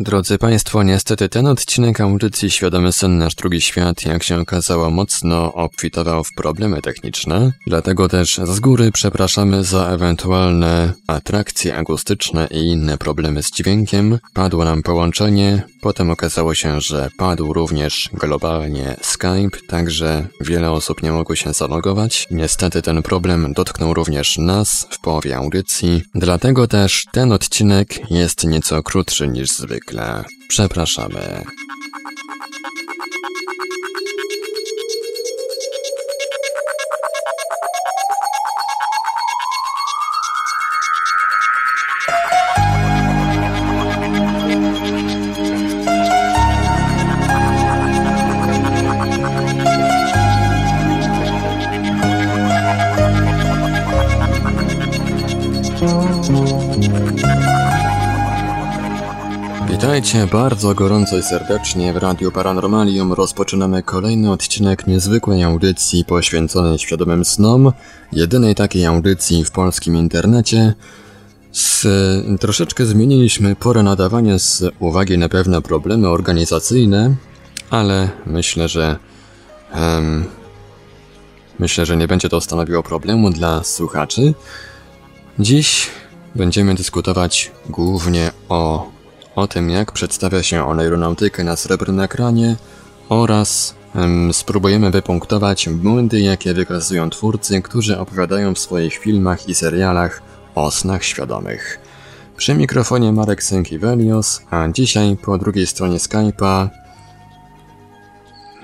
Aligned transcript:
Drodzy 0.00 0.38
Państwo, 0.38 0.82
niestety 0.82 1.28
ten 1.28 1.46
odcinek 1.46 2.00
audycji 2.00 2.50
Świadomy 2.50 2.92
Sen 2.92 3.18
Nasz 3.18 3.34
Drugi 3.34 3.60
Świat, 3.60 4.04
jak 4.04 4.22
się 4.22 4.40
okazało, 4.40 4.90
mocno 4.90 5.54
obfitował 5.54 6.24
w 6.24 6.34
problemy 6.36 6.82
techniczne, 6.82 7.52
dlatego 7.66 8.08
też 8.08 8.40
z 8.44 8.60
góry 8.60 8.92
przepraszamy 8.92 9.64
za 9.64 9.86
ewentualne 9.86 10.92
atrakcje 11.06 11.76
akustyczne 11.76 12.48
i 12.50 12.58
inne 12.58 12.98
problemy 12.98 13.42
z 13.42 13.50
dźwiękiem. 13.50 14.18
Padło 14.32 14.64
nam 14.64 14.82
połączenie, 14.82 15.62
potem 15.80 16.10
okazało 16.10 16.54
się, 16.54 16.80
że 16.80 17.10
padł 17.18 17.52
również 17.52 18.10
globalnie 18.12 18.96
Skype, 19.02 19.58
także 19.68 20.26
wiele 20.40 20.70
osób 20.70 21.02
nie 21.02 21.12
mogło 21.12 21.36
się 21.36 21.52
zalogować. 21.52 22.26
Niestety 22.30 22.82
ten 22.82 23.02
problem 23.02 23.52
dotknął 23.52 23.94
również 23.94 24.38
nas 24.38 24.86
w 24.90 25.00
połowie 25.00 25.36
audycji, 25.36 26.02
dlatego 26.14 26.68
też 26.68 27.04
ten 27.12 27.32
odcinek 27.32 28.10
jest 28.10 28.44
nieco 28.44 28.82
krótszy 28.82 29.28
niż 29.28 29.50
zwykle 29.50 29.83
zwykle. 29.84 30.24
Przepraszamy. 30.48 31.44
Witajcie 59.84 60.26
bardzo 60.26 60.74
gorąco 60.74 61.18
i 61.18 61.22
serdecznie 61.22 61.92
w 61.92 61.96
Radiu 61.96 62.32
Paranormalium. 62.32 63.12
Rozpoczynamy 63.12 63.82
kolejny 63.82 64.32
odcinek 64.32 64.86
niezwykłej 64.86 65.42
audycji 65.42 66.04
poświęconej 66.04 66.78
świadomym 66.78 67.24
snom, 67.24 67.72
jedynej 68.12 68.54
takiej 68.54 68.86
audycji 68.86 69.44
w 69.44 69.50
polskim 69.50 69.96
internecie. 69.96 70.74
Z, 71.52 71.86
troszeczkę 72.40 72.86
zmieniliśmy 72.86 73.56
porę 73.56 73.82
nadawania 73.82 74.38
z 74.38 74.64
uwagi 74.78 75.18
na 75.18 75.28
pewne 75.28 75.62
problemy 75.62 76.08
organizacyjne, 76.08 77.14
ale 77.70 78.08
myślę, 78.26 78.68
że 78.68 78.96
myślę, 81.58 81.86
że 81.86 81.96
nie 81.96 82.08
będzie 82.08 82.28
to 82.28 82.40
stanowiło 82.40 82.82
problemu 82.82 83.30
dla 83.30 83.64
słuchaczy. 83.64 84.34
Dziś 85.38 85.90
będziemy 86.34 86.74
dyskutować 86.74 87.52
głównie 87.68 88.30
o 88.48 88.93
o 89.36 89.48
tym, 89.48 89.70
jak 89.70 89.92
przedstawia 89.92 90.42
się 90.42 90.70
aeronautykę 90.70 91.44
na 91.44 91.56
srebrnym 91.56 92.00
ekranie 92.00 92.56
oraz 93.08 93.74
spróbujemy 94.32 94.90
wypunktować 94.90 95.68
błędy, 95.68 96.20
jakie 96.20 96.54
wykazują 96.54 97.10
twórcy, 97.10 97.62
którzy 97.62 97.98
opowiadają 97.98 98.54
w 98.54 98.58
swoich 98.58 98.94
filmach 98.94 99.48
i 99.48 99.54
serialach 99.54 100.22
o 100.54 100.70
snach 100.70 101.04
świadomych. 101.04 101.80
Przy 102.36 102.54
mikrofonie 102.54 103.12
Marek 103.12 103.42
Sękiewelios, 103.42 104.42
a 104.50 104.68
dzisiaj 104.68 105.16
po 105.24 105.38
drugiej 105.38 105.66
stronie 105.66 105.98
Skype'a 105.98 106.68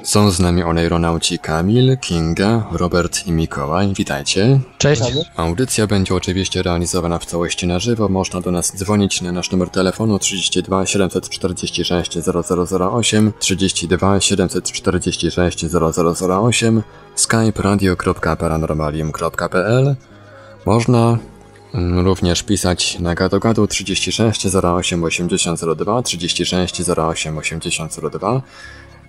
są 0.03 0.31
z 0.31 0.41
nami 0.41 0.63
oneironauci 0.63 1.39
Kamil, 1.39 1.99
Kinga, 1.99 2.67
Robert 2.73 3.27
i 3.27 3.33
Mikołaj. 3.33 3.93
Witajcie. 3.95 4.61
Cześć. 4.79 5.03
Audycja 5.37 5.87
będzie 5.87 6.15
oczywiście 6.15 6.63
realizowana 6.63 7.19
w 7.19 7.27
całości 7.27 7.67
na 7.67 7.79
żywo. 7.79 8.09
Można 8.09 8.41
do 8.41 8.51
nas 8.51 8.77
dzwonić 8.77 9.23
na 9.23 9.33
nasz 9.33 9.51
numer 9.51 9.69
telefonu 9.69 10.19
32 10.19 10.87
746 10.87 12.19
0008, 12.19 13.33
32 13.39 14.21
746 14.21 15.67
0008, 16.21 16.83
skype 17.15 17.63
radio.paranormalium.pl. 17.63 19.97
Można 20.67 21.19
mm, 21.75 22.07
również 22.07 22.43
pisać 22.43 22.99
na 22.99 23.15
gadu 23.15 23.67
36 23.67 24.47
08 24.65 25.05
8002, 25.05 26.03
36 26.03 26.83
08 26.89 27.39
8002 27.39 28.43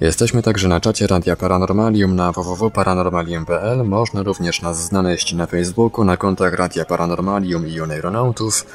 Jesteśmy 0.01 0.41
także 0.41 0.67
na 0.67 0.79
czacie 0.79 1.07
Radia 1.07 1.35
Paranormalium 1.35 2.15
na 2.15 2.31
www.paranormalium.pl. 2.31 3.85
Można 3.85 4.23
również 4.23 4.61
nas 4.61 4.85
znaleźć 4.85 5.33
na 5.33 5.47
Facebooku, 5.47 6.05
na 6.05 6.17
kontach 6.17 6.53
Radia 6.53 6.85
Paranormalium 6.85 7.67
i 7.67 7.79
Oneironautów. 7.79 8.65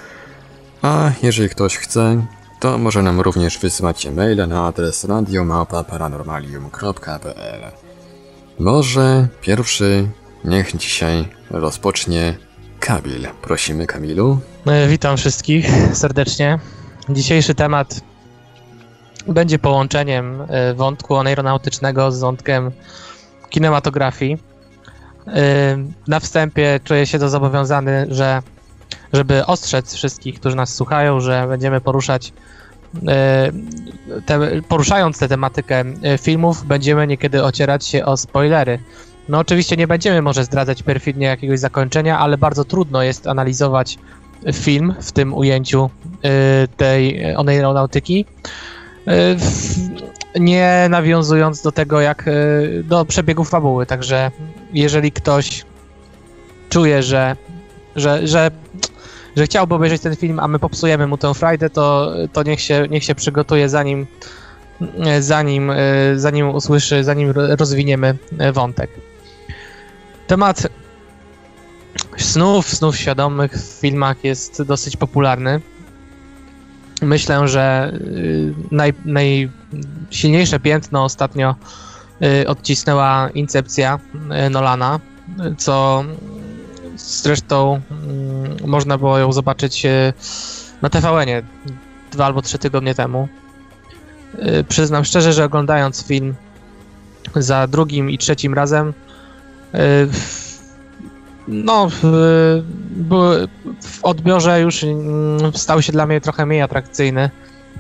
A 0.83 1.11
jeżeli 1.23 1.49
ktoś 1.49 1.77
chce, 1.77 2.27
to 2.61 2.79
może 2.79 3.03
nam 3.03 3.21
również 3.21 3.59
wysłać 3.59 4.11
maile 4.11 4.49
na 4.49 4.67
adres 4.67 5.05
radiomapa.paranormalium.pl. 5.05 7.61
Może 8.59 9.29
pierwszy 9.41 10.09
niech 10.45 10.77
dzisiaj 10.77 11.29
rozpocznie 11.51 12.37
Kamil. 12.81 13.29
Prosimy 13.43 13.87
Kamilu. 13.87 14.39
E, 14.67 14.89
witam 14.89 15.17
wszystkich 15.17 15.67
serdecznie. 15.93 16.59
Dzisiejszy 17.09 17.55
temat 17.55 18.01
będzie 19.29 19.59
połączeniem 19.59 20.43
e, 20.49 20.75
wątku 20.75 21.17
aeronautycznego 21.17 22.13
z 22.13 22.21
wątkiem 22.21 22.71
kinematografii. 23.51 24.39
E, 25.27 25.33
na 26.09 26.21
wstępie 26.21 26.81
czuję 26.85 27.07
się 27.07 27.19
to 27.19 27.29
zobowiązany, 27.29 28.07
że 28.11 28.43
żeby 29.13 29.47
ostrzec 29.47 29.95
wszystkich, 29.95 30.41
którzy 30.41 30.57
nas 30.57 30.75
słuchają, 30.75 31.21
że 31.21 31.47
będziemy 31.49 31.81
poruszać 31.81 32.33
e, 33.09 33.53
te, 34.27 34.63
poruszając 34.69 35.19
tę 35.19 35.29
tematykę 35.29 35.85
filmów, 36.19 36.65
będziemy 36.65 37.07
niekiedy 37.07 37.45
ocierać 37.45 37.87
się 37.87 38.05
o 38.05 38.17
spoilery. 38.17 38.79
No 39.29 39.39
oczywiście 39.39 39.77
nie 39.77 39.87
będziemy 39.87 40.23
może 40.23 40.45
zdradzać 40.45 40.83
perfidnie 40.83 41.27
jakiegoś 41.27 41.61
zakończenia, 41.61 42.19
ale 42.19 42.39
bardzo 42.39 42.65
trudno 42.65 43.03
jest 43.03 43.27
analizować 43.27 43.99
film 44.53 44.95
w 45.01 45.13
tym 45.13 45.35
ujęciu 45.35 45.91
tej 46.77 47.35
aeronautyki 47.35 48.27
E, 48.27 48.76
nie 50.41 50.87
nawiązując 50.91 51.63
do 51.63 51.73
tego, 51.73 52.01
jak 52.01 52.29
e, 52.29 52.33
do 52.83 53.05
przebiegu 53.05 53.45
fabuły. 53.45 53.87
Także 53.87 54.31
jeżeli 54.73 55.13
ktoś 55.13 55.65
czuje, 56.69 57.03
że, 57.03 57.37
że, 57.97 58.27
że, 58.27 58.51
że 59.37 59.45
chciałby 59.45 59.75
obejrzeć 59.75 60.03
ten 60.03 60.17
film, 60.17 60.39
a 60.39 60.49
my 60.49 60.59
popsujemy 60.59 61.07
mu 61.07 61.19
tę 61.19 61.35
frajdę, 61.35 61.71
to, 61.71 62.13
to 62.33 62.43
niech, 62.43 62.61
się, 62.61 62.87
niech 62.91 63.05
się 63.05 63.15
przygotuje 63.15 63.69
zanim, 63.69 64.07
zanim, 65.21 65.71
e, 65.71 65.77
zanim 66.17 66.49
usłyszy, 66.49 67.05
zanim 67.05 67.31
rozwiniemy 67.31 68.17
wątek. 68.53 68.91
Temat 70.27 70.69
snów, 72.17 72.69
snów 72.69 72.97
świadomych 72.97 73.53
w 73.53 73.81
filmach 73.81 74.25
jest 74.25 74.63
dosyć 74.63 74.97
popularny. 74.97 75.61
Myślę, 77.03 77.49
że 77.49 77.93
y, 77.95 78.55
naj, 78.71 78.95
najsilniejsze 79.05 80.61
piętno 80.61 81.05
ostatnio 81.05 81.55
y, 82.23 82.49
odcisnęła 82.49 83.31
Incepcja 83.35 83.99
y, 84.47 84.51
Nolana, 84.51 85.01
co 85.59 86.05
zresztą 86.97 87.81
mm, 87.91 88.57
można 88.67 88.99
było 88.99 89.19
ją 89.19 89.33
zobaczyć 89.33 89.87
na 90.83 90.91
TVN-ie 90.91 91.43
dwa 92.13 92.27
albo 92.27 92.43
trzy 92.43 92.59
tygodnie 92.59 92.95
temu. 92.95 93.29
Przyznam 94.69 95.05
szczerze, 95.05 95.33
że 95.33 95.45
oglądając 95.45 96.07
film 96.07 96.35
za 97.35 97.67
drugim 97.67 98.11
i 98.11 98.19
trzecim 98.19 98.55
razem 98.55 98.93
no, 101.49 101.89
w, 103.83 103.99
odbiorze 104.03 104.61
już 104.61 104.85
mm, 104.85 105.53
stał 105.55 105.83
się 105.83 105.93
dla 105.93 106.07
mnie 106.07 106.21
trochę 106.21 106.47
mniej 106.47 106.63
atrakcyjny, 106.63 107.31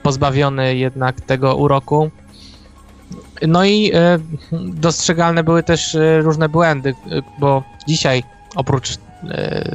pozbawiony 0.02 0.76
jednak 0.76 1.20
tego 1.20 1.56
uroku. 1.56 2.10
No 3.42 3.64
i 3.64 3.90
e, 3.94 4.18
dostrzegalne 4.52 5.44
były 5.44 5.62
też 5.62 5.94
e, 5.94 6.20
różne 6.20 6.48
błędy, 6.48 6.90
e, 6.90 7.22
bo 7.38 7.62
dzisiaj 7.88 8.22
oprócz 8.56 8.98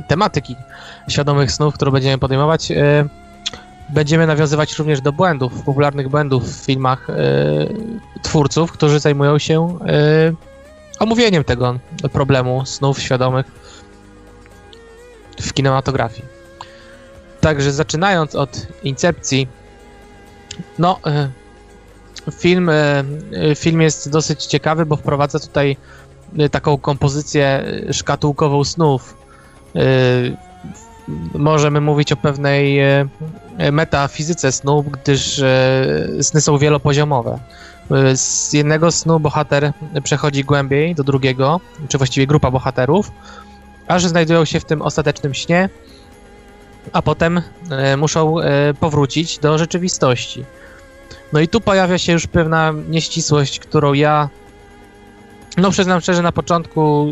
tematyki 0.08 0.56
świadomych 1.10 1.52
snów, 1.52 1.74
którą 1.74 1.92
będziemy 1.92 2.18
podejmować, 2.18 2.72
będziemy 3.90 4.28
nawiązywać 4.28 4.80
również 4.80 5.02
do 5.02 5.12
błędów, 5.12 5.62
popularnych 5.62 6.10
błędów 6.10 6.44
w 6.50 6.66
filmach 6.66 7.08
twórców, 8.22 8.72
którzy 8.72 9.00
zajmują 9.00 9.40
się 9.40 9.78
omówieniem 11.00 11.44
tego 11.44 11.80
problemu 12.12 12.66
snów 12.66 13.00
świadomych 13.00 13.61
w 15.42 15.54
kinematografii. 15.54 16.28
Także 17.42 17.72
zaczynając 17.72 18.36
od 18.36 18.68
incepcji, 18.84 19.48
no, 20.80 21.00
e, 21.06 21.30
film, 22.32 22.70
e, 22.70 23.04
film 23.56 23.82
jest 23.82 24.10
dosyć 24.10 24.46
ciekawy, 24.46 24.86
bo 24.86 24.96
wprowadza 24.96 25.40
tutaj 25.40 25.78
taką 26.52 26.78
kompozycję 26.78 27.64
szkatułkową 27.92 28.64
snów. 28.64 29.18
możemy 31.34 31.82
mówić 31.82 32.12
o 32.12 32.16
pewnej 32.16 32.80
e, 32.80 33.08
metafizyce 33.72 34.52
snu, 34.52 34.84
gdyż 34.84 35.40
e, 35.40 36.24
sny 36.24 36.42
są 36.42 36.58
wielopoziomowe. 36.58 37.40
E, 37.92 38.18
z 38.18 38.54
jednego 38.54 38.92
snu 38.92 39.20
bohater 39.20 39.72
przechodzi 40.04 40.44
głębiej 40.44 40.96
do 40.96 41.04
drugiego, 41.04 41.60
czy 41.88 41.98
właściwie 41.98 42.28
grupa 42.28 42.52
bohaterów, 42.52 43.12
aż 43.92 44.06
znajdują 44.06 44.46
się 44.46 44.60
w 44.60 44.66
tym 44.66 44.82
ostatecznym 44.82 45.34
śnie, 45.34 45.70
a 46.94 47.02
potem 47.02 47.42
muszą 47.98 48.36
powrócić 48.80 49.40
do 49.40 49.58
rzeczywistości. 49.58 50.46
No 51.34 51.40
i 51.40 51.48
tu 51.48 51.62
pojawia 51.62 51.98
się 51.98 52.14
już 52.14 52.28
pewna 52.28 52.74
nieścisłość, 52.90 53.60
którą 53.60 53.94
ja, 53.94 54.30
no 55.58 55.72
przyznam 55.72 56.02
szczerze, 56.02 56.22
na 56.22 56.32
początku 56.32 57.12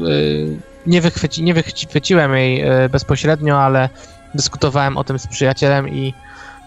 nie, 0.88 1.02
wychwyci, 1.02 1.44
nie 1.44 1.54
wychwyciłem 1.54 2.36
jej 2.36 2.62
e, 2.62 2.90
bezpośrednio, 2.90 3.62
ale 3.62 3.90
dyskutowałem 4.36 4.98
o 4.98 5.04
tym 5.04 5.20
z 5.20 5.28
przyjacielem 5.28 5.90
i 5.90 6.14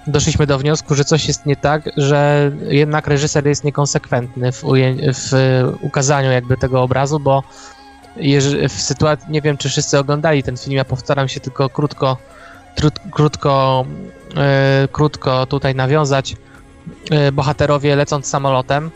doszliśmy 0.07 0.47
do 0.47 0.59
wniosku, 0.59 0.95
że 0.95 1.05
coś 1.05 1.29
jest 1.29 1.47
nie 1.47 1.57
tak, 1.57 1.91
że 1.97 2.51
jednak 2.69 3.07
reżyser 3.07 3.47
jest 3.47 3.65
niekonsekwentny 3.65 4.53
w, 4.53 4.63
w 5.15 5.33
ukazaniu 5.81 6.31
jakby 6.31 6.57
tego 6.57 6.83
obrazu, 6.83 7.21
bo 7.21 7.43
w 8.69 8.73
sytuacji, 8.73 9.31
nie 9.31 9.43
wiem 9.43 9.57
czy 9.57 9.69
wszyscy 9.69 9.99
oglądali 9.99 10.43
ten 10.43 10.57
film, 10.57 10.77
ja 10.77 10.85
powtaram 10.85 11.29
się 11.29 11.41
tylko 11.41 11.69
krótko, 11.69 12.17
krótko, 13.11 13.85
yy, 14.35 14.89
krótko 14.89 15.47
tutaj 15.47 15.75
nawiązać. 15.75 16.37
Yy, 17.11 17.33
bohaterowie 17.33 17.97
lecąc 17.97 18.27
samolotem 18.27 18.91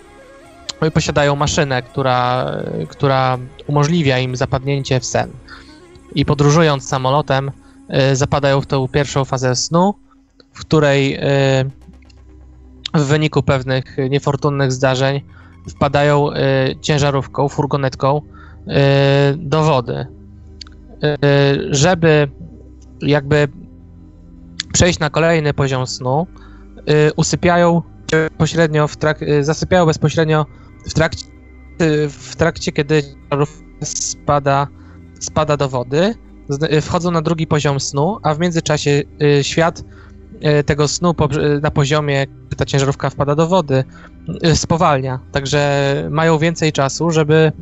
posiadają 0.95 1.37
maszynę, 1.37 1.83
która, 1.83 2.53
która 2.89 3.39
umożliwia 3.67 4.19
im 4.19 4.37
zapadnięcie 4.37 5.01
w 5.01 5.07
sen. 5.07 5.31
I 6.15 6.25
podróżując 6.25 6.89
samolotem, 6.89 7.51
y, 8.13 8.17
zapadają 8.17 8.61
w 8.61 8.67
tą 8.67 8.89
pierwszą 8.89 9.25
fazę 9.25 9.57
snu, 9.57 9.95
w 10.53 10.61
której 10.61 11.21
w 12.95 13.05
wyniku 13.05 13.43
pewnych 13.43 13.97
niefortunnych 14.11 14.73
zdarzeń 14.73 15.21
wpadają 15.69 16.29
ciężarówką, 16.81 17.49
furgonetką 17.49 18.23
do 19.37 19.63
wody. 19.63 20.07
Żeby 21.71 22.29
jakby 23.03 23.49
przejść 24.73 24.99
na 24.99 25.11
kolejny 25.11 25.55
poziom 25.55 25.87
snu, 25.87 26.27
usypiają 27.17 27.83
bezpośrednio 28.13 28.89
w 28.89 28.97
trak- 28.97 29.43
zasypiają 29.43 29.87
bezpośrednio 29.87 30.47
w 30.89 30.95
trakcie, 30.95 31.27
w 32.09 32.37
trakcie 32.37 32.73
kiedy 32.73 33.03
spada, 33.83 34.67
spada 35.21 35.57
do 35.57 35.69
wody, 35.69 36.15
wchodzą 36.83 37.11
na 37.11 37.23
drugi 37.23 37.47
poziom 37.47 37.81
snu, 37.81 38.19
a 38.23 38.35
w 38.35 38.41
międzyczasie 38.41 39.03
y, 39.23 39.45
świat 39.45 39.85
y, 40.61 40.65
tego 40.65 40.89
snu 40.89 41.15
na 41.63 41.71
poziomie, 41.71 42.27
gdy 42.47 42.57
ta 42.57 42.65
ciężarówka 42.65 43.11
wpada 43.11 43.35
do 43.35 43.47
wody, 43.47 43.85
y, 44.47 44.57
spowalnia. 44.57 45.21
Także 45.33 46.09
mają 46.11 46.39
więcej 46.39 46.73
czasu, 46.73 47.11
żeby, 47.11 47.53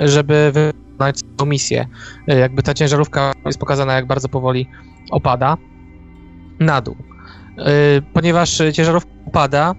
żeby 0.00 0.52
wykonać 0.54 1.18
swoją 1.18 1.50
misję. 1.50 1.86
Jakby 2.26 2.62
ta 2.62 2.74
ciężarówka 2.74 3.32
jest 3.46 3.58
pokazana, 3.58 3.94
jak 3.94 4.06
bardzo 4.06 4.28
powoli 4.28 4.66
opada 5.10 5.56
na 6.60 6.80
dół. 6.80 6.96
Ponieważ 8.12 8.62
ciężarówka 8.72 9.10
opada, 9.26 9.74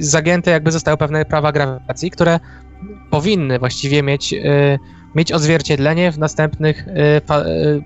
zagięte 0.00 0.50
jakby 0.50 0.72
zostały 0.72 0.96
pewne 0.96 1.24
prawa 1.24 1.52
grawitacji, 1.52 2.10
które 2.10 2.40
powinny 3.10 3.58
właściwie 3.58 4.02
mieć, 4.02 4.34
mieć 5.14 5.32
odzwierciedlenie 5.32 6.12
w 6.12 6.18
następnych 6.18 6.86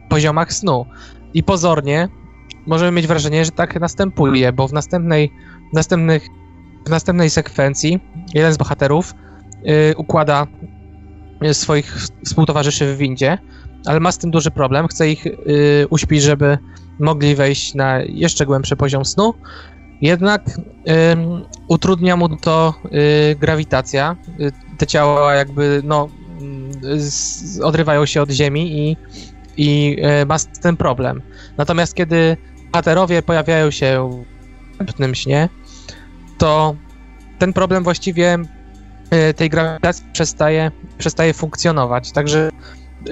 poziomach 0.09 0.53
snu. 0.53 0.87
I 1.35 1.43
pozornie 1.43 2.09
możemy 2.67 2.93
mieć 2.93 3.07
wrażenie, 3.07 3.45
że 3.45 3.51
tak 3.51 3.81
następuje, 3.81 4.53
bo 4.53 4.69
w 4.69 4.73
następnej, 4.73 5.33
następnych, 5.73 6.27
w 6.87 6.91
następnej 6.91 7.31
sekwencji 7.31 8.01
jeden 8.35 8.53
z 8.53 8.57
bohaterów 8.57 9.15
układa 9.97 10.47
swoich 11.53 11.97
współtowarzyszy 12.25 12.95
w 12.95 12.99
windzie, 12.99 13.39
ale 13.87 14.01
ma 14.01 14.13
z 14.13 14.19
tym 14.19 14.31
duży 14.31 14.51
problem. 14.51 14.89
Chce 14.89 15.11
ich 15.11 15.25
uśpić, 15.91 16.23
żeby 16.23 16.59
mogli 16.99 17.35
wejść 17.35 17.75
na 17.75 18.01
jeszcze 18.01 18.47
głębszy 18.47 18.77
poziom 18.77 19.05
snu 19.05 19.35
jednak 20.03 20.49
y, 20.49 20.63
utrudnia 21.69 22.17
mu 22.17 22.37
to 22.37 22.75
y, 22.85 23.37
grawitacja. 23.37 24.17
Y, 24.41 24.53
te 24.79 24.87
ciała 24.87 25.35
jakby 25.35 25.81
no, 25.85 26.09
z, 26.97 27.61
odrywają 27.61 28.07
się 28.07 28.23
od 28.23 28.31
Ziemi 28.31 28.79
i, 28.79 28.97
i 29.57 29.97
y, 30.23 30.27
ma 30.27 30.37
ten 30.63 30.77
problem. 30.77 31.23
Natomiast 31.57 31.95
kiedy 31.95 32.37
bohaterowie 32.73 33.23
pojawiają 33.23 33.71
się 33.71 34.11
w 34.75 34.79
następnym 34.79 35.15
śnie, 35.15 35.49
to 36.39 36.77
ten 37.39 37.53
problem 37.53 37.85
właściwie 37.85 38.35
y, 38.35 38.47
tej 39.37 39.51
grawitacji 39.51 40.05
przestaje, 40.13 40.71
przestaje 40.99 41.35
funkcjonować. 41.35 42.13
Także 42.13 42.51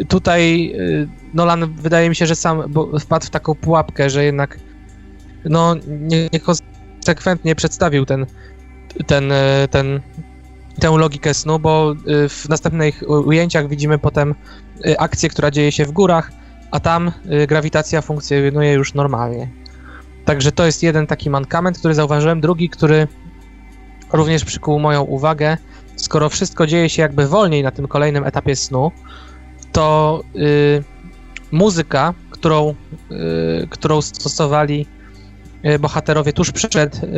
tutaj 0.09 0.73
y, 0.75 1.09
Nolan 1.35 1.75
wydaje 1.75 2.09
mi 2.09 2.17
się, 2.17 2.27
że 2.27 2.35
sam 2.35 2.63
wpadł 3.01 3.27
w 3.27 3.31
taką 3.31 3.55
pułapkę, 3.55 4.11
że 4.11 4.25
jednak 4.25 4.59
no, 5.45 5.75
nie, 5.89 6.29
nie 6.33 6.41
konsekwentnie 6.41 7.55
przedstawił 7.55 8.07
ten, 8.07 8.27
ten, 9.07 9.33
e, 9.33 9.69
ten, 9.71 10.01
tę 10.81 10.91
logikę 10.99 11.35
snu, 11.35 11.59
bo 11.59 11.93
e, 11.93 12.29
w 12.29 12.49
następnych 12.49 13.03
ujęciach 13.09 13.69
widzimy 13.69 13.99
potem 13.99 14.35
e, 14.87 15.01
akcję, 15.01 15.29
która 15.29 15.51
dzieje 15.51 15.73
się 15.73 15.85
w 15.85 15.93
górach, 15.93 16.33
a 16.71 16.81
tam 16.81 17.13
grawitacja 17.49 18.03
funkcjonuje 18.03 18.73
już 18.73 18.95
normalnie. 18.95 19.49
Także 20.25 20.53
to 20.53 20.67
jest 20.67 20.83
jeden 20.83 21.07
taki 21.07 21.31
mankament, 21.31 21.79
który 21.79 21.95
zauważyłem. 21.95 22.41
Drugi, 22.41 22.69
który 22.69 23.09
również 24.13 24.45
przykuł 24.45 24.79
moją 24.79 25.03
uwagę, 25.03 25.57
skoro 26.01 26.29
wszystko 26.29 26.67
dzieje 26.67 26.89
się 26.89 27.03
jakby 27.03 27.27
wolniej 27.27 27.63
na 27.63 27.71
tym 27.71 27.89
kolejnym 27.89 28.25
etapie 28.25 28.57
snu, 28.57 28.93
to 29.73 30.21
y, 30.37 30.85
muzyka, 31.53 32.15
którą, 32.31 32.75
y, 33.11 33.67
którą 33.71 34.03
stosowali 34.03 34.87
E, 35.63 35.79
bohaterowie 35.79 36.33
tuż 36.33 36.51
przed 36.51 36.97
e, 36.97 37.09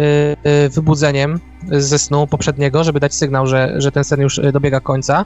e, 0.42 0.68
wybudzeniem 0.68 1.40
ze 1.70 1.98
snu 1.98 2.26
poprzedniego, 2.26 2.84
żeby 2.84 3.00
dać 3.00 3.14
sygnał, 3.14 3.46
że, 3.46 3.74
że 3.76 3.92
ten 3.92 4.04
sen 4.04 4.20
już 4.20 4.40
dobiega 4.52 4.80
końca, 4.80 5.24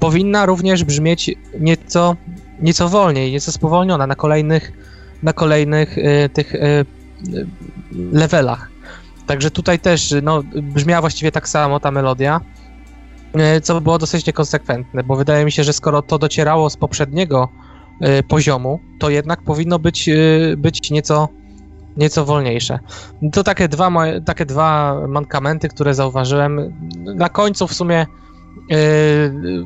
powinna 0.00 0.46
również 0.46 0.84
brzmieć 0.84 1.30
nieco, 1.60 2.16
nieco 2.60 2.88
wolniej, 2.88 3.32
nieco 3.32 3.52
spowolniona 3.52 4.06
na 4.06 4.14
kolejnych, 4.14 4.72
na 5.22 5.32
kolejnych 5.32 5.96
tych 6.32 6.54
levelach. 8.12 8.70
Także 9.26 9.50
tutaj 9.50 9.78
też 9.78 10.14
no, 10.22 10.42
brzmiała 10.62 11.00
właściwie 11.00 11.32
tak 11.32 11.48
samo 11.48 11.80
ta 11.80 11.90
melodia, 11.90 12.40
co 13.62 13.80
było 13.80 13.98
dosyć 13.98 14.26
niekonsekwentne, 14.26 15.02
bo 15.02 15.16
wydaje 15.16 15.44
mi 15.44 15.52
się, 15.52 15.64
że 15.64 15.72
skoro 15.72 16.02
to 16.02 16.18
docierało 16.18 16.70
z 16.70 16.76
poprzedniego 16.76 17.48
poziomu, 18.28 18.80
to 19.00 19.10
jednak 19.10 19.42
powinno 19.42 19.78
być, 19.78 20.10
być 20.56 20.90
nieco 20.90 21.28
nieco 21.96 22.24
wolniejsze. 22.24 22.78
To 23.32 23.44
takie 23.44 23.68
dwa, 23.68 23.90
takie 24.24 24.46
dwa 24.46 25.00
mankamenty, 25.08 25.68
które 25.68 25.94
zauważyłem. 25.94 26.74
Na 27.16 27.28
końcu 27.28 27.66
w 27.66 27.74
sumie 27.74 28.06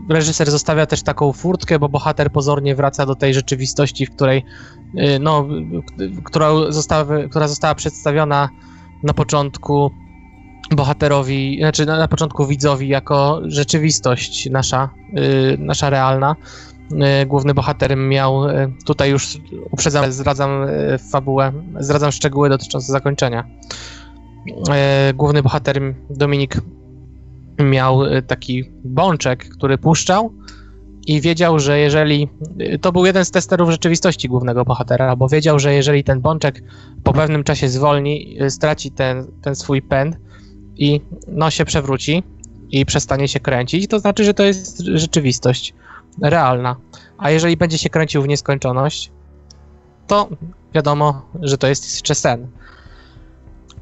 reżyser 0.08 0.50
zostawia 0.50 0.86
też 0.86 1.02
taką 1.02 1.32
furtkę, 1.32 1.78
bo 1.78 1.88
bohater 1.88 2.32
pozornie 2.32 2.74
wraca 2.74 3.06
do 3.06 3.14
tej 3.14 3.34
rzeczywistości, 3.34 4.06
w 4.06 4.10
której, 4.10 4.44
no, 5.20 5.48
która, 6.24 6.50
została, 6.68 7.04
która 7.30 7.48
została 7.48 7.74
przedstawiona 7.74 8.48
na 9.02 9.14
początku 9.14 9.90
bohaterowi, 10.76 11.58
znaczy 11.60 11.86
na, 11.86 12.08
początku 12.08 12.46
widzowi 12.46 12.88
jako 12.88 13.40
rzeczywistość 13.44 14.50
nasza, 14.50 14.90
yy, 15.12 15.56
nasza 15.58 15.90
realna. 15.90 16.36
E, 17.00 17.26
główny 17.26 17.54
bohater 17.54 17.96
miał, 17.96 18.48
e, 18.48 18.72
tutaj 18.86 19.10
już 19.10 19.38
uprzedzam, 19.70 20.12
zdradzam 20.12 20.50
fabułę, 21.10 21.52
zdradzam 21.78 22.12
szczegóły 22.12 22.48
dotyczące 22.48 22.92
zakończenia. 22.92 23.44
Główny 25.14 25.42
bohater 25.42 25.94
Dominik 26.10 26.60
miał 27.58 28.00
taki 28.26 28.64
bączek, 28.84 29.48
który 29.48 29.78
puszczał 29.78 30.32
i 31.06 31.20
wiedział, 31.20 31.58
że 31.58 31.78
jeżeli. 31.78 32.28
To 32.80 32.92
był 32.92 33.06
jeden 33.06 33.24
z 33.24 33.30
testerów 33.30 33.70
rzeczywistości 33.70 34.28
głównego 34.28 34.64
bohatera, 34.64 35.16
bo 35.16 35.28
wiedział, 35.28 35.58
że 35.58 35.74
jeżeli 35.74 36.04
ten 36.04 36.20
bączek 36.20 36.62
po 37.04 37.12
pewnym 37.12 37.44
czasie 37.44 37.68
zwolni, 37.68 38.38
straci 38.48 38.90
ten, 38.90 39.26
ten 39.42 39.54
swój 39.54 39.82
pęd 39.82 40.16
i 40.78 41.00
no 41.28 41.50
się 41.50 41.64
przewróci 41.64 42.22
i 42.70 42.86
przestanie 42.86 43.28
się 43.28 43.40
kręcić, 43.40 43.90
to 43.90 44.00
znaczy, 44.00 44.24
że 44.24 44.34
to 44.34 44.42
jest 44.42 44.80
rzeczywistość 44.80 45.74
realna. 46.22 46.76
A 47.18 47.30
jeżeli 47.30 47.56
będzie 47.56 47.78
się 47.78 47.90
kręcił 47.90 48.22
w 48.22 48.28
nieskończoność, 48.28 49.12
to 50.06 50.28
wiadomo, 50.74 51.22
że 51.42 51.58
to 51.58 51.66
jest 51.66 51.92
jeszcze 51.92 52.14
sen. 52.14 52.48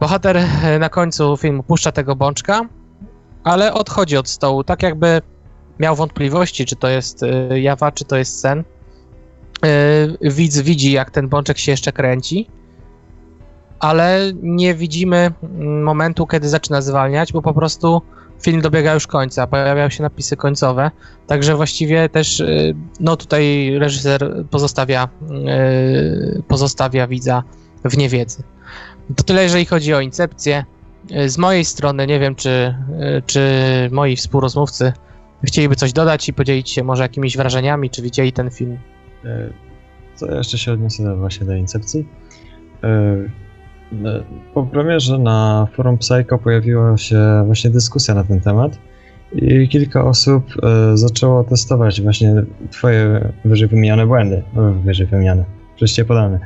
Bohater 0.01 0.37
e, 0.37 0.79
na 0.79 0.89
końcu 0.89 1.37
filmu 1.37 1.63
puszcza 1.63 1.93
tego 1.93 2.17
bączka, 2.17 2.69
ale 3.45 3.75
odchodzi 3.75 4.17
od 4.17 4.29
stołu, 4.29 4.65
tak 4.65 4.83
jakby 4.83 5.23
miał 5.79 5.97
wątpliwości, 5.97 6.65
czy 6.65 6.77
to 6.77 6.89
jest 6.89 7.23
e, 7.23 7.61
jawa, 7.61 7.93
czy 7.93 8.05
to 8.05 8.17
jest 8.17 8.41
sen. 8.41 8.65
yy, 10.21 10.31
widz 10.31 10.59
widzi, 10.59 10.93
jak 10.93 11.11
ten 11.11 11.29
bączek 11.29 11.59
się 11.59 11.71
jeszcze 11.71 11.93
kręci, 11.93 12.47
ale 13.79 14.33
nie 14.43 14.75
widzimy 14.75 15.31
mm, 15.43 15.83
momentu, 15.83 16.27
kiedy 16.27 16.49
zaczyna 16.49 16.83
zwalniać, 16.83 17.33
bo 17.33 17.43
po 17.43 17.55
prostu 17.55 18.03
film 18.43 18.61
dobiega 18.61 18.95
już 18.95 19.07
końca, 19.07 19.47
pojawiają 19.47 19.91
się 19.91 20.03
napisy 20.03 20.37
końcowe, 20.37 20.91
także 21.27 21.57
właściwie 21.57 22.09
też 22.09 22.39
yy, 22.39 22.75
no 23.01 23.17
tutaj 23.17 23.75
reżyser 23.79 24.45
pozostawia, 24.51 25.09
yy, 25.31 26.43
pozostawia 26.49 27.07
widza 27.07 27.43
w 27.85 27.97
niewiedzy. 27.97 28.43
To 29.17 29.25
tyle, 29.25 29.43
jeżeli 29.43 29.65
chodzi 29.65 29.95
o 29.95 30.01
incepcję. 30.01 30.65
Z 31.27 31.39
mojej 31.39 31.65
strony 31.65 32.07
nie 32.07 32.21
wiem, 32.21 32.35
czy, 32.35 32.75
czy 33.27 33.41
moi 33.93 34.17
współrozmówcy 34.17 34.93
chcieliby 35.45 35.77
coś 35.77 35.93
dodać 35.93 36.29
i 36.29 36.33
podzielić 36.33 36.71
się 36.71 36.85
może 36.85 37.03
jakimiś 37.03 37.37
wrażeniami, 37.37 37.91
czy 37.91 38.03
widzieli 38.03 38.33
ten 38.33 38.51
film. 38.51 38.79
Co 40.15 40.35
jeszcze 40.35 40.59
się 40.59 40.73
odniosę 40.73 41.17
właśnie 41.17 41.47
do 41.47 41.55
Incepcji. 41.55 42.09
Po 44.55 44.63
premierze 44.63 45.19
na 45.19 45.69
forum 45.73 45.99
Psycho 45.99 46.39
pojawiła 46.39 46.97
się 46.97 47.43
właśnie 47.47 47.71
dyskusja 47.71 48.15
na 48.15 48.25
ten 48.25 48.41
temat 48.41 48.79
i 49.33 49.69
kilka 49.69 50.05
osób 50.05 50.45
zaczęło 50.95 51.45
testować 51.45 52.03
właśnie 52.03 52.35
twoje 52.71 53.33
wyżej 53.45 53.69
wymienione 53.69 54.07
błędy, 54.07 54.43
wyżej 54.85 55.07
wymieniane, 55.07 55.45
wreszcie 55.79 56.05
podane. 56.05 56.39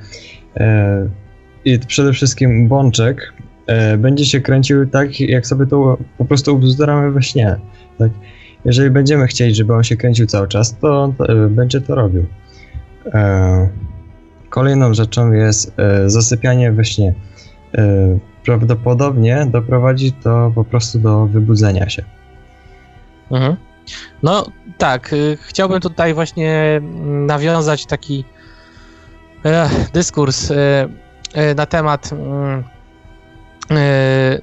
I 1.64 1.78
przede 1.78 2.12
wszystkim 2.12 2.68
Bączek 2.68 3.32
będzie 3.98 4.24
się 4.24 4.40
kręcił 4.40 4.86
tak, 4.86 5.20
jak 5.20 5.46
sobie 5.46 5.66
to 5.66 5.98
po 6.18 6.24
prostu 6.24 6.54
ubzduramy 6.54 7.10
we 7.10 7.22
śnie. 7.22 7.56
Tak? 7.98 8.10
jeżeli 8.64 8.90
będziemy 8.90 9.26
chcieli, 9.26 9.54
żeby 9.54 9.74
on 9.74 9.84
się 9.84 9.96
kręcił 9.96 10.26
cały 10.26 10.48
czas, 10.48 10.78
to, 10.78 11.14
e, 11.28 11.48
będzie 11.48 11.80
to 11.80 11.94
robił. 11.94 12.26
E, 13.14 13.68
kolejną 14.48 14.94
rzeczą 14.94 15.32
jest 15.32 15.72
e, 15.78 16.10
zasypianie 16.10 16.72
we 16.72 16.84
śnie. 16.84 17.14
E, 17.74 18.18
prawdopodobnie 18.44 19.46
doprowadzi 19.50 20.12
to 20.12 20.52
po 20.54 20.64
prostu 20.64 20.98
do 20.98 21.26
wybudzenia 21.26 21.88
się. 21.88 22.04
Mhm. 23.30 23.56
No 24.22 24.46
tak, 24.78 25.12
y, 25.12 25.38
chciałbym 25.40 25.80
tutaj 25.80 26.14
właśnie 26.14 26.80
nawiązać 27.26 27.86
taki 27.86 28.24
e, 29.44 29.70
dyskurs 29.92 30.50
e, 30.50 31.54
na 31.54 31.66
temat 31.66 32.12
mm, 32.12 32.64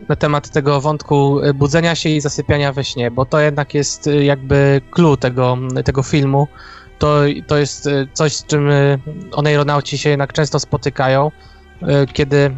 na 0.10 0.16
temat 0.16 0.50
tego 0.50 0.82
wątku 0.82 1.40
budzenia 1.56 1.96
się 1.96 2.10
i 2.10 2.22
zasypiania 2.22 2.74
we 2.74 2.84
śnie, 2.84 3.12
bo 3.12 3.26
to 3.26 3.40
jednak 3.40 3.74
jest 3.74 4.08
e, 4.08 4.24
jakby 4.24 4.82
clue 4.92 5.18
tego, 5.18 5.58
tego 5.86 6.04
filmu. 6.04 6.48
To, 7.00 7.22
to 7.48 7.58
jest 7.58 7.88
e, 7.88 8.08
coś, 8.14 8.36
z 8.36 8.46
czym 8.46 8.70
oneironauci 9.32 9.98
się 9.98 10.10
jednak 10.10 10.34
często 10.34 10.60
spotykają, 10.60 11.32
kiedy 12.14 12.52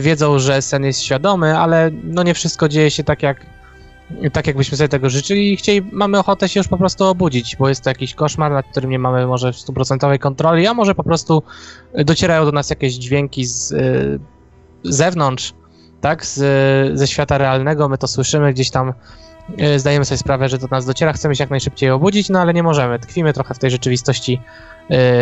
wiedzą, 0.00 0.38
że 0.38 0.62
sen 0.62 0.84
jest 0.84 1.00
świadomy, 1.00 1.58
ale 1.58 1.90
no 2.04 2.22
nie 2.22 2.34
wszystko 2.34 2.68
dzieje 2.68 2.90
się 2.90 3.04
tak 3.04 3.22
jak, 3.22 3.46
tak 4.32 4.46
jakbyśmy 4.46 4.76
sobie 4.76 4.88
tego 4.88 5.10
życzyli 5.10 5.52
i 5.52 5.56
chcieli, 5.56 5.88
mamy 5.92 6.18
ochotę 6.18 6.48
się 6.48 6.60
już 6.60 6.68
po 6.68 6.76
prostu 6.76 7.04
obudzić, 7.04 7.56
bo 7.56 7.68
jest 7.68 7.84
to 7.84 7.90
jakiś 7.90 8.14
koszmar, 8.14 8.52
nad 8.52 8.66
którym 8.66 8.90
nie 8.90 8.98
mamy 8.98 9.26
może 9.26 9.52
stuprocentowej 9.52 10.18
kontroli, 10.18 10.66
a 10.66 10.74
może 10.74 10.94
po 10.94 11.04
prostu 11.04 11.42
docierają 11.94 12.44
do 12.44 12.52
nas 12.52 12.70
jakieś 12.70 12.94
dźwięki 12.94 13.44
z, 13.44 13.68
z 13.68 14.20
zewnątrz, 14.82 15.54
tak, 16.00 16.26
z, 16.26 16.38
ze 16.98 17.06
świata 17.06 17.38
realnego, 17.38 17.88
my 17.88 17.98
to 17.98 18.08
słyszymy 18.08 18.52
gdzieś 18.52 18.70
tam, 18.70 18.92
zdajemy 19.76 20.04
sobie 20.04 20.18
sprawę, 20.18 20.48
że 20.48 20.58
do 20.58 20.66
nas 20.66 20.86
dociera, 20.86 21.12
chcemy 21.12 21.36
się 21.36 21.42
jak 21.42 21.50
najszybciej 21.50 21.90
obudzić, 21.90 22.28
no 22.28 22.40
ale 22.40 22.54
nie 22.54 22.62
możemy, 22.62 22.98
tkwimy 22.98 23.32
trochę 23.32 23.54
w 23.54 23.58
tej 23.58 23.70
rzeczywistości 23.70 24.40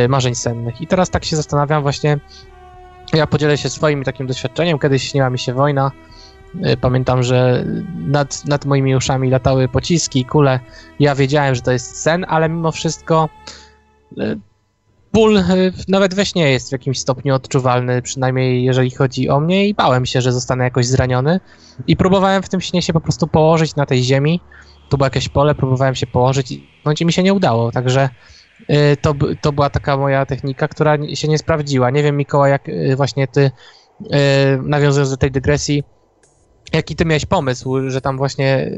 marzeń 0.08 0.34
sennych. 0.34 0.80
I 0.80 0.86
teraz 0.86 1.10
tak 1.10 1.24
się 1.24 1.36
zastanawiam 1.36 1.82
właśnie, 1.82 2.18
ja 3.14 3.26
podzielę 3.26 3.58
się 3.58 3.68
swoim 3.68 4.04
takim 4.04 4.26
doświadczeniem, 4.26 4.78
kiedyś 4.78 5.10
śniła 5.10 5.30
mi 5.30 5.38
się 5.38 5.54
wojna, 5.54 5.90
e, 6.62 6.76
Pamiętam, 6.76 7.22
że 7.22 7.64
nad, 7.96 8.44
nad 8.44 8.64
moimi 8.64 8.96
uszami 8.96 9.30
latały 9.30 9.68
pociski, 9.68 10.24
kule. 10.24 10.60
Ja 11.00 11.14
wiedziałem, 11.14 11.54
że 11.54 11.62
to 11.62 11.72
jest 11.72 12.02
sen, 12.02 12.26
ale 12.28 12.48
mimo 12.48 12.72
wszystko 12.72 13.28
ból 15.12 15.36
y, 15.36 15.42
nawet 15.88 16.14
we 16.14 16.26
śnie 16.26 16.50
jest 16.50 16.68
w 16.68 16.72
jakimś 16.72 16.98
stopniu 16.98 17.34
odczuwalny, 17.34 18.02
przynajmniej 18.02 18.64
jeżeli 18.64 18.90
chodzi 18.90 19.28
o 19.28 19.40
mnie 19.40 19.68
i 19.68 19.74
bałem 19.74 20.06
się, 20.06 20.20
że 20.20 20.32
zostanę 20.32 20.64
jakoś 20.64 20.86
zraniony. 20.86 21.40
I 21.86 21.96
próbowałem 21.96 22.42
w 22.42 22.48
tym 22.48 22.60
śnie 22.60 22.82
się 22.82 22.92
po 22.92 23.00
prostu 23.00 23.26
położyć 23.26 23.76
na 23.76 23.86
tej 23.86 24.02
ziemi, 24.02 24.40
tu 24.88 24.98
było 24.98 25.06
jakieś 25.06 25.28
pole, 25.28 25.54
próbowałem 25.54 25.94
się 25.94 26.06
położyć 26.06 26.52
i 26.52 26.68
no 26.84 26.92
mi 27.04 27.12
się 27.12 27.22
nie 27.22 27.34
udało, 27.34 27.72
także 27.72 28.04
y, 28.04 28.39
to, 29.00 29.14
to 29.40 29.52
była 29.52 29.70
taka 29.70 29.96
moja 29.96 30.26
technika, 30.26 30.68
która 30.68 30.96
się 31.14 31.28
nie 31.28 31.38
sprawdziła. 31.38 31.90
Nie 31.90 32.02
wiem 32.02 32.16
Mikołaj, 32.16 32.50
jak 32.50 32.68
y, 32.68 32.96
właśnie 32.96 33.28
ty 33.28 33.50
nawiązując 34.62 35.10
do 35.10 35.16
tej 35.16 35.30
dygresji, 35.30 35.84
jaki 36.72 36.96
ty 36.96 37.04
miałeś 37.04 37.26
pomysł, 37.26 37.90
że 37.90 38.00
tam 38.00 38.16
właśnie 38.18 38.70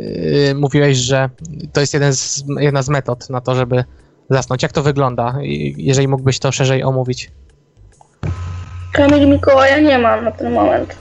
mówiłeś, 0.55 0.97
że 0.97 1.31
to 1.73 1.81
jest 1.81 1.95
jeden 1.95 2.15
z, 2.15 2.45
jedna 2.61 2.83
z 2.83 2.89
metod 2.89 3.31
na 3.31 3.41
to, 3.41 3.55
żeby 3.55 3.85
zasnąć. 4.31 4.63
Jak 4.63 4.73
to 4.73 4.83
wygląda, 4.83 5.39
jeżeli 5.77 6.09
mógłbyś 6.09 6.39
to 6.39 6.53
szerzej 6.53 6.83
omówić? 6.83 7.31
Kamil 8.93 9.29
Mikołaja 9.29 9.81
nie 9.81 9.99
mam 9.99 10.25
na 10.25 10.31
ten 10.31 10.53
moment. 10.53 10.97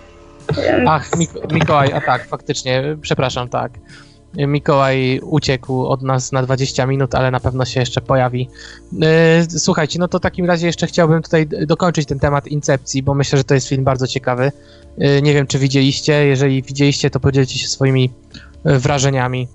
Więc... 0.56 0.90
Ach, 0.90 1.18
Mik 1.18 1.32
Mikołaj, 1.52 1.94
a 1.94 2.02
tak, 2.02 2.28
faktycznie, 2.28 2.98
przepraszam, 3.02 3.50
tak. 3.50 3.72
Mikołaj 4.38 5.20
uciekł 5.24 5.86
od 5.86 6.02
nas 6.02 6.32
na 6.32 6.44
20 6.44 6.86
minut, 6.86 7.16
ale 7.16 7.32
na 7.32 7.40
pewno 7.40 7.66
się 7.66 7.80
jeszcze 7.80 8.02
pojawi. 8.02 8.50
Yy, 8.92 9.60
słuchajcie, 9.60 10.00
no 10.00 10.08
to 10.08 10.18
w 10.18 10.22
takim 10.22 10.46
razie 10.46 10.68
jeszcze 10.68 10.88
chciałbym 10.88 11.22
tutaj 11.22 11.48
dokończyć 11.48 12.08
ten 12.08 12.20
temat 12.20 12.48
Incepcji, 12.48 13.04
bo 13.04 13.14
myślę, 13.14 13.38
że 13.38 13.44
to 13.44 13.54
jest 13.54 13.68
film 13.68 13.84
bardzo 13.84 14.08
ciekawy. 14.08 14.52
Yy, 14.98 15.22
nie 15.22 15.34
wiem, 15.34 15.48
czy 15.48 15.60
widzieliście. 15.60 16.26
Jeżeli 16.26 16.64
widzieliście, 16.64 17.10
to 17.10 17.20
podzielcie 17.20 17.60
się 17.60 17.68
swoimi 17.68 18.10
yy, 18.66 18.80
wrażeniami. 18.80 19.48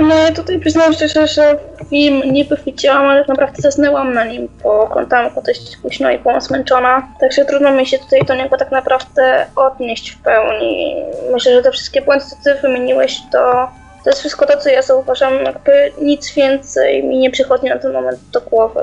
No 0.00 0.14
tutaj 0.36 0.60
przyznam 0.60 0.92
szczerze, 0.92 1.26
że 1.26 1.58
film 1.90 2.22
niby 2.32 2.56
widziałam, 2.66 3.06
ale 3.06 3.20
tak 3.20 3.28
naprawdę 3.28 3.62
zasnęłam 3.62 4.14
na 4.14 4.24
nim, 4.24 4.48
bo 4.62 4.80
oglądałam 4.80 5.34
go 5.34 5.42
dość 5.42 5.76
późno 5.76 6.10
i 6.10 6.18
byłam 6.18 6.40
zmęczona. 6.40 7.08
Także 7.20 7.44
trudno 7.44 7.72
mi 7.72 7.86
się 7.86 7.98
tutaj 7.98 8.20
do 8.24 8.34
niego 8.34 8.56
tak 8.56 8.70
naprawdę 8.70 9.46
odnieść 9.56 10.10
w 10.10 10.22
pełni. 10.22 10.96
Myślę, 11.32 11.54
że 11.54 11.62
te 11.62 11.70
wszystkie 11.70 12.02
błędy, 12.02 12.24
co 12.24 12.36
ty 12.44 12.60
wymieniłeś, 12.62 13.20
to, 13.32 13.68
to 14.04 14.10
jest 14.10 14.20
wszystko 14.20 14.46
to, 14.46 14.56
co 14.56 14.68
ja 14.68 14.82
zauważam. 14.82 15.32
Jakby 15.44 15.92
nic 16.02 16.34
więcej 16.34 17.04
mi 17.04 17.18
nie 17.18 17.30
przychodzi 17.30 17.66
na 17.66 17.78
ten 17.78 17.92
moment 17.92 18.20
do 18.32 18.40
głowy. 18.40 18.80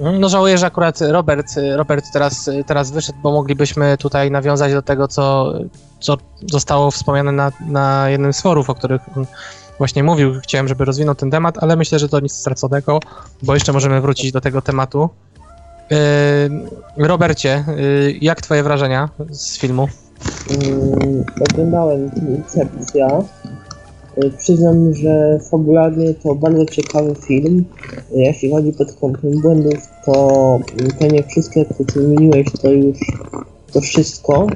No 0.00 0.28
żałuję, 0.28 0.58
że 0.58 0.66
akurat 0.66 1.00
Robert, 1.00 1.46
Robert 1.76 2.04
teraz, 2.12 2.50
teraz 2.66 2.90
wyszedł, 2.90 3.18
bo 3.22 3.32
moglibyśmy 3.32 3.96
tutaj 3.98 4.30
nawiązać 4.30 4.72
do 4.72 4.82
tego, 4.82 5.08
co, 5.08 5.52
co 6.00 6.16
zostało 6.50 6.90
wspomniane 6.90 7.32
na, 7.32 7.52
na 7.66 8.10
jednym 8.10 8.32
z 8.32 8.42
forów, 8.42 8.70
o 8.70 8.74
których 8.74 9.02
właśnie 9.78 10.02
mówił, 10.02 10.40
chciałem, 10.42 10.68
żeby 10.68 10.84
rozwinął 10.84 11.14
ten 11.14 11.30
temat, 11.30 11.58
ale 11.60 11.76
myślę, 11.76 11.98
że 11.98 12.08
to 12.08 12.20
nic 12.20 12.32
straconego, 12.32 13.00
bo 13.42 13.54
jeszcze 13.54 13.72
możemy 13.72 14.00
wrócić 14.00 14.32
do 14.32 14.40
tego 14.40 14.62
tematu. 14.62 15.08
Yy, 16.96 17.06
Robercie, 17.06 17.64
yy, 17.76 18.12
jak 18.20 18.40
twoje 18.40 18.62
wrażenia 18.62 19.08
z 19.30 19.58
filmu? 19.58 19.88
Yy, 20.50 21.24
oglądałem 21.50 22.10
Incepcja. 22.28 23.08
Yy, 24.16 24.30
przyznam, 24.30 24.94
że 24.94 25.38
fabularnie 25.50 26.14
to 26.14 26.34
bardzo 26.34 26.66
ciekawy 26.66 27.14
film. 27.14 27.64
Yy, 28.10 28.22
jeśli 28.22 28.50
chodzi 28.50 28.72
pod 28.72 28.92
kątem 28.92 29.40
błędów, 29.40 29.88
to, 30.04 30.12
to 30.98 31.06
nie 31.06 31.22
wszystkie, 31.22 31.64
które 31.64 32.06
wymieniłeś, 32.06 32.46
to 32.62 32.70
już 32.70 32.98
to 33.72 33.80
wszystko. 33.80 34.46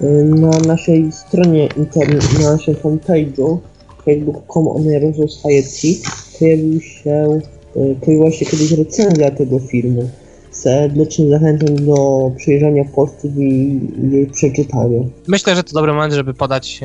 Yy, 0.00 0.24
na 0.24 0.58
naszej 0.58 1.12
stronie 1.12 1.66
internetowej, 1.66 2.44
na 2.44 2.52
naszym 2.52 2.74
homepage'u 2.74 3.58
facebook.com 4.04 4.68
Oneroso 4.68 5.28
Society 5.28 6.08
pojawił 6.38 6.80
się, 6.80 7.40
e, 7.76 7.94
pojawiła 7.94 8.30
się 8.30 8.46
kiedyś 8.46 8.72
recenzja 8.72 9.30
tego 9.30 9.58
filmu. 9.58 10.08
Serdecznie 10.50 11.28
zachęcam 11.28 11.86
do 11.86 12.30
przejrzenia 12.36 12.84
postów 12.84 13.30
i 13.38 13.80
jej 14.12 14.26
przeczytania. 14.26 15.00
Myślę, 15.28 15.56
że 15.56 15.64
to 15.64 15.72
dobry 15.72 15.92
moment, 15.92 16.14
żeby 16.14 16.34
podać 16.34 16.80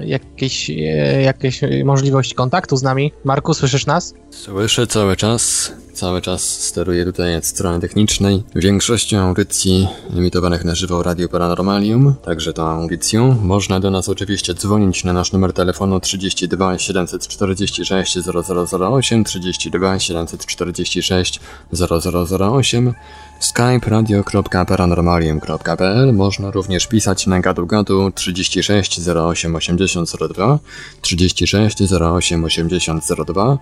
jakieś, 0.00 0.70
e, 0.70 0.74
jakieś 1.22 1.60
możliwość 1.84 2.34
kontaktu 2.34 2.76
z 2.76 2.82
nami. 2.82 3.12
Marku, 3.24 3.54
słyszysz 3.54 3.86
nas? 3.86 4.14
Słyszę 4.30 4.86
cały 4.86 5.16
czas. 5.16 5.72
Cały 5.92 6.22
czas 6.22 6.42
steruję 6.42 7.04
tutaj 7.04 7.36
od 7.36 7.46
strony 7.46 7.80
technicznej. 7.80 8.42
Większością 8.54 9.18
audycji 9.18 9.88
emitowanych 10.16 10.64
na 10.64 10.74
żywo 10.74 11.02
Radio 11.02 11.28
Paranormalium, 11.28 12.14
także 12.24 12.52
tą 12.52 12.62
audycją, 12.62 13.36
można 13.42 13.80
do 13.80 13.90
nas 13.90 14.08
oczywiście 14.08 14.54
dzwonić 14.54 15.04
na 15.04 15.12
nasz 15.12 15.32
numer 15.32 15.52
telefonu 15.52 16.00
32 16.00 16.78
746 16.78 18.18
0008, 18.18 19.24
32 19.24 19.98
746 19.98 21.40
0008 21.72 22.94
Skype 23.40 23.90
radio.paranormalium.pl 23.90 26.12
Można 26.12 26.50
również 26.50 26.86
pisać 26.86 27.26
na 27.26 27.40
gadu 27.40 27.66
gadu 27.66 28.10
36 28.10 29.08
08 29.08 29.56
80 29.56 30.12
02 30.34 30.58
36 31.00 31.92
08 31.92 32.44
80 32.44 33.04
02 33.26 33.58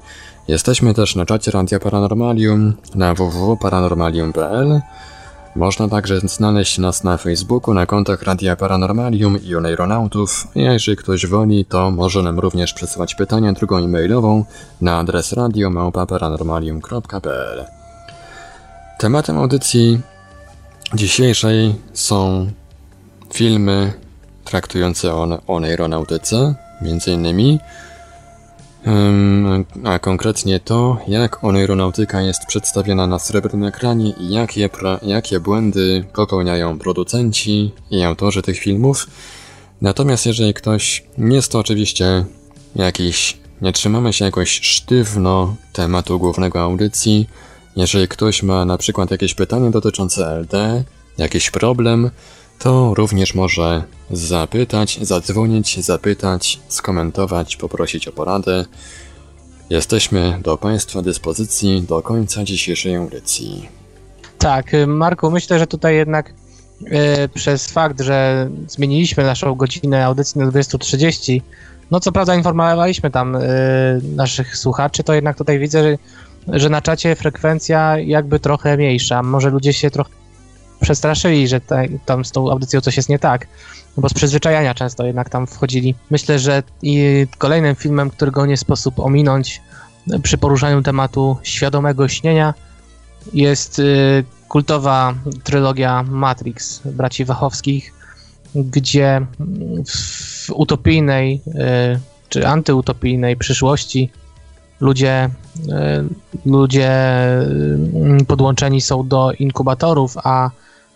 Jesteśmy 0.49 0.95
też 0.95 1.16
na 1.16 1.26
czacie 1.26 1.50
Radia 1.50 1.78
Paranormalium 1.78 2.75
na 2.95 3.14
www.paranormalium.pl 3.14 4.80
Można 5.56 5.88
także 5.88 6.21
znaleźć 6.21 6.78
nas 6.78 7.04
na 7.04 7.16
Facebooku, 7.16 7.75
na 7.75 7.87
kontach 7.87 8.23
Radia 8.23 8.56
Paranormalium 8.56 9.42
i 9.42 9.54
Oneironautów. 9.54 10.47
Jeżeli 10.54 10.97
ktoś 10.97 11.26
woli, 11.26 11.64
to 11.64 11.90
może 11.90 12.23
nam 12.23 12.38
również 12.38 12.73
przesyłać 12.73 13.14
pytania 13.14 13.52
drogą 13.52 13.76
e-mailową 13.76 14.45
na 14.80 14.99
adres 14.99 15.33
radio.paranormalium.pl 15.33 17.86
Tematem 18.99 19.38
audycji 19.38 20.00
dzisiejszej 20.95 21.75
są 21.93 22.50
filmy 23.33 23.93
traktujące 24.45 25.15
o, 25.15 25.38
o 25.47 25.61
neuronautyce, 25.61 26.55
między 26.83 27.11
innymi, 27.11 27.59
Ym, 28.87 29.65
a 29.85 29.99
konkretnie 29.99 30.61
to, 30.61 30.99
jak 31.09 31.45
oneironautyka 31.45 32.21
jest 32.21 32.47
przedstawiona 32.47 33.07
na 33.07 33.19
srebrnym 33.19 33.65
ekranie 33.65 34.11
i 34.11 34.31
jakie, 34.31 34.71
jakie 35.03 35.41
błędy 35.41 36.05
popełniają 36.12 36.79
producenci 36.79 37.73
i 37.91 38.03
autorzy 38.03 38.43
tych 38.43 38.59
filmów. 38.59 39.07
Natomiast 39.81 40.26
jeżeli 40.26 40.55
ktoś 40.55 41.05
nie 41.19 41.37
jest 41.37 41.53
to 41.53 41.59
oczywiście 41.59 42.25
jakiś, 42.76 43.38
nie 43.62 43.73
trzymamy 43.73 44.12
się 44.12 44.25
jakoś 44.25 44.61
sztywno 44.61 45.57
tematu 45.73 46.19
głównego 46.19 46.61
audycji, 46.61 47.29
jeżeli 47.76 48.09
ktoś 48.09 48.42
ma 48.42 48.64
na 48.64 48.78
przykład 48.78 49.11
jakieś 49.11 49.35
pytanie 49.35 49.71
dotyczące 49.71 50.26
LD, 50.26 50.85
jakiś 51.18 51.50
problem, 51.50 52.11
to 52.59 52.95
również 52.95 53.35
może 53.35 53.83
zapytać, 54.11 54.99
zadzwonić, 55.02 55.85
zapytać, 55.85 56.61
skomentować, 56.68 57.56
poprosić 57.56 58.09
o 58.09 58.12
poradę. 58.12 58.64
Jesteśmy 59.71 60.38
do 60.42 60.56
Państwa 60.56 61.02
dyspozycji 61.02 61.83
do 61.83 62.02
końca 62.02 62.45
dzisiejszej 62.45 62.97
audycji. 62.97 63.68
Tak, 64.38 64.75
y, 64.75 64.87
Marku, 64.87 65.30
myślę, 65.30 65.59
że 65.59 65.66
tutaj 65.66 65.97
jednak 65.97 66.33
y, 66.83 67.28
przez 67.35 67.66
fakt, 67.66 68.00
że 68.00 68.49
zmieniliśmy 68.68 69.25
naszą 69.25 69.54
godzinę 69.54 70.04
audycji 70.04 70.40
na 70.40 70.47
20.30, 70.47 71.40
no 71.90 72.00
co 72.00 72.12
prawda 72.12 72.35
informowaliśmy 72.35 73.11
tam 73.11 73.37
y, 73.37 73.40
naszych 74.16 74.56
słuchaczy, 74.56 75.04
to 75.04 75.14
jednak 75.14 75.38
tutaj 75.38 75.59
widzę, 75.59 75.83
że, 75.83 75.99
że 76.49 76.69
na 76.69 76.83
czacie 76.83 77.17
frekwencja 77.17 77.99
jakby 77.99 78.41
trochę 78.41 78.76
mniejsza. 78.76 79.23
Może 79.23 79.50
ludzie 79.50 79.73
się 79.73 79.91
trochę 79.91 80.11
przestraszyli, 80.81 81.49
że 81.49 81.61
ta, 81.61 81.76
tam 82.07 82.25
z 82.25 82.33
tą 82.33 82.50
audycją 82.50 82.81
coś 82.81 82.97
jest 82.97 83.09
nie 83.09 83.19
tak, 83.19 83.47
bo 83.97 84.09
z 84.09 84.15
przyzwyczajenia 84.15 84.75
często 84.75 85.07
jednak 85.07 85.31
tam 85.31 85.47
wchodzili. 85.47 85.95
Myślę, 86.11 86.38
że 86.38 86.62
i 86.83 87.26
kolejnym 87.38 87.75
filmem, 87.75 88.11
którego 88.11 88.47
nie 88.47 88.57
sposób 88.57 89.00
ominąć 89.00 89.61
przy 90.23 90.38
poruszaniu 90.38 90.83
tematu 90.83 91.37
świadomego 91.43 92.09
śnienia 92.09 92.55
jest 93.33 93.79
y, 93.79 94.25
kultowa 94.49 95.15
trylogia 95.45 96.03
Matrix 96.03 96.81
braci 96.85 97.25
Wachowskich, 97.25 97.93
gdzie 98.55 99.26
w 99.87 100.50
utopijnej 100.50 101.41
y, 101.47 101.50
czy 102.29 102.47
antyutopijnej 102.47 103.37
przyszłości 103.37 104.11
ludzie, 104.80 105.30
y, 106.45 106.50
ludzie 106.50 106.90
y, 108.21 108.25
podłączeni 108.25 108.80
są 108.80 109.09
do 109.09 109.33
inkubatorów, 109.33 110.16
a 110.25 110.50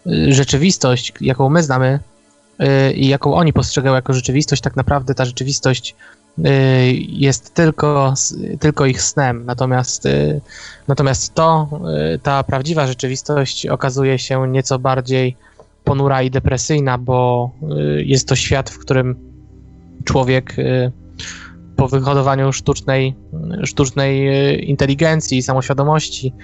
y, 0.07 0.35
rzeczywistość, 0.35 1.13
jaką 1.21 1.49
my 1.49 1.63
znamy 1.63 1.99
y, 2.61 2.93
i 2.93 3.09
jaką 3.09 3.35
oni 3.35 3.53
postrzegają 3.53 3.95
jako 3.95 4.13
rzeczywistość, 4.13 4.63
tak 4.63 4.77
naprawdę 4.77 5.15
ta 5.15 5.25
rzeczywistość 5.25 5.97
jest 7.09 7.55
tylko, 7.55 8.15
tylko 8.61 8.87
ich 8.87 9.03
snem. 9.03 9.47
Natomiast, 9.47 10.09
natomiast 10.89 11.35
to, 11.35 11.69
ta 12.23 12.43
prawdziwa 12.43 12.87
rzeczywistość 12.87 13.67
okazuje 13.67 14.19
się 14.19 14.49
nieco 14.49 14.79
bardziej 14.79 15.37
ponura 15.85 16.23
i 16.23 16.31
depresyjna, 16.31 16.99
bo 16.99 17.51
jest 18.05 18.29
to 18.29 18.37
świat, 18.37 18.71
w 18.71 18.79
którym 18.79 19.17
człowiek 20.05 20.57
po 21.81 21.89
wyhodowaniu 21.89 22.53
sztucznej, 22.53 23.17
sztucznej 23.65 24.29
y, 24.29 24.57
inteligencji 24.57 25.39
i 25.39 25.43
samoświadomości 25.43 26.35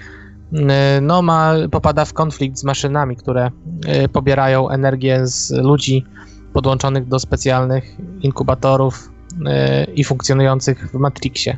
y, 0.53 0.57
no 1.01 1.21
ma, 1.21 1.53
popada 1.71 2.05
w 2.05 2.13
konflikt 2.13 2.57
z 2.57 2.63
maszynami, 2.63 3.15
które 3.15 3.51
y, 4.05 4.09
pobierają 4.09 4.69
energię 4.69 5.27
z 5.27 5.51
ludzi 5.51 6.05
podłączonych 6.53 7.07
do 7.07 7.19
specjalnych 7.19 7.97
inkubatorów 8.21 9.11
i 9.95 10.03
funkcjonujących 10.03 10.89
w 10.91 10.93
Matrixie. 10.93 11.57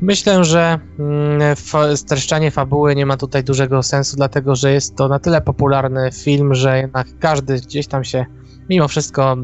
Myślę, 0.00 0.44
że 0.44 0.78
mm, 0.98 1.56
streszczanie 1.96 2.50
fabuły 2.50 2.94
nie 2.94 3.06
ma 3.06 3.16
tutaj 3.16 3.44
dużego 3.44 3.82
sensu, 3.82 4.16
dlatego 4.16 4.56
że 4.56 4.72
jest 4.72 4.96
to 4.96 5.08
na 5.08 5.18
tyle 5.18 5.40
popularny 5.40 6.10
film, 6.12 6.54
że 6.54 6.78
jednak 6.78 7.06
każdy 7.18 7.56
gdzieś 7.56 7.86
tam 7.86 8.04
się 8.04 8.26
mimo 8.68 8.88
wszystko 8.88 9.36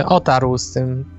y, 0.00 0.04
otarł 0.04 0.58
z 0.58 0.72
tym, 0.72 1.15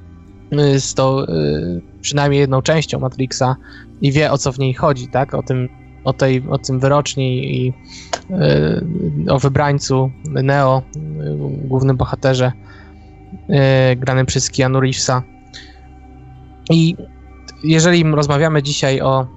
z 0.77 0.93
tą 0.93 1.19
y, 1.19 1.81
przynajmniej 2.01 2.41
jedną 2.41 2.61
częścią 2.61 2.99
Matrixa 2.99 3.55
i 4.01 4.11
wie 4.11 4.31
o 4.31 4.37
co 4.37 4.51
w 4.51 4.59
niej 4.59 4.73
chodzi, 4.73 5.07
tak? 5.07 5.33
O 5.33 5.43
tym, 5.43 5.69
o 6.03 6.13
tej, 6.13 6.43
o 6.49 6.57
tym 6.57 6.79
wyroczni 6.79 7.55
i 7.55 7.73
y, 9.25 9.31
o 9.31 9.39
wybrańcu 9.39 10.11
Neo, 10.25 10.81
y, 10.95 10.99
głównym 11.67 11.97
bohaterze 11.97 12.51
y, 13.91 13.95
granym 13.95 14.25
przez 14.25 14.49
Keanu 14.49 14.79
Reevesa. 14.79 15.23
I 16.69 16.95
jeżeli 17.63 18.03
rozmawiamy 18.03 18.63
dzisiaj 18.63 19.01
o, 19.01 19.27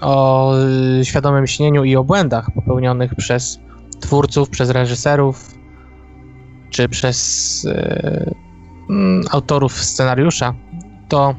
o 0.00 0.54
y, 1.00 1.04
świadomym 1.04 1.46
śnieniu 1.46 1.84
i 1.84 1.96
o 1.96 2.04
błędach 2.04 2.50
popełnionych 2.50 3.14
przez 3.14 3.60
twórców, 4.00 4.50
przez 4.50 4.70
reżyserów, 4.70 5.54
czy 6.70 6.88
przez 6.88 7.64
y, 7.64 8.43
autorów 9.30 9.72
scenariusza, 9.72 10.54
to 11.08 11.34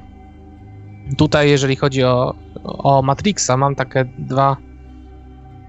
tutaj, 1.17 1.49
jeżeli 1.49 1.75
chodzi 1.75 2.03
o, 2.03 2.35
o 2.63 3.01
Matrixa, 3.01 3.57
mam 3.57 3.75
takie 3.75 4.05
dwa, 4.19 4.57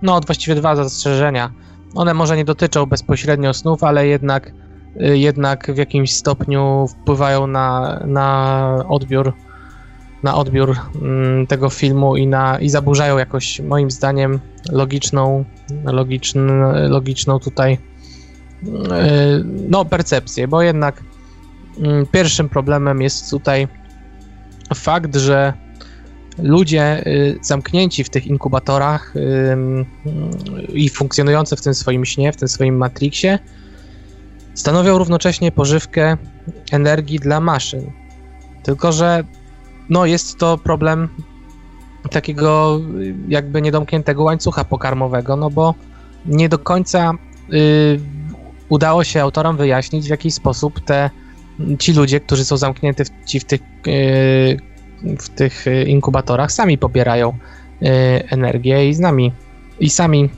no 0.03 0.21
właściwie 0.27 0.55
dwa 0.55 0.77
zastrzeżenia. 0.77 1.51
One 1.95 2.15
może 2.15 2.37
nie 2.37 2.45
dotyczą 2.45 2.87
bezpośrednio 2.87 3.55
snów, 3.55 3.85
ale 3.85 4.07
jednak, 4.07 4.53
y, 5.01 5.19
jednak 5.19 5.73
w 5.75 5.77
jakimś 5.77 6.15
stopniu 6.15 6.87
wpływają 6.89 7.47
na, 7.47 8.01
na 8.07 8.85
odbiór 8.89 9.33
na 10.23 10.35
odbiór 10.35 10.77
mm, 11.03 11.47
tego 11.47 11.71
filmu 11.71 12.17
i, 12.17 12.27
na, 12.27 12.61
i 12.61 12.69
zaburzają 12.69 13.19
jakoś 13.19 13.61
moim 13.61 13.91
zdaniem 13.91 14.41
logiczną, 14.73 15.45
logiczn, 15.85 16.51
logiczną 16.89 17.39
tutaj 17.39 17.79
yy, 18.63 18.71
no, 19.69 19.85
percepcję, 19.85 20.49
bo 20.49 20.63
jednak 20.63 21.01
mm, 21.01 21.16
pierwszym 22.13 22.49
problemem 22.49 23.03
jest 23.03 23.31
tutaj 23.31 23.69
fakt, 24.75 25.17
że 25.17 25.53
ludzie 26.39 27.07
y, 27.07 27.39
zamknięci 27.43 28.05
w 28.05 28.11
tych 28.11 28.27
inkubatorach 28.27 29.15
i 30.73 30.89
funkcjonujący 30.89 31.57
w 31.57 31.61
tym 31.61 31.75
swoim 31.75 32.05
śnie, 32.05 32.33
w 32.33 32.37
tym 32.37 32.49
swoim 32.49 32.77
Matrixie, 32.77 33.39
stanowią 34.55 34.99
równocześnie 34.99 35.53
pożywkę 35.53 36.17
energii 36.73 37.19
dla 37.19 37.41
maszyn. 37.41 37.93
Tylko, 38.63 38.93
że 38.93 39.25
no, 39.89 40.07
jest 40.07 40.39
to 40.39 40.59
problem 40.59 41.09
takiego 42.11 42.81
y, 43.01 43.15
jakby 43.29 43.63
niedomkniętego 43.63 44.23
łańcucha 44.23 44.65
pokarmowego, 44.65 45.37
no 45.37 45.51
bo 45.51 45.75
nie 46.27 46.49
do 46.49 46.59
końca 46.59 47.13
y, 47.53 48.01
udało 48.69 49.05
się 49.05 49.23
autorom 49.23 49.57
wyjaśnić, 49.57 50.07
w 50.07 50.11
jaki 50.11 50.31
sposób 50.31 50.81
te 50.81 51.11
ci 51.79 51.93
ludzie, 51.93 52.21
którzy 52.21 52.45
są 52.45 52.57
zamknięci 52.57 53.41
w, 53.41 53.45
tych, 53.45 53.61
w 55.19 55.29
tych 55.29 55.67
y, 55.67 55.85
inkubatorach, 55.85 56.53
sami 56.53 56.79
pobierają 56.79 57.29
y, 57.29 57.87
energię 58.31 58.89
i 58.89 58.95
z 58.95 59.01
nami 59.01 59.33
i 59.81 59.91
sami, 59.91 60.31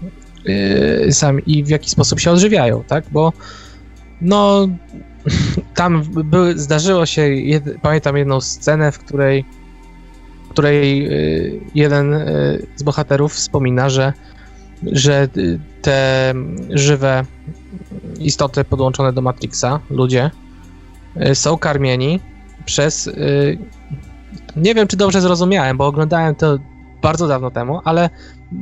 sami 1.10 1.42
i 1.46 1.64
w 1.64 1.68
jaki 1.68 1.90
sposób 1.90 2.20
się 2.20 2.30
odżywiają, 2.30 2.84
tak? 2.84 3.04
Bo 3.12 3.32
no 4.20 4.68
tam 5.74 6.02
były, 6.24 6.58
zdarzyło 6.58 7.06
się, 7.06 7.22
jed, 7.22 7.64
pamiętam 7.82 8.16
jedną 8.16 8.40
scenę, 8.40 8.92
w 8.92 8.98
której, 8.98 9.44
w 10.44 10.48
której 10.48 11.08
jeden 11.74 12.14
z 12.76 12.82
bohaterów 12.82 13.32
wspomina, 13.32 13.90
że, 13.90 14.12
że 14.82 15.28
te 15.82 16.34
żywe 16.70 17.24
istoty 18.20 18.64
podłączone 18.64 19.12
do 19.12 19.22
Matrixa, 19.22 19.80
ludzie, 19.90 20.30
są 21.34 21.58
karmieni 21.58 22.20
przez. 22.64 23.06
y, 23.06 23.58
Nie 24.56 24.74
wiem, 24.74 24.88
czy 24.88 24.96
dobrze 24.96 25.20
zrozumiałem, 25.20 25.76
bo 25.76 25.86
oglądałem 25.86 26.34
to 26.34 26.58
bardzo 27.02 27.28
dawno 27.28 27.50
temu, 27.50 27.80
ale 27.84 28.10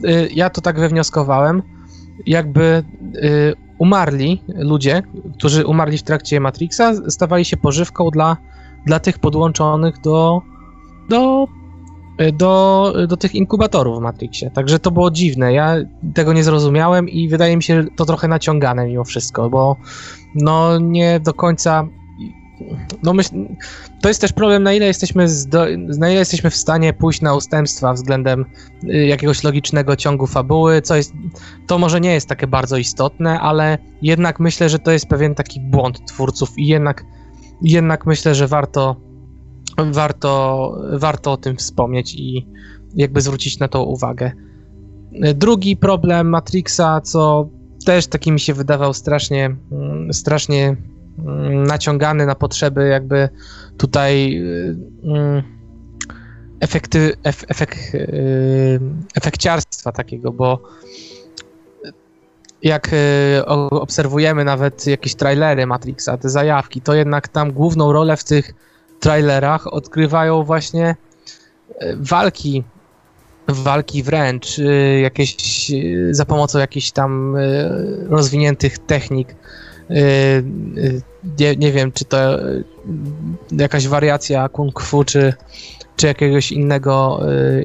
y, 0.04 0.28
ja 0.34 0.50
to 0.50 0.60
tak 0.60 0.80
wywnioskowałem, 0.80 1.62
jakby 2.26 2.84
y, 3.14 3.54
umarli 3.78 4.42
ludzie, 4.48 5.02
którzy 5.38 5.66
umarli 5.66 5.98
w 5.98 6.02
trakcie 6.02 6.40
Matrixa, 6.40 6.92
stawali 7.08 7.44
się 7.44 7.56
pożywką 7.56 8.10
dla, 8.10 8.36
dla 8.86 9.00
tych 9.00 9.18
podłączonych 9.18 10.00
do, 10.00 10.42
do, 11.08 11.46
y, 12.20 12.32
do, 12.32 12.94
do 13.08 13.16
tych 13.16 13.34
inkubatorów 13.34 13.98
w 13.98 14.00
Matrixie. 14.00 14.50
Także 14.50 14.78
to 14.78 14.90
było 14.90 15.10
dziwne. 15.10 15.52
Ja 15.52 15.76
tego 16.14 16.32
nie 16.32 16.44
zrozumiałem 16.44 17.08
i 17.08 17.28
wydaje 17.28 17.56
mi 17.56 17.62
się 17.62 17.84
to 17.96 18.04
trochę 18.04 18.28
naciągane 18.28 18.86
mimo 18.86 19.04
wszystko, 19.04 19.50
bo 19.50 19.76
no 20.34 20.78
nie 20.78 21.20
do 21.20 21.34
końca. 21.34 21.88
No 23.02 23.14
myśl, 23.14 23.30
to 24.02 24.08
jest 24.08 24.20
też 24.20 24.32
problem, 24.32 24.62
na 24.62 24.72
ile 24.72 24.86
jesteśmy, 24.86 25.28
zdo, 25.28 25.64
na 25.98 26.10
ile 26.10 26.18
jesteśmy 26.18 26.50
w 26.50 26.56
stanie 26.56 26.92
pójść 26.92 27.20
na 27.20 27.34
ustępstwa 27.34 27.92
względem 27.92 28.44
y, 28.84 29.06
jakiegoś 29.06 29.44
logicznego 29.44 29.96
ciągu 29.96 30.26
fabuły, 30.26 30.82
co 30.82 30.96
jest, 30.96 31.12
to 31.66 31.78
może 31.78 32.00
nie 32.00 32.12
jest 32.12 32.28
takie 32.28 32.46
bardzo 32.46 32.76
istotne, 32.76 33.40
ale 33.40 33.78
jednak 34.02 34.40
myślę, 34.40 34.68
że 34.68 34.78
to 34.78 34.90
jest 34.90 35.06
pewien 35.06 35.34
taki 35.34 35.60
błąd 35.60 36.06
twórców 36.06 36.58
i 36.58 36.66
jednak, 36.66 37.04
jednak 37.62 38.06
myślę, 38.06 38.34
że 38.34 38.48
warto, 38.48 38.96
warto, 39.78 40.72
warto 40.92 41.32
o 41.32 41.36
tym 41.36 41.56
wspomnieć 41.56 42.14
i 42.14 42.46
jakby 42.94 43.20
zwrócić 43.20 43.58
na 43.58 43.68
to 43.68 43.84
uwagę. 43.84 44.32
Y, 45.12 45.34
Drugi 45.34 45.76
problem 45.76 46.28
Matrixa, 46.28 47.00
co 47.00 47.48
też 47.86 48.06
taki 48.06 48.32
mi 48.32 48.40
się 48.40 48.54
wydawał 48.54 48.94
strasznie, 48.94 49.56
mm, 49.72 50.12
strasznie 50.12 50.76
naciągany 51.48 52.26
na 52.26 52.34
potrzeby 52.34 52.88
jakby 52.88 53.28
tutaj 53.78 54.38
y, 54.38 54.76
mm, 55.04 55.42
efekty, 56.60 57.16
ef, 57.22 57.44
efek, 57.48 57.76
y, 57.94 58.80
efekciarstwa 59.14 59.92
takiego, 59.92 60.32
bo 60.32 60.62
jak 62.62 62.90
y, 62.92 63.46
obserwujemy 63.70 64.44
nawet 64.44 64.86
jakieś 64.86 65.14
trailery 65.14 65.66
Matrixa, 65.66 66.16
te 66.18 66.28
zajawki, 66.28 66.80
to 66.80 66.94
jednak 66.94 67.28
tam 67.28 67.52
główną 67.52 67.92
rolę 67.92 68.16
w 68.16 68.24
tych 68.24 68.54
trailerach 69.00 69.66
odgrywają 69.66 70.42
właśnie 70.42 70.96
walki 71.96 72.64
walki 73.48 74.02
wręcz, 74.02 74.60
jakieś 75.02 75.36
za 76.10 76.24
pomocą 76.24 76.58
jakichś 76.58 76.90
tam 76.90 77.36
rozwiniętych 78.08 78.78
technik. 78.78 79.36
Y, 79.90 79.94
y, 79.94 81.02
Nie, 81.38 81.56
nie 81.56 81.72
wiem, 81.72 81.92
czy 81.92 82.04
to 82.04 82.48
y, 82.48 82.64
jakaś 83.52 83.88
wariacja 83.88 84.48
kung 84.48 84.80
fu, 84.80 85.04
czy, 85.04 85.32
czy 85.96 86.06
jakiegoś 86.06 86.52
innego, 86.52 87.20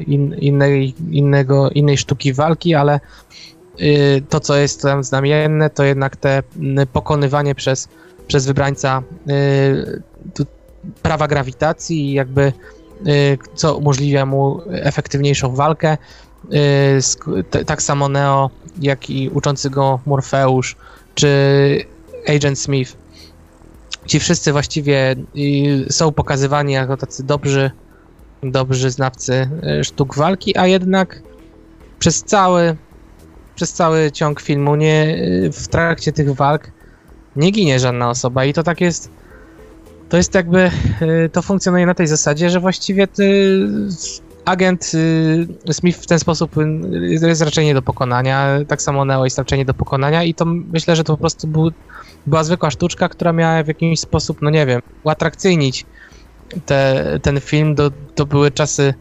in, 0.08 0.34
innej, 0.34 0.96
innego, 1.12 1.70
innej 1.70 1.98
sztuki 1.98 2.34
walki, 2.34 2.76
ale 2.76 3.00
to, 4.30 4.40
co 4.40 4.56
jest 4.56 4.82
tam 4.82 5.04
znamienne, 5.04 5.70
to 5.70 5.84
jednak 5.84 6.16
te 6.16 6.44
pokonywanie 6.94 7.56
przez, 7.56 7.88
przez 8.28 8.46
wybrańca 8.46 9.04
prawa 11.02 11.28
grawitacji 11.28 12.14
jakby 12.14 12.54
co 13.56 13.78
umożliwia 13.78 14.26
mu 14.26 14.62
efektywniejszą 14.68 15.56
walkę. 15.56 15.98
Tak 17.66 17.82
samo 17.82 18.10
Neo, 18.10 18.50
jak 18.82 19.10
i 19.10 19.30
uczący 19.30 19.70
go 19.70 20.00
Morfeusz, 20.06 20.76
czy 21.16 21.28
Agent 22.28 22.60
Smith. 22.60 22.98
Ci 24.06 24.20
wszyscy 24.20 24.52
właściwie 24.52 25.16
są 25.90 26.12
pokazywani 26.12 26.74
jako 26.74 26.98
tacy 26.98 27.24
dobrzy, 27.24 27.72
dobrzy 28.44 28.92
znawcy 28.92 29.50
y, 29.80 29.84
sztuk 29.84 30.16
walki, 30.16 30.58
a 30.58 30.68
jednak 30.68 31.22
przez 32.00 32.24
cały, 32.24 32.76
przez 33.56 33.74
cały 33.74 34.12
ciąg 34.12 34.42
filmu 34.42 34.76
nie, 34.76 35.18
y, 35.46 35.52
w 35.52 35.68
trakcie 35.68 36.12
tych 36.12 36.36
walk 36.36 36.72
nie 37.36 37.52
ginie 37.52 37.80
żadna 37.80 38.10
osoba 38.10 38.46
i 38.46 38.54
to 38.54 38.64
tak 38.64 38.82
jest 38.82 39.10
to 40.10 40.18
jest 40.18 40.36
jakby, 40.36 40.72
y, 41.02 41.30
to 41.30 41.42
funkcjonuje 41.42 41.86
na 41.86 41.94
tej 41.94 42.08
zasadzie, 42.08 42.50
że 42.50 42.60
właściwie 42.60 43.08
ty, 43.08 43.58
agent 44.46 44.92
y, 44.94 45.74
Smith 45.74 46.04
w 46.04 46.08
ten 46.08 46.20
sposób 46.20 46.58
y, 46.58 47.28
jest 47.28 47.42
raczej 47.42 47.66
nie 47.66 47.74
do 47.74 47.82
pokonania, 47.82 48.48
tak 48.68 48.82
samo 48.82 49.06
Neo 49.06 49.24
jest 49.24 49.38
raczej 49.38 49.60
nie 49.60 49.66
do 49.66 49.74
pokonania 49.74 50.24
i 50.24 50.34
to 50.34 50.46
myślę, 50.46 50.96
że 50.96 51.04
to 51.04 51.14
po 51.14 51.18
prostu 51.18 51.48
był, 51.48 51.72
była 52.26 52.44
zwykła 52.44 52.72
sztuczka, 52.72 53.10
która 53.10 53.34
miała 53.34 53.64
w 53.64 53.68
jakiś 53.68 54.00
sposób, 54.00 54.42
no 54.42 54.50
nie 54.50 54.66
wiem, 54.66 54.82
uatrakcyjnić 55.04 55.86
te, 56.66 57.06
ten 57.22 57.40
film, 57.40 57.76
do, 57.76 57.92
to 58.16 58.26
były 58.26 58.52
czasy, 58.52 58.94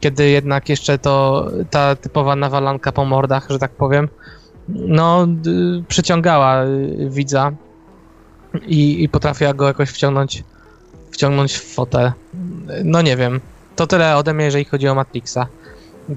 kiedy 0.00 0.28
jednak 0.28 0.68
jeszcze 0.68 0.98
to 0.98 1.46
ta 1.70 1.96
typowa 1.96 2.36
nawalanka 2.36 2.92
po 2.92 3.04
mordach, 3.04 3.46
że 3.50 3.58
tak 3.58 3.70
powiem, 3.70 4.08
no 4.68 5.26
y, 5.46 5.84
przyciągała 5.88 6.64
widza 7.08 7.52
i, 8.66 9.04
i 9.04 9.08
potrafiła 9.08 9.54
go 9.54 9.66
jakoś 9.66 9.90
wciągnąć 9.90 10.44
wciągnąć 11.12 11.52
w 11.52 11.74
fotel. 11.74 12.12
No 12.84 13.02
nie 13.02 13.16
wiem. 13.16 13.40
To 13.76 13.86
tyle 13.86 14.16
ode 14.16 14.34
mnie, 14.34 14.44
jeżeli 14.44 14.64
chodzi 14.64 14.88
o 14.88 14.94
Matrixa. 14.94 15.46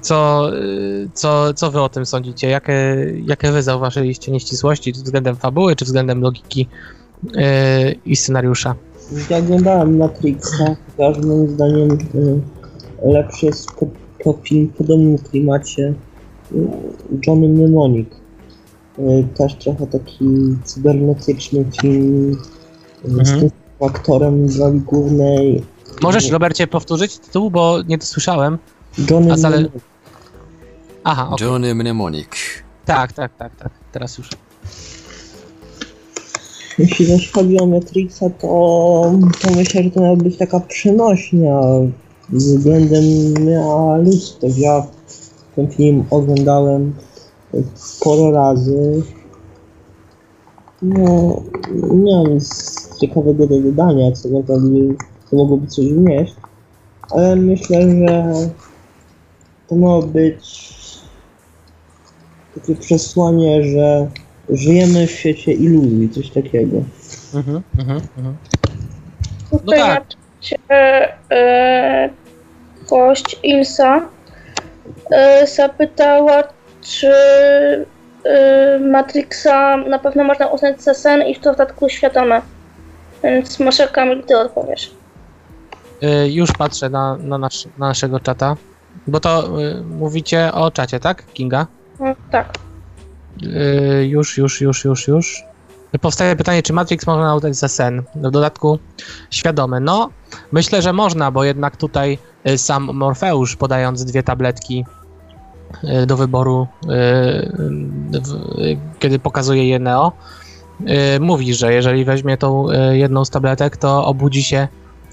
Co, 0.02 0.50
y, 0.56 1.08
co, 1.14 1.54
co 1.54 1.70
wy 1.70 1.80
o 1.80 1.88
tym 1.88 2.06
sądzicie? 2.06 2.48
Jakie, 2.48 2.74
jakie 3.26 3.52
wy 3.52 3.62
zauważyliście 3.62 4.32
nieścisłości, 4.32 4.92
czy 4.92 5.02
względem 5.02 5.36
fabuły, 5.36 5.76
czy 5.76 5.84
względem 5.84 6.20
logiki 6.20 6.68
yy, 7.22 7.40
i 8.06 8.16
scenariusza? 8.16 8.74
Ja 9.30 9.38
oglądałem 9.38 9.96
Matrixa, 9.96 10.76
chociaż 10.96 11.24
moim 11.24 11.48
zdaniem 11.48 11.98
y, 12.14 12.40
lepszy 13.04 13.46
jest 13.46 13.72
po, 13.72 13.86
po 14.24 14.38
film 14.42 14.68
w 14.68 14.76
podobnym 14.76 15.18
klimacie 15.18 15.94
Johnny 17.26 17.48
Mnemonic. 17.48 18.08
Y, 18.98 19.26
też 19.38 19.54
trochę 19.54 19.86
taki 19.86 20.56
cybernetyczny 20.64 21.64
film 21.80 22.32
y, 23.04 23.08
z 23.08 23.18
Mhm. 23.18 23.40
tym 23.40 23.50
aktorem 23.88 24.48
w 24.48 24.58
roli 24.58 24.80
głównej. 24.80 25.62
Możesz, 26.02 26.30
Robercie, 26.30 26.66
powtórzyć 26.66 27.18
tytuł, 27.18 27.50
bo 27.50 27.82
nie 27.88 27.98
dosłyszałem. 27.98 28.58
Johnny 29.10 29.32
A 29.32 29.36
zale- 29.36 29.56
Mnemonic. 29.56 29.82
Aha, 31.04 31.28
okej. 31.30 31.46
Johnny 31.46 31.74
Mnemonic. 31.74 32.28
tak, 32.84 33.12
tak, 33.12 33.36
tak, 33.36 33.56
tak. 33.56 33.70
Teraz 33.92 34.18
już. 34.18 34.28
Jeśli 36.78 37.06
zaś 37.06 37.32
chodzi 37.32 37.58
o 37.60 37.66
Matrixa, 37.66 38.30
to, 38.40 38.48
to 39.40 39.50
myślę, 39.56 39.82
że 39.82 39.90
to 39.90 40.00
miała 40.00 40.16
być 40.16 40.36
taka 40.36 40.60
przenośnia 40.60 41.60
względem 42.28 43.04
ludzkość. 44.04 44.58
Ja 44.58 44.86
ten 45.56 45.70
film 45.70 46.04
oglądałem 46.10 46.94
sporo 47.74 48.30
razy. 48.30 49.02
No, 50.82 51.42
nie 51.92 52.16
mam 52.16 52.34
nic 52.34 52.78
ciekawego 53.00 53.46
do 53.46 53.60
dodania, 53.60 54.12
co 54.12 54.28
mogłoby, 54.28 54.94
co 55.30 55.36
mogłoby 55.36 55.66
coś 55.66 55.86
wnieść, 55.86 56.34
ale 57.10 57.36
myślę, 57.36 57.80
że 57.80 58.32
to 59.68 59.76
miało 59.76 60.02
być 60.02 60.76
takie 62.54 62.76
przesłanie, 62.76 63.62
że 63.62 64.08
żyjemy 64.50 65.06
w 65.06 65.10
świecie 65.10 65.52
iluzji, 65.52 66.10
coś 66.10 66.30
takiego. 66.30 66.76
Mhm, 67.34 67.62
mhm, 67.78 68.00
mhm. 68.18 68.36
Tutaj 69.50 69.78
tak. 69.78 70.00
na 70.00 70.06
czacie 70.06 70.58
e, 71.30 72.10
gość 72.88 73.40
Insa 73.42 74.08
e, 75.10 75.46
zapytała, 75.46 76.42
czy 76.82 77.12
e, 78.24 78.78
Matrixa 78.78 79.76
na 79.76 79.98
pewno 79.98 80.24
można 80.24 80.46
uznać 80.46 80.82
za 80.82 80.94
sen 80.94 81.22
i 81.22 81.34
w 81.34 81.40
dodatku 81.40 81.88
świadome. 81.88 82.42
Więc 83.22 83.60
może 83.60 83.88
Kamil, 83.88 84.22
ty 84.22 84.38
odpowiesz. 84.38 84.94
Y, 86.02 86.30
już 86.30 86.52
patrzę 86.52 86.90
na, 86.90 87.16
na, 87.16 87.38
nasz, 87.38 87.64
na 87.78 87.88
naszego 87.88 88.20
czata. 88.20 88.56
Bo 89.06 89.20
to 89.20 89.60
y, 89.62 89.82
mówicie 89.82 90.52
o 90.52 90.70
czacie, 90.70 91.00
tak, 91.00 91.32
Kinga? 91.32 91.66
No, 92.00 92.14
tak. 92.30 92.58
Yy, 93.42 94.06
już, 94.06 94.38
już, 94.38 94.60
już, 94.60 94.84
już, 94.84 95.08
już. 95.08 95.44
Powstaje 96.00 96.36
pytanie, 96.36 96.62
czy 96.62 96.72
Matrix 96.72 97.06
można 97.06 97.34
uznać 97.34 97.56
za 97.56 97.68
sen? 97.68 98.02
W 98.14 98.30
dodatku 98.30 98.78
świadome. 99.30 99.80
No, 99.80 100.10
myślę, 100.52 100.82
że 100.82 100.92
można, 100.92 101.30
bo 101.30 101.44
jednak 101.44 101.76
tutaj 101.76 102.18
y, 102.48 102.58
sam 102.58 102.90
Morfeusz, 102.94 103.56
podając 103.56 104.04
dwie 104.04 104.22
tabletki 104.22 104.84
y, 105.84 106.06
do 106.06 106.16
wyboru, 106.16 106.66
y, 106.84 106.88
y, 108.58 108.78
kiedy 108.98 109.18
pokazuje 109.18 109.68
je 109.68 109.78
Neo, 109.78 110.12
y, 111.16 111.20
mówi, 111.20 111.54
że 111.54 111.72
jeżeli 111.72 112.04
weźmie 112.04 112.36
tą 112.36 112.70
y, 112.70 112.98
jedną 112.98 113.24
z 113.24 113.30
tabletek, 113.30 113.76
to 113.76 114.06
obudzi 114.06 114.42
się, 114.42 114.68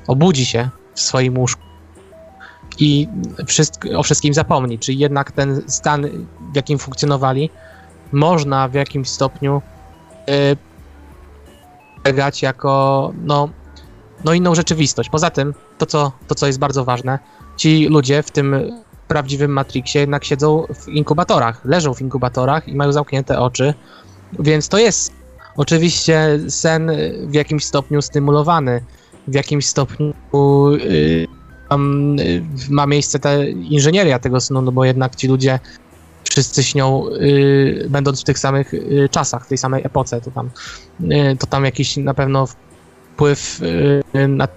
obudzi 0.08 0.46
się 0.46 0.70
w 0.94 1.00
swoim 1.00 1.38
łóżku 1.38 1.64
i 2.80 3.08
wszystko, 3.48 3.90
o 3.90 4.04
wszystkim 4.04 4.34
zapomni. 4.34 4.80
Czyli 4.80 5.00
jednak 5.00 5.32
ten 5.32 5.62
stan, 5.68 6.08
w 6.52 6.56
jakim 6.56 6.80
funkcjonowali, 6.80 7.50
można 8.12 8.68
w 8.68 8.74
jakimś 8.74 9.10
stopniu 9.10 9.62
y, 10.30 10.58
postrzegać 12.04 12.42
jako 12.42 13.14
no, 13.24 13.50
no 14.24 14.34
inną 14.34 14.56
rzeczywistość. 14.56 15.10
Poza 15.10 15.30
tym, 15.30 15.54
to 15.78 15.86
co, 15.86 16.12
to 16.28 16.36
co 16.36 16.48
jest 16.48 16.60
bardzo 16.60 16.86
ważne, 16.86 17.20
ci 17.58 17.88
ludzie, 17.88 18.24
w 18.24 18.32
tym 18.32 18.56
prawdziwym 19.08 19.52
Matrixie 19.52 20.02
jednak 20.02 20.26
siedzą 20.26 20.66
w 20.76 20.88
inkubatorach, 20.88 21.66
leżą 21.66 21.94
w 21.94 22.02
inkubatorach 22.02 22.68
i 22.68 22.76
mają 22.76 22.92
zamknięte 22.92 23.40
oczy, 23.40 23.74
więc 24.40 24.70
to 24.70 24.78
jest 24.78 25.14
oczywiście 25.58 26.40
sen 26.50 26.92
w 27.28 27.34
jakimś 27.34 27.66
stopniu 27.66 28.02
stymulowany, 28.02 28.84
w 29.28 29.34
jakimś 29.34 29.66
stopniu 29.66 30.14
y, 30.74 31.28
tam, 31.70 32.16
y, 32.20 32.44
ma 32.70 32.86
miejsce 32.86 33.20
ta 33.20 33.44
inżynieria 33.46 34.20
tego 34.20 34.42
snu, 34.42 34.62
no 34.62 34.72
bo 34.72 34.86
jednak 34.86 35.16
ci 35.16 35.28
ludzie 35.28 35.60
wszyscy 36.30 36.64
śnią, 36.64 37.08
y, 37.08 37.88
będąc 37.90 38.22
w 38.22 38.24
tych 38.24 38.40
samych 38.40 38.74
czasach, 39.12 39.46
w 39.46 39.50
tej 39.50 39.58
samej 39.58 39.84
epoce, 39.86 40.22
to 40.22 40.32
tam, 40.32 40.50
to 41.40 41.48
tam 41.48 41.66
jakiś 41.66 41.98
na 41.98 42.14
pewno 42.14 42.48
wpływ 43.14 43.62
na 44.28 44.48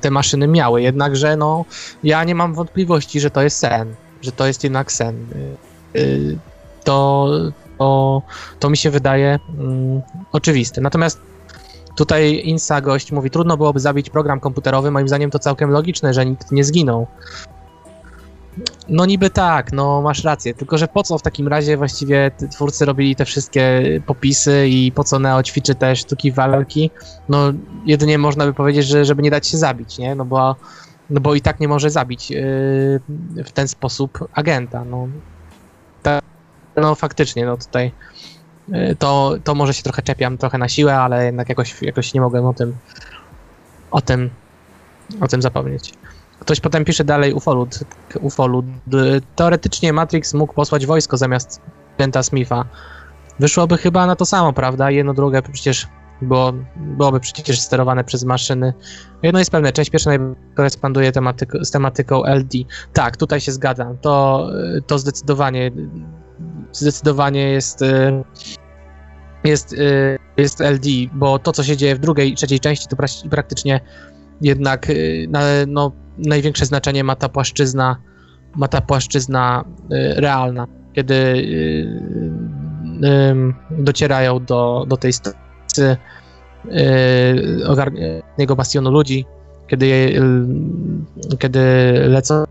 te 0.00 0.10
maszyny 0.10 0.48
miały. 0.48 0.82
Jednakże 0.82 1.36
no, 1.36 1.64
ja 2.02 2.24
nie 2.24 2.34
mam 2.34 2.54
wątpliwości, 2.54 3.20
że 3.20 3.30
to 3.30 3.42
jest 3.42 3.58
sen, 3.58 3.94
że 4.22 4.32
to 4.32 4.46
jest 4.46 4.64
jednak 4.64 4.92
sen. 4.92 5.26
To, 6.84 7.30
to, 7.78 8.22
to 8.58 8.70
mi 8.70 8.76
się 8.76 8.90
wydaje 8.90 9.38
mm, 9.58 10.02
oczywiste. 10.32 10.80
Natomiast 10.80 11.20
tutaj 11.96 12.42
Insa 12.44 12.80
gość 12.80 13.12
mówi, 13.12 13.30
trudno 13.30 13.56
byłoby 13.56 13.80
zabić 13.80 14.10
program 14.10 14.40
komputerowy, 14.40 14.90
moim 14.90 15.08
zdaniem 15.08 15.30
to 15.30 15.38
całkiem 15.38 15.70
logiczne, 15.70 16.14
że 16.14 16.26
nikt 16.26 16.52
nie 16.52 16.64
zginął. 16.64 17.06
No 18.88 19.06
niby 19.06 19.30
tak, 19.30 19.72
no 19.72 20.02
masz 20.02 20.24
rację, 20.24 20.54
tylko 20.54 20.78
że 20.78 20.88
po 20.88 21.02
co 21.02 21.18
w 21.18 21.22
takim 21.22 21.48
razie 21.48 21.76
właściwie 21.76 22.30
twórcy 22.50 22.84
robili 22.84 23.16
te 23.16 23.24
wszystkie 23.24 23.82
popisy 24.06 24.68
i 24.68 24.92
po 24.92 25.04
co 25.04 25.18
Neo 25.18 25.42
ćwiczy 25.42 25.74
te 25.74 25.96
sztuki 25.96 26.32
walki? 26.32 26.90
No 27.28 27.52
jedynie 27.86 28.18
można 28.18 28.46
by 28.46 28.52
powiedzieć, 28.52 28.86
że 28.86 29.04
żeby 29.04 29.22
nie 29.22 29.30
dać 29.30 29.48
się 29.48 29.58
zabić, 29.58 29.98
nie? 29.98 30.14
No 30.14 30.24
bo, 30.24 30.56
no 31.10 31.20
bo 31.20 31.34
i 31.34 31.40
tak 31.40 31.60
nie 31.60 31.68
może 31.68 31.90
zabić 31.90 32.30
yy, 32.30 32.40
w 33.44 33.52
ten 33.54 33.68
sposób 33.68 34.28
agenta, 34.32 34.84
no. 34.84 35.08
Ta, 36.02 36.20
no 36.76 36.94
faktycznie, 36.94 37.46
no 37.46 37.56
tutaj 37.56 37.92
to, 38.98 39.34
to 39.44 39.54
może 39.54 39.74
się 39.74 39.82
trochę 39.82 40.02
czepiam, 40.02 40.38
trochę 40.38 40.58
na 40.58 40.68
siłę, 40.68 40.98
ale 40.98 41.24
jednak 41.24 41.48
jakoś, 41.48 41.82
jakoś 41.82 42.14
nie 42.14 42.20
mogłem 42.20 42.46
o 42.46 42.54
tym 42.54 42.76
o 43.90 44.00
tym 44.00 44.30
o 45.20 45.28
tym 45.28 45.42
zapomnieć. 45.42 45.94
Ktoś 46.38 46.60
potem 46.60 46.84
pisze 46.84 47.04
dalej 47.04 47.32
ufolud. 47.32 47.78
ufolud. 48.20 48.66
Teoretycznie 49.36 49.92
Matrix 49.92 50.34
mógł 50.34 50.54
posłać 50.54 50.86
wojsko 50.86 51.16
zamiast 51.16 51.60
Agenta 51.98 52.22
Smitha. 52.22 52.64
Wyszłoby 53.40 53.78
chyba 53.78 54.06
na 54.06 54.16
to 54.16 54.26
samo, 54.26 54.52
prawda? 54.52 54.90
Jedno 54.90 55.14
drugie 55.14 55.42
przecież 55.52 55.88
było, 56.22 56.52
byłoby 56.76 57.20
przecież 57.20 57.60
sterowane 57.60 58.04
przez 58.04 58.24
maszyny. 58.24 58.74
Jedno 59.22 59.38
jest 59.38 59.50
pewne, 59.50 59.72
część 59.72 59.90
pierwsza 59.90 60.10
koresponduje 60.54 61.12
tematyko, 61.12 61.64
z 61.64 61.70
tematyką 61.70 62.24
LD. 62.24 62.58
Tak, 62.92 63.16
tutaj 63.16 63.40
się 63.40 63.52
zgadzam. 63.52 63.98
To, 63.98 64.46
to 64.86 64.98
zdecydowanie 64.98 65.70
zdecydowanie 66.74 67.50
jest 67.50 67.82
y, 67.82 68.24
jest, 69.44 69.72
y, 69.72 70.18
jest 70.36 70.60
LD, 70.60 70.88
bo 71.12 71.38
to, 71.38 71.52
co 71.52 71.62
się 71.62 71.76
dzieje 71.76 71.94
w 71.96 71.98
drugiej 71.98 72.32
i 72.32 72.34
trzeciej 72.34 72.60
części, 72.60 72.88
to 72.88 72.96
pra- 72.96 73.28
praktycznie 73.28 73.80
jednak 74.40 74.90
y, 74.90 75.28
no, 75.68 75.92
największe 76.18 76.66
znaczenie 76.66 77.04
ma 77.04 77.16
ta 77.16 77.28
płaszczyzna, 77.28 77.96
ma 78.56 78.68
ta 78.68 78.80
płaszczyzna 78.80 79.64
realna, 80.16 80.66
kiedy 80.92 81.48
docierają 83.70 84.44
do, 84.44 84.84
do 84.88 84.96
tej 84.96 85.12
stolicy 85.12 85.96
ogarniętego 87.66 88.56
bastionu 88.56 88.90
ludzi, 88.90 89.26
kiedy, 89.66 90.20
kiedy 91.38 91.60
lecą 92.08 92.44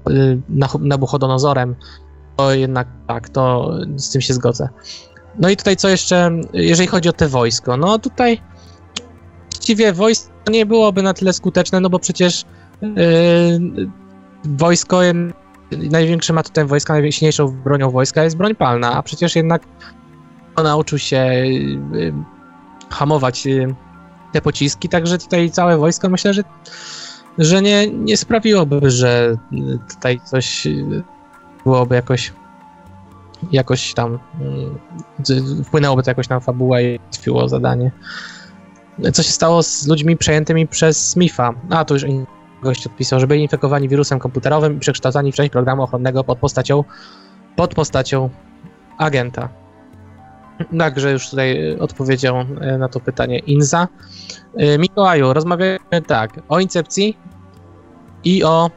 Nabuchodonozorem, 0.79 1.75
to 2.35 2.53
jednak 2.53 2.87
tak, 3.07 3.29
to 3.29 3.71
z 3.95 4.09
tym 4.09 4.21
się 4.21 4.33
zgodzę. 4.33 4.69
No 5.39 5.49
i 5.49 5.57
tutaj 5.57 5.75
co 5.75 5.89
jeszcze, 5.89 6.31
jeżeli 6.53 6.87
chodzi 6.87 7.09
o 7.09 7.13
te 7.13 7.27
wojsko, 7.27 7.77
no 7.77 7.99
tutaj 7.99 8.41
właściwie 9.51 9.93
wojsko 9.93 10.31
nie 10.51 10.65
byłoby 10.65 11.03
na 11.03 11.13
tyle 11.13 11.33
skuteczne, 11.33 11.79
no 11.79 11.89
bo 11.89 11.99
przecież 11.99 12.45
yy, 12.81 12.89
wojsko, 14.45 15.01
największym 15.71 16.37
atutem 16.37 16.67
wojska, 16.67 16.93
najsilniejszą 16.93 17.47
bronią 17.47 17.91
wojska 17.91 18.23
jest 18.23 18.37
broń 18.37 18.55
palna, 18.55 18.93
a 18.93 19.03
przecież 19.03 19.35
jednak 19.35 19.63
nauczył 20.63 20.97
się 20.97 21.17
yy, 21.17 22.13
hamować 22.89 23.45
yy, 23.45 23.75
te 24.33 24.41
pociski, 24.41 24.89
także 24.89 25.17
tutaj 25.17 25.51
całe 25.51 25.77
wojsko 25.77 26.09
myślę, 26.09 26.33
że, 26.33 26.43
że 27.37 27.61
nie, 27.61 27.87
nie 27.87 28.17
sprawiłoby, 28.17 28.89
że 28.89 29.35
tutaj 29.89 30.19
coś 30.25 30.67
byłoby 31.65 31.95
jakoś 31.95 32.33
jakoś 33.51 33.93
tam 33.93 34.19
yy, 35.29 35.63
wpłynęłoby 35.63 36.03
to 36.03 36.11
jakoś 36.11 36.29
na 36.29 36.39
fabułę 36.39 36.83
i 36.83 36.99
ułatwiło 36.99 37.49
zadanie 37.49 37.91
co 39.13 39.23
się 39.23 39.31
stało 39.31 39.63
z 39.63 39.87
ludźmi 39.87 40.17
przejętymi 40.17 40.67
przez 40.67 41.09
Smitha. 41.09 41.53
A, 41.69 41.85
to 41.85 41.93
już 41.93 42.05
gość 42.61 42.87
odpisał, 42.87 43.19
że 43.19 43.27
byli 43.27 43.41
infekowani 43.41 43.89
wirusem 43.89 44.19
komputerowym 44.19 44.77
i 44.77 44.79
przekształcani 44.79 45.31
w 45.31 45.35
część 45.35 45.51
programu 45.51 45.83
ochronnego 45.83 46.23
pod 46.23 46.39
postacią, 46.39 46.83
pod 47.55 47.75
postacią 47.75 48.29
agenta. 48.97 49.49
Także 50.79 51.11
już 51.11 51.29
tutaj 51.29 51.71
y, 51.71 51.79
odpowiedział 51.79 52.41
y, 52.41 52.77
na 52.77 52.89
to 52.89 52.99
pytanie 52.99 53.39
Inza. 53.39 53.87
Y, 54.61 54.77
Mikołaju, 54.79 55.33
rozmawiamy 55.33 56.01
tak, 56.07 56.39
o 56.49 56.59
Incepcji 56.59 57.17
i 58.23 58.43
o, 58.43 58.71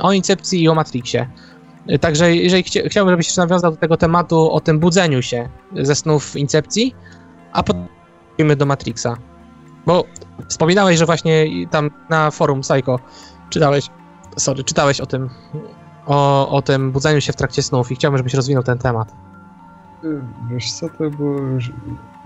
o 0.00 0.12
Incepcji 0.12 0.62
i 0.62 0.68
o 0.68 0.74
Matrixie. 0.74 1.28
Także 2.00 2.36
jeżeli 2.36 2.62
chcia, 2.62 2.80
chciałbym, 2.86 3.12
żebyś 3.12 3.26
jeszcze 3.26 3.40
nawiązał 3.40 3.70
do 3.70 3.76
tego 3.76 3.96
tematu 3.96 4.50
o 4.50 4.60
tym 4.60 4.78
budzeniu 4.78 5.22
się 5.22 5.48
ze 5.82 5.94
snów 5.94 6.36
Incepcji, 6.36 6.94
a 7.52 7.62
potem 7.62 7.86
do 8.56 8.66
Matrixa. 8.66 9.16
Bo 9.86 10.04
wspominałeś, 10.48 10.98
że 10.98 11.06
właśnie 11.06 11.46
tam 11.70 11.90
na 12.10 12.30
forum 12.30 12.60
Psycho 12.60 12.98
czytałeś, 13.50 13.90
sorry, 14.36 14.64
czytałeś 14.64 15.00
o 15.00 15.06
tym, 15.06 15.28
o, 16.06 16.48
o 16.48 16.62
tym 16.62 16.92
budzeniu 16.92 17.20
się 17.20 17.32
w 17.32 17.36
trakcie 17.36 17.62
snów 17.62 17.92
i 17.92 17.94
chciałbym, 17.94 18.18
żebyś 18.18 18.34
rozwinął 18.34 18.62
ten 18.62 18.78
temat. 18.78 19.12
Wiesz 20.50 20.72
co, 20.72 20.88
to 20.88 21.10
było 21.10 21.38
już 21.38 21.72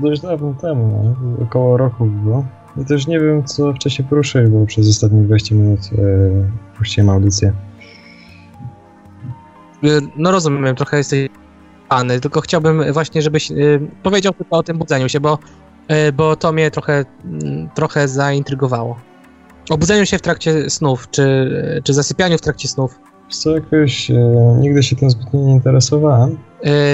dość 0.01 0.23
dawno 0.23 0.55
temu, 0.55 1.16
no? 1.38 1.44
około 1.44 1.77
roku 1.77 2.07
było. 2.07 2.44
I 2.77 2.85
też 2.85 3.07
nie 3.07 3.20
wiem, 3.20 3.44
co 3.44 3.73
wcześniej 3.73 4.09
poruszyli, 4.09 4.51
bo 4.51 4.66
przez 4.66 4.88
ostatnie 4.88 5.23
20 5.23 5.55
minut 5.55 5.81
e, 5.81 6.77
puściłem 6.79 7.11
audycję. 7.11 7.53
Y, 9.84 10.00
No 10.16 10.30
rozumiem, 10.30 10.76
trochę 10.76 10.96
jesteś 10.96 11.28
pany, 11.88 12.20
tylko 12.20 12.40
chciałbym 12.40 12.92
właśnie, 12.92 13.22
żebyś 13.22 13.50
y, 13.50 13.80
powiedział 14.02 14.32
tylko 14.32 14.56
o 14.56 14.62
tym 14.62 14.78
budzeniu 14.78 15.08
się, 15.08 15.20
bo, 15.20 15.38
y, 16.08 16.12
bo 16.12 16.36
to 16.36 16.52
mnie 16.52 16.70
trochę, 16.70 17.04
mm, 17.24 17.68
trochę 17.74 18.08
zaintrygowało. 18.08 19.00
O 19.70 19.78
budzeniu 19.78 20.06
się 20.06 20.18
w 20.18 20.22
trakcie 20.22 20.70
snów, 20.70 21.10
czy, 21.10 21.50
czy 21.84 21.94
zasypianiu 21.94 22.38
w 22.38 22.40
trakcie 22.40 22.68
snów. 22.68 22.98
Co, 23.28 23.50
jakoś 23.50 24.10
e, 24.10 24.14
nigdy 24.60 24.82
się 24.82 24.96
tym 24.96 25.10
zbytnio 25.10 25.40
nie 25.40 25.52
interesowałem. 25.52 26.38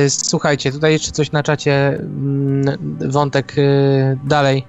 Y, 0.07 0.11
Słuchajcie, 0.11 0.73
tutaj 0.73 0.93
jeszcze 0.93 1.13
coś 1.13 1.33
na 1.33 1.43
czacie, 1.43 1.89
mm, 1.89 2.99
wątek 3.11 3.57
dalej 4.25 4.67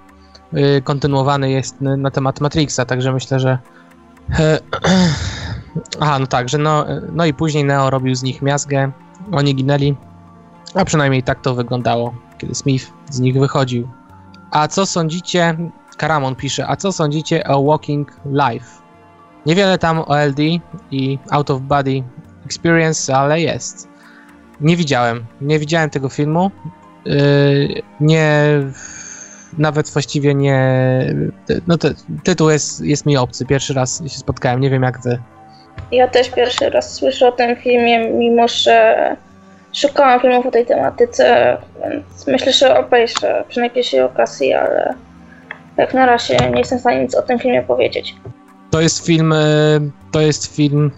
kontynuowany 0.84 1.52
jest 1.52 1.82
na 1.82 2.12
temat 2.12 2.42
Matrixa, 2.42 2.86
także 2.86 3.14
myślę, 3.14 3.40
że 3.40 3.58
e, 4.40 4.60
aha, 6.00 6.20
no 6.20 6.28
tak, 6.28 6.50
że 6.50 6.58
no, 6.58 6.86
no 7.12 7.26
i 7.26 7.34
później 7.34 7.64
Neo 7.64 7.90
robił 7.90 8.16
z 8.16 8.24
nich 8.24 8.42
miazgę, 8.42 8.92
oni 9.32 9.56
ginęli, 9.56 9.96
a 10.76 10.86
przynajmniej 10.86 11.24
tak 11.24 11.42
to 11.42 11.56
wyglądało, 11.56 12.14
kiedy 12.38 12.56
Smith 12.56 12.94
z 13.10 13.20
nich 13.20 13.40
wychodził. 13.40 13.88
A 14.52 14.68
co 14.68 14.86
sądzicie, 14.86 15.58
Karamon 15.98 16.36
pisze, 16.36 16.68
a 16.68 16.76
co 16.76 16.92
sądzicie 16.92 17.48
o 17.48 17.64
Walking 17.64 18.12
Life? 18.26 18.88
Niewiele 19.46 19.78
tam 19.78 20.00
o 20.00 20.18
LD 20.18 20.40
i 20.92 21.20
Out 21.32 21.52
of 21.52 21.62
Body 21.62 22.04
Experience, 22.46 23.16
ale 23.18 23.42
jest. 23.42 23.88
Nie 24.62 24.78
widziałem. 24.78 25.26
Nie 25.42 25.60
widziałem 25.60 25.90
tego 25.90 26.10
filmu. 26.10 26.52
Yy, 27.06 27.82
nie. 28.00 28.44
Nawet 29.58 29.90
właściwie 29.90 30.36
nie. 30.36 30.60
No, 31.68 31.78
ty, 31.78 31.96
tytuł 32.24 32.50
jest, 32.50 32.82
jest 32.82 33.06
mi 33.06 33.18
obcy. 33.18 33.46
Pierwszy 33.46 33.74
raz 33.74 34.04
się 34.08 34.20
spotkałem. 34.20 34.62
Nie 34.62 34.70
wiem 34.70 34.84
jak 34.84 35.02
wy. 35.02 35.20
Ja 35.92 36.08
też 36.08 36.30
pierwszy 36.30 36.70
raz 36.70 36.94
słyszę 36.94 37.28
o 37.28 37.32
tym 37.32 37.56
filmie, 37.56 38.10
mimo 38.10 38.48
że 38.48 38.96
szukałam 39.74 40.20
filmów 40.20 40.46
o 40.46 40.52
tej 40.52 40.66
tematyce, 40.66 41.58
więc 41.84 42.28
myślę, 42.28 42.54
że 42.54 42.80
obejrzę 42.80 43.44
przy 43.48 43.60
najpierwszej 43.60 44.02
okazji, 44.02 44.54
ale 44.54 44.94
jak 45.78 45.94
na 45.94 46.06
razie 46.06 46.38
nie 46.52 46.60
jestem 46.60 46.78
w 46.78 46.82
stanie 46.82 47.02
nic 47.02 47.16
o 47.16 47.22
tym 47.22 47.40
filmie 47.40 47.64
powiedzieć. 47.64 48.16
To 48.72 48.82
jest 48.82 49.06
film. 49.06 49.32
yy, 49.82 49.92
To 50.12 50.22
jest 50.22 50.56
film. 50.56 50.92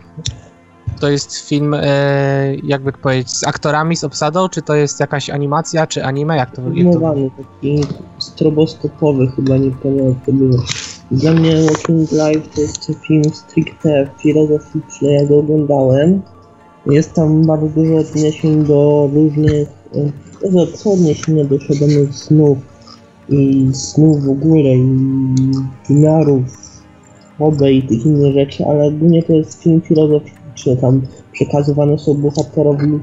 To 1.01 1.09
jest 1.09 1.49
film, 1.49 1.73
yy, 1.73 2.59
jakby 2.63 2.91
powiedzieć, 2.91 3.31
z 3.31 3.47
aktorami, 3.47 3.95
z 3.95 4.03
obsadą, 4.03 4.49
czy 4.49 4.61
to 4.61 4.75
jest 4.75 4.99
jakaś 4.99 5.29
animacja, 5.29 5.87
czy 5.87 6.03
anime? 6.03 6.37
Jak 6.37 6.55
to, 6.55 6.61
jak 6.61 6.69
to... 6.71 6.75
Filmowany, 6.75 7.29
taki 7.37 7.81
stroboskopowy 8.19 9.27
chyba, 9.35 9.57
nie 9.57 9.71
pamiętam 9.71 10.07
jak 10.09 10.25
to 10.25 10.31
było. 10.31 10.63
Dla 11.11 11.33
mnie 11.33 11.55
Walking 11.63 12.11
Life 12.11 12.49
to 12.55 12.61
jest 12.61 12.91
film 13.07 13.23
stricte 13.33 14.09
filozoficzny, 14.17 15.13
ja 15.13 15.25
go 15.25 15.37
oglądałem. 15.37 16.21
Jest 16.85 17.13
tam 17.13 17.45
bardzo 17.45 17.67
dużo 17.67 17.97
odniesień 17.97 18.63
do 18.63 19.09
różnych, 19.13 19.67
e, 19.95 20.59
jest 20.59 20.87
odniesienia 20.87 21.43
do 21.43 21.59
świadomych 21.59 22.15
snów 22.15 22.57
i 23.29 23.69
snów 23.73 24.25
w 24.25 24.29
ogóle 24.29 24.75
i 24.75 24.97
wymiarów 25.89 26.43
wody 27.39 27.73
i 27.73 27.83
tych 27.83 28.05
innych 28.05 28.33
rzeczy, 28.33 28.65
ale 28.65 28.91
głównie 28.91 29.23
to 29.23 29.33
jest 29.33 29.63
film 29.63 29.81
filozoficzny, 29.81 30.77
tam 30.81 31.01
przekazywane 31.31 31.97
są 31.97 32.13
bohaterowi 32.13 32.93
e, 32.95 32.99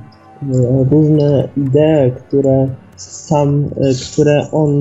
różne 0.91 1.49
idee, 1.57 2.13
które 2.19 2.69
sam, 2.97 3.65
e, 3.65 4.13
które 4.13 4.51
on, 4.53 4.73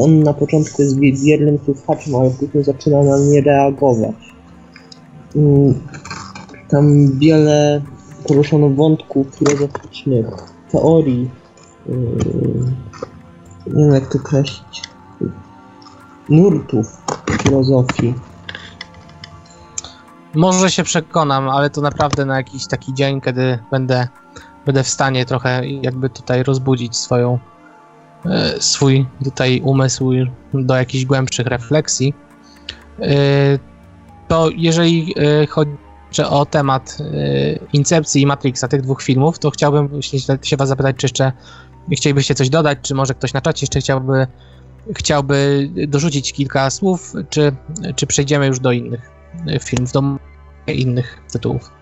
on 0.00 0.22
na 0.22 0.32
początku 0.32 0.82
jest 0.82 1.00
wiernym 1.24 1.58
słuchaczem, 1.64 2.14
ale 2.14 2.30
później 2.30 2.64
zaczyna 2.64 3.02
na 3.02 3.18
nie 3.18 3.40
reagować. 3.40 4.34
Mm, 5.36 5.74
Tam 6.68 7.18
wiele 7.18 7.82
poruszono 8.28 8.68
wątków 8.68 9.26
filozoficznych, 9.34 10.26
teorii, 10.72 11.30
yy, 11.88 11.96
nie 13.66 13.84
wiem 13.84 13.94
jak 13.94 14.12
to 14.12 14.18
określić, 14.18 14.82
nurtów 16.28 16.86
filozofii. 17.42 18.14
Może 20.34 20.70
się 20.70 20.82
przekonam, 20.82 21.48
ale 21.48 21.70
to 21.70 21.80
naprawdę 21.80 22.24
na 22.24 22.36
jakiś 22.36 22.66
taki 22.66 22.94
dzień, 22.94 23.20
kiedy 23.20 23.58
będę, 23.70 24.08
będę 24.66 24.82
w 24.82 24.88
stanie 24.88 25.24
trochę 25.24 25.66
jakby 25.66 26.10
tutaj 26.10 26.42
rozbudzić 26.42 26.96
swoją, 26.96 27.38
e, 28.26 28.60
swój 28.60 29.06
tutaj 29.24 29.60
umysł 29.64 30.12
do 30.54 30.76
jakichś 30.76 31.04
głębszych 31.04 31.46
refleksji. 31.46 32.14
E, 33.00 33.58
To 34.28 34.50
jeżeli 34.56 35.14
e, 35.16 35.46
chodzi 35.46 35.70
o 36.28 36.46
temat 36.46 36.98
Incepcji 37.72 38.22
i 38.22 38.26
Matrixa, 38.26 38.68
tych 38.68 38.82
dwóch 38.82 39.02
filmów, 39.02 39.38
to 39.38 39.50
chciałbym 39.50 40.02
się, 40.42 40.56
was 40.56 40.68
zapytać, 40.68 40.96
czy 40.96 41.04
jeszcze 41.04 41.32
chcielibyście 41.92 42.34
coś 42.34 42.48
dodać, 42.48 42.78
czy 42.82 42.94
może 42.94 43.14
ktoś 43.14 43.32
na 43.32 43.40
czacie 43.40 43.64
jeszcze 43.64 43.80
chciałby, 43.80 44.26
chciałby 44.96 45.70
dorzucić 45.88 46.32
kilka 46.32 46.70
słów, 46.70 47.12
czy, 47.30 47.56
czy 47.96 48.06
przejdziemy 48.06 48.46
już 48.46 48.60
do 48.60 48.72
innych 48.72 49.10
filmów, 49.60 49.92
do 49.92 50.02
innych 50.66 51.18
tytułów. 51.32 51.73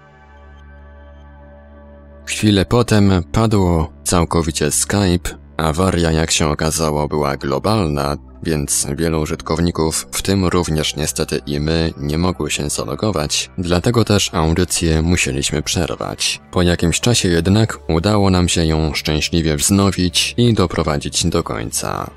Chwilę 2.26 2.64
potem 2.64 3.12
padło 3.32 3.92
całkowicie 4.04 4.70
Skype. 4.70 5.42
Awaria, 5.56 6.12
jak 6.12 6.30
się 6.30 6.48
okazało, 6.48 7.08
była 7.08 7.36
globalna, 7.36 8.16
więc 8.42 8.86
wielu 8.96 9.20
użytkowników, 9.20 10.06
w 10.12 10.22
tym 10.22 10.46
również 10.46 10.96
niestety 10.96 11.40
i 11.46 11.60
my, 11.60 11.92
nie 11.96 12.18
mogły 12.18 12.50
się 12.50 12.70
zalogować, 12.70 13.50
dlatego 13.58 14.04
też 14.04 14.34
audycję 14.34 15.02
musieliśmy 15.02 15.62
przerwać. 15.62 16.40
Po 16.50 16.62
jakimś 16.62 17.00
czasie 17.00 17.28
jednak 17.28 17.78
udało 17.88 18.30
nam 18.30 18.48
się 18.48 18.64
ją 18.66 18.94
szczęśliwie 18.94 19.56
wznowić 19.56 20.34
i 20.36 20.54
doprowadzić 20.54 21.26
do 21.26 21.42
końca. 21.42 22.10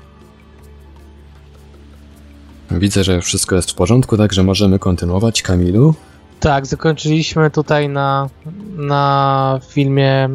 Widzę, 2.70 3.04
że 3.04 3.20
wszystko 3.20 3.56
jest 3.56 3.70
w 3.70 3.74
porządku, 3.74 4.16
także 4.16 4.42
możemy 4.42 4.78
kontynuować, 4.78 5.42
Kamilu. 5.42 5.94
Tak, 6.40 6.66
zakończyliśmy 6.66 7.50
tutaj 7.50 7.88
na, 7.88 8.28
na 8.76 9.60
filmie 9.68 10.28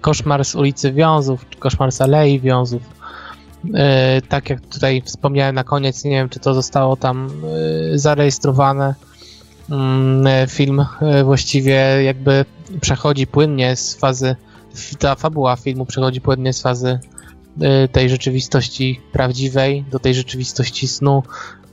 Koszmar 0.00 0.44
z 0.44 0.54
ulicy 0.54 0.92
Wiązów, 0.92 1.48
czy 1.50 1.58
Koszmar 1.58 1.92
z 1.92 2.00
Alei 2.00 2.40
Wiązów. 2.40 2.82
E, 3.74 4.22
tak 4.22 4.50
jak 4.50 4.60
tutaj 4.60 5.02
wspomniałem 5.02 5.54
na 5.54 5.64
koniec, 5.64 6.04
nie 6.04 6.10
wiem 6.10 6.28
czy 6.28 6.40
to 6.40 6.54
zostało 6.54 6.96
tam 6.96 7.30
e, 7.94 7.98
zarejestrowane. 7.98 8.94
E, 10.26 10.46
film 10.46 10.84
właściwie 11.24 11.74
jakby 12.04 12.44
przechodzi 12.80 13.26
płynnie 13.26 13.76
z 13.76 13.94
fazy, 13.94 14.36
ta 14.98 15.14
fabuła 15.14 15.56
filmu 15.56 15.86
przechodzi 15.86 16.20
płynnie 16.20 16.52
z 16.52 16.62
fazy 16.62 16.98
tej 17.92 18.10
rzeczywistości 18.10 19.00
prawdziwej 19.12 19.84
do 19.90 19.98
tej 19.98 20.14
rzeczywistości 20.14 20.88
snu 20.88 21.22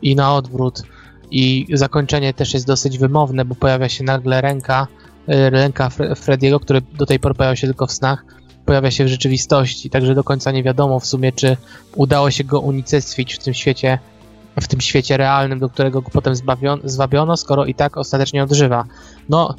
i 0.01 0.15
na 0.15 0.35
odwrót. 0.35 0.83
I 1.31 1.65
zakończenie 1.73 2.33
też 2.33 2.53
jest 2.53 2.67
dosyć 2.67 2.97
wymowne, 2.97 3.45
bo 3.45 3.55
pojawia 3.55 3.89
się 3.89 4.03
nagle 4.03 4.41
ręka, 4.41 4.87
y, 5.29 5.49
ręka 5.49 5.89
Fre- 5.89 6.15
Frediego, 6.15 6.59
który 6.59 6.81
do 6.81 7.05
tej 7.05 7.19
pory 7.19 7.35
pojawiał 7.35 7.55
się 7.55 7.67
tylko 7.67 7.87
w 7.87 7.91
snach, 7.91 8.25
pojawia 8.65 8.91
się 8.91 9.05
w 9.05 9.07
rzeczywistości, 9.07 9.89
także 9.89 10.15
do 10.15 10.23
końca 10.23 10.51
nie 10.51 10.63
wiadomo 10.63 10.99
w 10.99 11.05
sumie, 11.05 11.31
czy 11.31 11.57
udało 11.95 12.31
się 12.31 12.43
go 12.43 12.59
unicestwić 12.59 13.33
w 13.33 13.39
tym 13.39 13.53
świecie, 13.53 13.99
w 14.61 14.67
tym 14.67 14.81
świecie 14.81 15.17
realnym, 15.17 15.59
do 15.59 15.69
którego 15.69 16.01
go 16.01 16.09
potem 16.09 16.33
zwabiono, 16.83 17.37
skoro 17.37 17.65
i 17.65 17.73
tak 17.73 17.97
ostatecznie 17.97 18.43
odżywa. 18.43 18.85
No, 19.29 19.55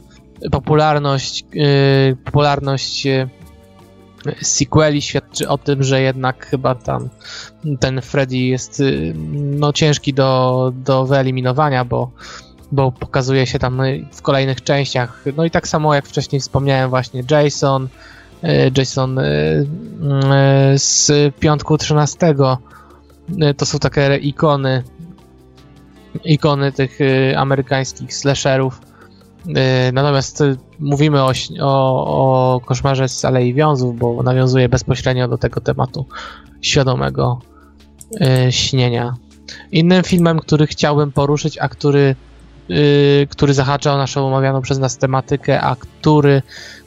popularność, 0.50 1.44
yy, 1.52 2.16
popularność 2.24 3.04
yy, 3.04 3.28
sequeli 4.42 5.02
świadczy 5.02 5.48
o 5.48 5.58
tym, 5.58 5.82
że 5.82 6.00
jednak 6.00 6.46
chyba 6.46 6.74
tam 6.74 7.08
ten 7.80 8.00
Freddy 8.00 8.36
jest 8.36 8.80
y, 8.80 9.14
no, 9.34 9.72
ciężki 9.72 10.14
do, 10.14 10.72
do 10.76 11.06
wyeliminowania, 11.06 11.84
bo, 11.84 12.10
bo 12.72 12.92
pokazuje 12.92 13.46
się 13.46 13.58
tam 13.58 13.82
w 14.12 14.22
kolejnych 14.22 14.62
częściach. 14.62 15.24
No 15.36 15.44
i 15.44 15.50
tak 15.50 15.68
samo 15.68 15.94
jak 15.94 16.06
wcześniej 16.06 16.40
wspomniałem, 16.40 16.90
właśnie 16.90 17.22
Jason, 17.30 17.88
y, 18.44 18.48
Jason 18.76 19.18
y, 19.18 19.66
z 20.76 21.10
piątku 21.40 21.78
13. 21.78 22.34
y, 23.50 23.54
To 23.54 23.66
są 23.66 23.78
takie 23.78 24.16
ikony, 24.16 24.82
ikony 26.24 26.72
tych 26.72 26.98
amerykańskich 27.36 28.14
slasherów. 28.14 28.87
Y, 29.48 29.92
Natomiast 29.92 30.40
y, 30.40 30.56
mówimy 30.78 31.22
o, 31.22 31.32
o, 31.60 32.54
o 32.54 32.60
koszmarze 32.60 33.08
z 33.08 33.24
Alei 33.24 33.54
Wiązów, 33.54 33.98
bo 33.98 34.22
nawiązuje 34.22 34.68
bezpośrednio 34.68 35.28
do 35.28 35.38
tego 35.38 35.60
tematu 35.60 36.06
świadomego 36.60 37.40
y, 38.12 38.52
śnienia. 38.52 39.14
Innym 39.72 40.02
filmem, 40.02 40.38
który 40.38 40.66
chciałbym 40.66 41.12
poruszyć, 41.12 41.58
a 41.58 41.68
który, 41.68 42.16
y, 42.70 43.26
który 43.30 43.54
zahacza 43.54 43.94
o 43.94 43.96
naszą 43.96 44.26
omawianą 44.26 44.62
przez 44.62 44.78
nas 44.78 44.98
tematykę, 44.98 45.60
a 45.60 45.76
który 45.76 46.42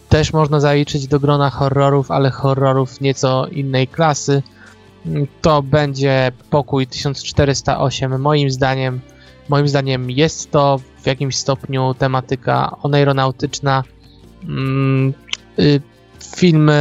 też 0.10 0.34
można 0.34 0.60
zaliczyć 0.60 1.08
do 1.08 1.20
grona 1.20 1.50
horrorów, 1.50 2.12
ale 2.12 2.32
horrorów 2.32 3.02
nieco 3.02 3.48
innej 3.48 3.88
klasy, 3.88 4.44
to 5.42 5.62
będzie 5.62 6.32
Pokój 6.50 6.88
1408. 6.88 8.22
Moim 8.22 8.52
zdaniem, 8.52 9.02
moim 9.52 9.68
zdaniem 9.68 10.12
jest 10.12 10.52
to 10.52 10.80
w 11.02 11.08
jakimś 11.08 11.36
stopniu 11.36 11.94
tematyka 11.94 12.78
oneironautyczna. 12.84 13.84
Mm, 14.44 15.14
y, 15.60 15.82
Film, 16.36 16.72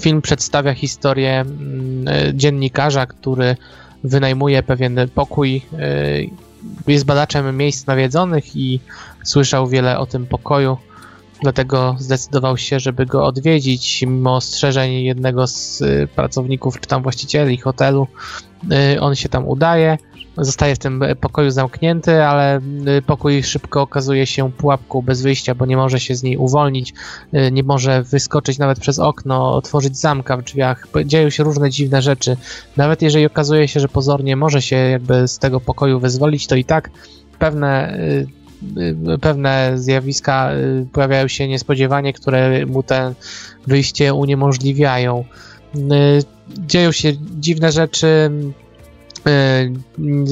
film 0.00 0.22
przedstawia 0.22 0.74
historię 0.74 1.40
mm, 1.40 2.08
y, 2.08 2.34
dziennikarza, 2.34 3.06
który 3.06 3.56
wynajmuje 4.04 4.62
pewien 4.62 4.98
pokój. 5.14 5.62
y, 5.72 6.30
Jest 6.86 7.04
badaczem 7.04 7.56
miejsc 7.56 7.86
nawiedzonych 7.86 8.56
i 8.56 8.80
słyszał 9.24 9.66
wiele 9.68 9.98
o 9.98 10.06
tym 10.06 10.26
pokoju. 10.26 10.76
Dlatego 11.42 11.96
zdecydował 11.98 12.56
się, 12.56 12.80
żeby 12.80 13.06
go 13.06 13.26
odwiedzić, 13.26 14.02
mimo 14.02 14.36
ostrzeżeń 14.36 14.92
jednego 14.92 15.46
z 15.46 15.82
pracowników 16.10 16.80
czy 16.80 16.88
tam 16.88 17.02
właścicieli 17.02 17.58
hotelu. 17.58 18.06
On 19.00 19.14
się 19.14 19.28
tam 19.28 19.48
udaje, 19.48 19.98
zostaje 20.36 20.74
w 20.74 20.78
tym 20.78 21.04
pokoju 21.20 21.50
zamknięty, 21.50 22.24
ale 22.24 22.60
y, 22.98 23.02
pokój 23.06 23.42
szybko 23.42 23.82
okazuje 23.82 24.26
się 24.26 24.52
pułapką 24.52 25.02
bez 25.02 25.22
wyjścia, 25.22 25.54
bo 25.54 25.66
nie 25.66 25.76
może 25.76 26.00
się 26.00 26.14
z 26.14 26.22
niej 26.22 26.36
uwolnić, 26.36 26.94
y, 27.34 27.52
nie 27.52 27.62
może 27.62 28.02
wyskoczyć 28.02 28.58
nawet 28.58 28.80
przez 28.80 28.98
okno, 28.98 29.54
otworzyć 29.54 29.98
zamka 29.98 30.36
w 30.36 30.42
drzwiach. 30.42 30.86
Dzieją 31.04 31.30
się 31.30 31.44
różne 31.44 31.70
dziwne 31.70 32.02
rzeczy. 32.02 32.36
Nawet 32.76 33.02
jeżeli 33.02 33.26
okazuje 33.26 33.68
się, 33.68 33.80
że 33.80 33.88
pozornie 33.88 34.36
może 34.36 34.62
się 34.62 34.76
jakby 34.76 35.28
z 35.28 35.38
tego 35.38 35.60
pokoju 35.60 36.00
wyzwolić, 36.00 36.46
to 36.46 36.56
i 36.56 36.64
tak 36.64 36.90
pewne, 37.38 37.98
y, 37.98 38.26
pewne 39.20 39.72
zjawiska 39.74 40.50
pojawiają 40.92 41.28
się 41.28 41.48
niespodziewanie, 41.48 42.12
które 42.12 42.66
mu 42.66 42.82
te 42.82 43.14
wyjście 43.66 44.14
uniemożliwiają. 44.14 45.24
Dzieją 46.58 46.92
się 46.92 47.12
dziwne 47.40 47.72
rzeczy, 47.72 48.30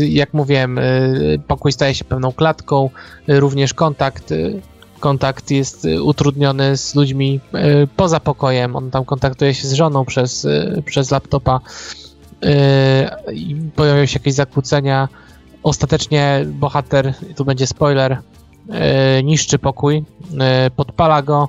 jak 0.08 0.34
mówiłem, 0.34 0.78
y, 0.78 1.40
pokój 1.48 1.72
staje 1.72 1.94
się 1.94 2.04
pewną 2.04 2.32
klatką, 2.32 2.90
y, 3.28 3.40
również 3.40 3.74
kontakt, 3.74 4.32
y, 4.32 4.60
kontakt 5.00 5.50
jest 5.50 5.84
y, 5.84 6.02
utrudniony 6.02 6.76
z 6.76 6.94
ludźmi 6.94 7.40
y, 7.54 7.88
poza 7.96 8.20
pokojem. 8.20 8.76
On 8.76 8.90
tam 8.90 9.04
kontaktuje 9.04 9.54
się 9.54 9.68
z 9.68 9.72
żoną 9.72 10.04
przez, 10.04 10.44
y, 10.44 10.82
przez 10.86 11.10
laptopa. 11.10 11.60
y, 12.44 12.48
Pojawiają 13.76 14.06
się 14.06 14.18
jakieś 14.18 14.34
zakłócenia. 14.34 15.08
Ostatecznie 15.62 16.44
bohater, 16.46 17.14
tu 17.36 17.44
będzie 17.44 17.66
spoiler, 17.66 18.12
y, 19.18 19.22
niszczy 19.24 19.58
pokój, 19.58 19.96
y, 19.96 20.70
podpala 20.70 21.22
go 21.22 21.48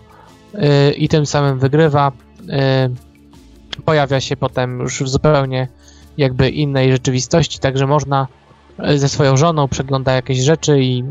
y, 0.55 0.93
i 0.93 1.09
tym 1.09 1.25
samym 1.25 1.59
wygrywa. 1.59 2.11
Y, 2.41 3.13
Pojawia 3.85 4.19
się 4.21 4.37
potem 4.37 4.79
już 4.79 5.03
w 5.03 5.07
zupełnie 5.07 5.67
jakby 6.17 6.49
innej 6.49 6.91
rzeczywistości, 6.91 7.59
także 7.59 7.87
można 7.87 8.27
e, 8.79 8.97
ze 8.97 9.09
swoją 9.09 9.37
żoną, 9.37 9.67
przegląda 9.67 10.13
jakieś 10.13 10.39
rzeczy 10.39 10.81
i, 10.81 11.03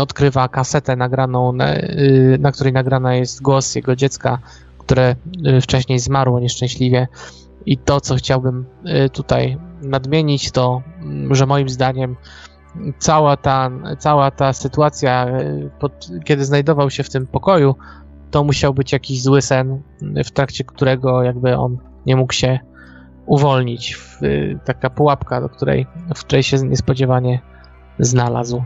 odkrywa 0.00 0.48
kasetę 0.48 0.96
nagraną, 0.96 1.52
na, 1.52 1.76
y, 1.76 2.38
na 2.40 2.52
której 2.52 2.72
nagrana 2.72 3.14
jest 3.14 3.42
głos 3.42 3.74
jego 3.74 3.96
dziecka, 3.96 4.38
które 4.78 5.16
y, 5.46 5.60
wcześniej 5.60 5.98
zmarło 5.98 6.40
nieszczęśliwie. 6.40 7.08
I 7.66 7.78
to, 7.78 8.00
co 8.00 8.14
chciałbym 8.14 8.66
y, 9.06 9.10
tutaj 9.10 9.58
nadmienić, 9.82 10.50
to, 10.50 10.82
mm, 11.00 11.34
że 11.34 11.46
moim 11.46 11.68
zdaniem 11.68 12.16
cała 12.98 13.36
ta, 13.36 13.70
cała 13.98 14.30
ta 14.30 14.52
sytuacja, 14.52 15.26
pod, 15.78 16.08
kiedy 16.24 16.44
znajdował 16.44 16.90
się 16.90 17.02
w 17.02 17.10
tym 17.10 17.26
pokoju, 17.26 17.74
to 18.30 18.44
musiał 18.44 18.74
być 18.74 18.92
jakiś 18.92 19.22
zły 19.22 19.42
sen, 19.42 19.82
w 20.24 20.30
trakcie 20.30 20.64
którego 20.64 21.22
jakby 21.22 21.56
on 21.56 21.78
nie 22.06 22.16
mógł 22.16 22.32
się 22.32 22.58
uwolnić. 23.28 23.98
Y, 24.22 24.58
taka 24.64 24.90
pułapka, 24.90 25.40
do 25.40 25.48
której, 25.48 25.86
w 26.14 26.20
której 26.24 26.42
się 26.42 26.56
niespodziewanie 26.58 27.40
znalazł. 27.98 28.62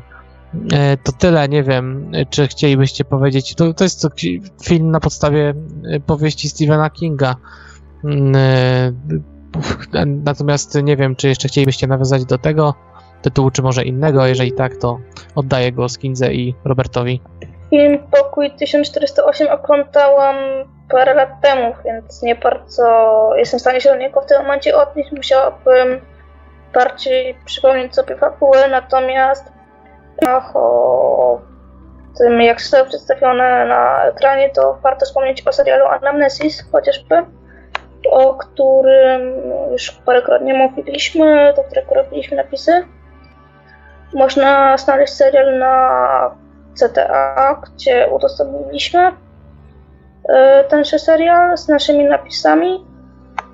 E, 0.72 0.96
To 0.96 1.12
tyle, 1.12 1.48
nie 1.48 1.62
wiem, 1.62 2.12
czy 2.30 2.46
chcielibyście 2.46 3.04
powiedzieć. 3.04 3.54
To, 3.54 3.74
to 3.74 3.84
jest 3.84 4.02
to 4.02 4.08
film 4.64 4.90
na 4.90 5.00
podstawie 5.00 5.54
y, 5.96 6.00
powieści 6.00 6.48
Stephena 6.48 6.90
Kinga. 6.90 7.36
Mm, 8.04 8.34
y, 8.36 9.22
Natomiast 10.06 10.82
nie 10.82 10.96
wiem, 10.96 11.16
czy 11.16 11.28
jeszcze 11.28 11.48
chcielibyście 11.48 11.86
nawiązać 11.86 12.24
do 12.24 12.38
tego 12.38 12.74
tytułu, 13.22 13.50
czy 13.50 13.62
może 13.62 13.84
innego. 13.84 14.26
Jeżeli 14.26 14.52
tak, 14.52 14.76
to 14.76 14.98
oddaję 15.34 15.72
go 15.72 15.88
Skindze 15.88 16.34
i 16.34 16.54
Robertowi. 16.64 17.20
Film 17.72 17.98
Pokój 17.98 18.50
1408 18.50 19.48
oglądałam 19.48 20.36
parę 20.90 21.14
lat 21.14 21.40
temu, 21.42 21.74
więc 21.84 22.22
nie 22.22 22.34
bardzo 22.34 23.30
jestem 23.36 23.58
w 23.58 23.60
stanie 23.60 23.80
się 23.80 23.90
do 23.90 23.96
niego 23.96 24.20
w 24.20 24.26
tym 24.26 24.42
momencie 24.42 24.76
odnieść. 24.76 25.12
Musiałabym 25.12 26.00
bardziej 26.74 27.36
przypomnieć 27.44 27.94
sobie 27.94 28.16
fabułę, 28.16 28.68
natomiast 28.68 29.52
ach, 30.26 30.56
o 30.56 31.40
tym, 32.18 32.42
jak 32.42 32.60
zostały 32.60 32.88
przedstawione 32.88 33.66
na 33.66 34.04
ekranie, 34.04 34.50
to 34.50 34.78
warto 34.82 35.06
wspomnieć 35.06 35.46
o 35.46 35.52
serialu 35.52 35.86
Anamnesis 35.86 36.70
chociażby, 36.72 37.14
o 38.10 38.34
którym 38.34 39.32
już 39.70 39.90
parokrotnie 39.90 40.54
mówiliśmy, 40.54 41.52
do 41.56 41.64
którego 41.64 41.94
robiliśmy 41.94 42.36
napisy. 42.36 42.84
Można 44.14 44.76
znaleźć 44.76 45.12
serial 45.12 45.58
na 45.58 46.41
CTA, 46.74 47.62
gdzie 47.62 48.08
udostępniliśmy 48.08 49.12
e, 50.28 50.64
tenże 50.64 50.98
serial 50.98 51.58
z 51.58 51.68
naszymi 51.68 52.04
napisami. 52.04 52.84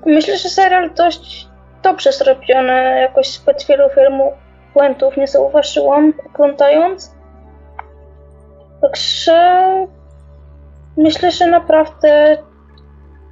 Myślę, 0.05 0.37
że 0.37 0.49
serial 0.49 0.93
dość 0.93 1.47
dobrze 1.83 2.11
zrobiony, 2.11 3.01
jakoś 3.01 3.31
zbyt 3.31 3.65
wielu 3.65 3.89
filmów 3.89 4.33
błędów 4.73 5.17
nie 5.17 5.27
zauważyłam 5.27 6.13
oglądając. 6.25 7.15
Także 8.81 9.37
myślę, 10.97 11.31
że 11.31 11.47
naprawdę 11.47 12.37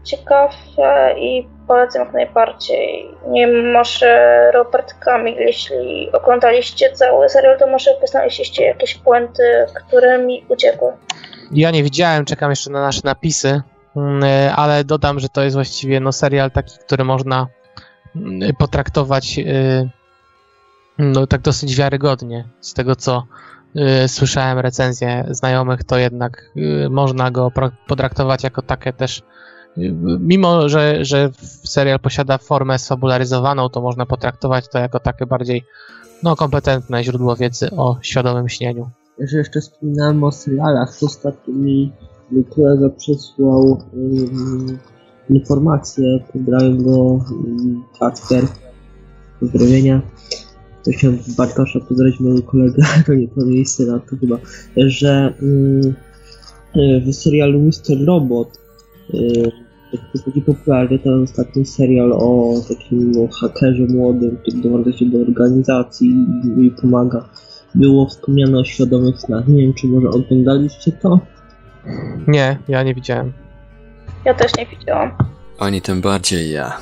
ciekawe 0.04 1.14
i 1.18 1.57
polecam 1.68 2.06
jak 2.06 2.14
najbardziej. 2.14 3.12
Nie 3.28 3.48
może 3.48 4.52
Robert 4.54 4.94
Kamil, 4.94 5.36
jeśli 5.36 6.12
oglądaliście 6.12 6.92
cały 6.92 7.30
serial, 7.30 7.60
to 7.60 7.68
może 7.68 7.92
znaleźliście 8.06 8.66
jakieś 8.66 8.98
błędy, 8.98 9.66
które 9.76 10.18
mi 10.18 10.46
uciekły. 10.50 10.92
Ja 11.52 11.72
nie 11.72 11.84
widziałem, 11.84 12.26
czekam 12.26 12.50
jeszcze 12.50 12.72
na 12.72 12.82
nasze 12.82 13.02
napisy, 13.04 13.62
mm, 13.96 14.24
e, 14.24 14.56
ale 14.56 14.84
dodam, 14.84 15.20
że 15.20 15.30
to 15.30 15.44
jest 15.44 15.56
właściwie 15.56 16.00
no, 16.00 16.12
serial 16.12 16.52
taki, 16.52 16.78
który 16.86 17.04
można 17.04 17.48
mm, 18.16 18.56
potraktować 18.56 19.40
y, 19.40 19.90
no, 20.98 21.28
tak 21.28 21.42
dosyć 21.42 21.76
wiarygodnie. 21.76 22.48
Z 22.62 22.74
tego, 22.74 22.96
co 22.96 23.24
y, 23.76 24.08
słyszałem 24.08 24.60
recenzje 24.60 25.26
znajomych, 25.30 25.84
to 25.84 25.98
jednak 25.98 26.52
można 26.90 27.32
go 27.32 27.52
potraktować 27.88 28.44
jako 28.44 28.62
takie 28.62 28.94
też 28.94 29.24
Mimo, 30.20 30.70
że, 30.70 31.06
że 31.06 31.30
serial 31.64 32.00
posiada 32.00 32.38
formę 32.38 32.80
sfabularyzowaną, 32.80 33.70
to 33.70 33.82
można 33.82 34.06
potraktować 34.06 34.68
to 34.68 34.80
jako 34.80 35.00
takie 35.00 35.26
bardziej 35.26 35.64
no, 36.24 36.36
kompetentne 36.36 37.04
źródło 37.04 37.36
wiedzy 37.36 37.72
o 37.72 37.98
świadomym 38.02 38.50
śnieniu. 38.50 38.90
że 39.20 39.38
jeszcze 39.38 39.62
wspominałem 39.62 40.24
o 40.24 40.32
serialach, 40.32 41.00
to 41.00 41.06
ostatnio 41.06 41.54
mi 41.54 41.92
kolega 42.56 42.90
przesłał 42.90 43.82
um, 43.94 44.80
informację, 45.30 46.20
pozdrawiam 46.34 46.84
go 46.84 47.20
Kacper, 48.00 48.44
pozdrowienia. 49.40 50.02
Chciałem 50.94 51.20
Bartosza 51.38 51.80
pozdrowić 51.80 52.20
mojego 52.20 52.42
kolegę, 52.44 52.84
to 53.06 53.14
nie 53.14 53.28
to 53.28 53.46
miejsce 53.46 53.84
na 53.86 54.00
to 54.00 54.16
chyba, 54.18 54.38
że 54.78 55.34
um, 55.42 55.96
w 57.06 57.16
serialu 57.16 57.60
Mr. 57.60 58.06
Robot 58.06 58.60
um, 59.14 59.67
to 59.92 60.20
taki 60.26 60.42
popularny 60.42 61.00
ten 61.00 61.24
ostatni 61.24 61.66
serial 61.66 62.14
o 62.14 62.54
takim 62.68 63.12
no, 63.12 63.28
hakerze 63.42 63.84
młodym, 63.90 64.38
który 64.38 64.58
dołącza 64.58 64.92
się 64.92 65.06
do 65.06 65.22
organizacji 65.22 66.26
i, 66.58 66.66
i 66.66 66.72
pomaga 66.72 67.30
było 67.76 68.06
wspomniane 68.06 68.60
o 68.60 68.64
świadomych 68.64 69.20
snach. 69.20 69.48
Nie 69.48 69.62
wiem, 69.62 69.74
czy 69.74 69.88
może 69.88 70.10
oglądaliście 70.10 70.92
to? 70.92 71.20
Nie, 72.28 72.60
ja 72.68 72.84
nie 72.84 72.96
widziałem. 72.96 73.34
Ja 74.26 74.34
też 74.34 74.52
nie 74.58 74.66
widziałam. 74.66 75.12
Ani 75.60 75.82
tym 75.82 76.02
bardziej 76.02 76.52
ja. 76.52 76.78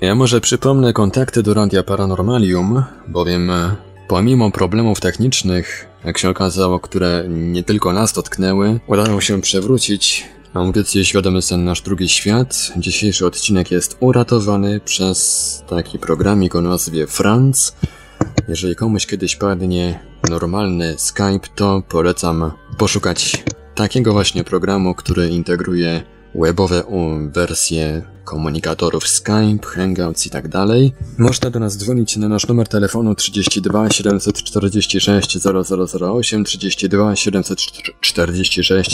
Ja 0.00 0.14
może 0.14 0.40
przypomnę 0.40 0.92
kontakty 0.92 1.42
do 1.42 1.54
Radia 1.54 1.82
Paranormalium, 1.82 2.82
bowiem 3.08 3.50
e, 3.50 3.76
pomimo 4.08 4.50
problemów 4.50 5.00
technicznych, 5.00 5.88
jak 6.04 6.18
się 6.18 6.30
okazało, 6.30 6.80
które 6.80 7.24
nie 7.28 7.62
tylko 7.62 7.92
nas 7.92 8.12
dotknęły, 8.12 8.80
udało 8.86 9.20
się 9.20 9.40
przewrócić 9.40 10.26
audycję 10.54 11.04
Świadomy 11.04 11.42
Sen 11.42 11.64
Nasz 11.64 11.82
Drugi 11.82 12.08
Świat. 12.08 12.72
Dzisiejszy 12.76 13.26
odcinek 13.26 13.70
jest 13.70 13.96
uratowany 14.00 14.80
przez 14.80 15.62
taki 15.68 15.98
programik 15.98 16.54
o 16.54 16.60
nazwie 16.60 17.06
Franz. 17.06 17.76
Jeżeli 18.48 18.76
komuś 18.76 19.06
kiedyś 19.06 19.36
padnie 19.36 20.00
normalny 20.30 20.94
Skype, 20.98 21.48
to 21.54 21.82
polecam 21.88 22.52
poszukać 22.78 23.44
takiego 23.74 24.12
właśnie 24.12 24.44
programu, 24.44 24.94
który 24.94 25.28
integruje 25.28 26.02
webowe 26.34 26.82
wersje 27.32 28.02
komunikatorów 28.28 29.08
Skype, 29.08 29.66
Hangouts 29.66 30.26
i 30.26 30.30
tak 30.30 30.48
dalej. 30.48 30.92
Można 31.18 31.50
do 31.50 31.60
nas 31.60 31.76
dzwonić 31.76 32.16
na 32.16 32.28
nasz 32.28 32.48
numer 32.48 32.68
telefonu 32.68 33.14
32 33.14 33.90
746 33.90 35.38
0008, 35.38 36.44
32 36.44 37.16
746 37.16 38.90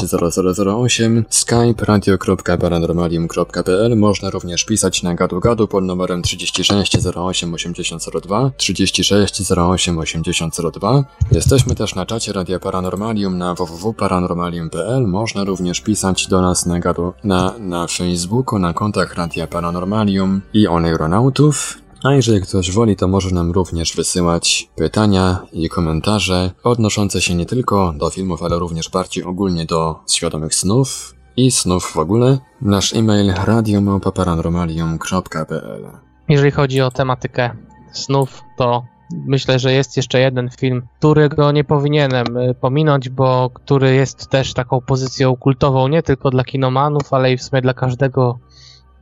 0008, 0.57 1.24
skype 1.30 1.85
radio.paranormalium.pl. 1.85 3.97
Można 3.97 4.30
również 4.30 4.64
pisać 4.64 5.03
na 5.03 5.14
gadu 5.14 5.41
gadu 5.41 5.68
pod 5.68 5.85
numerem 5.85 6.22
36 6.22 6.97
08 7.16 7.55
8002, 7.55 8.51
36 8.57 9.51
08 9.51 9.99
8002. 9.99 11.05
Jesteśmy 11.32 11.74
też 11.74 11.95
na 11.95 12.07
czacie 12.07 12.32
Radia 12.32 12.59
Paranormalium 12.59 13.39
na 13.39 13.55
www.paranormalium.pl. 13.55 15.07
Można 15.07 15.45
również 15.45 15.80
pisać 15.80 16.26
do 16.26 16.41
nas 16.41 16.66
na 16.66 16.80
gadu 16.80 17.12
na, 17.24 17.54
na 17.58 17.86
Facebooku, 17.86 18.58
na 18.58 18.72
kontach 18.72 19.14
Radia 19.14 19.46
Paranormalium 19.46 20.40
i 20.52 20.68
Oneironautów. 20.68 21.78
A 22.02 22.12
jeżeli 22.12 22.40
ktoś 22.40 22.70
woli, 22.70 22.96
to 22.96 23.08
może 23.08 23.30
nam 23.30 23.50
również 23.50 23.96
wysyłać 23.96 24.68
pytania 24.76 25.38
i 25.52 25.68
komentarze 25.68 26.50
odnoszące 26.64 27.20
się 27.20 27.34
nie 27.34 27.46
tylko 27.46 27.94
do 27.96 28.10
filmów, 28.10 28.42
ale 28.42 28.58
również 28.58 28.90
bardziej 28.90 29.24
ogólnie 29.24 29.66
do 29.66 30.00
świadomych 30.10 30.54
snów 30.54 31.14
i 31.36 31.50
snów 31.50 31.92
w 31.92 31.96
ogóle. 31.96 32.38
Nasz 32.60 32.94
e-mail 32.94 33.34
radiomałpa-paranormalium.pl 33.34 35.90
Jeżeli 36.28 36.50
chodzi 36.50 36.80
o 36.80 36.90
tematykę 36.90 37.50
snów, 37.92 38.42
to 38.58 38.84
myślę, 39.26 39.58
że 39.58 39.72
jest 39.72 39.96
jeszcze 39.96 40.20
jeden 40.20 40.50
film, 40.50 40.82
którego 40.98 41.52
nie 41.52 41.64
powinienem 41.64 42.36
y, 42.36 42.54
pominąć, 42.54 43.08
bo 43.08 43.50
który 43.54 43.94
jest 43.94 44.28
też 44.28 44.54
taką 44.54 44.80
pozycją 44.80 45.36
kultową 45.36 45.88
nie 45.88 46.02
tylko 46.02 46.30
dla 46.30 46.44
kinomanów, 46.44 47.12
ale 47.12 47.32
i 47.32 47.36
w 47.36 47.42
sumie 47.42 47.62
dla 47.62 47.74
każdego 47.74 48.38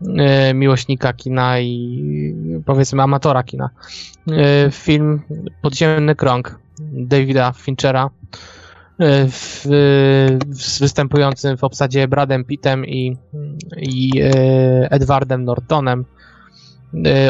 y, 0.02 0.54
miłośnika 0.54 1.12
kina 1.12 1.58
i 1.58 2.34
y, 2.60 2.62
powiedzmy 2.66 3.02
amatora 3.02 3.42
kina. 3.42 3.70
Film 4.70 5.22
Podziemny 5.62 6.14
Krąg 6.14 6.58
Davida 6.80 7.52
Finchera 7.52 8.10
w, 9.28 9.62
w, 10.46 10.80
występującym 10.80 11.56
w 11.56 11.64
obsadzie 11.64 12.08
Bradem 12.08 12.44
Pittem 12.44 12.86
i, 12.86 13.16
i 13.76 14.10
Edwardem 14.90 15.44
Nortonem 15.44 16.04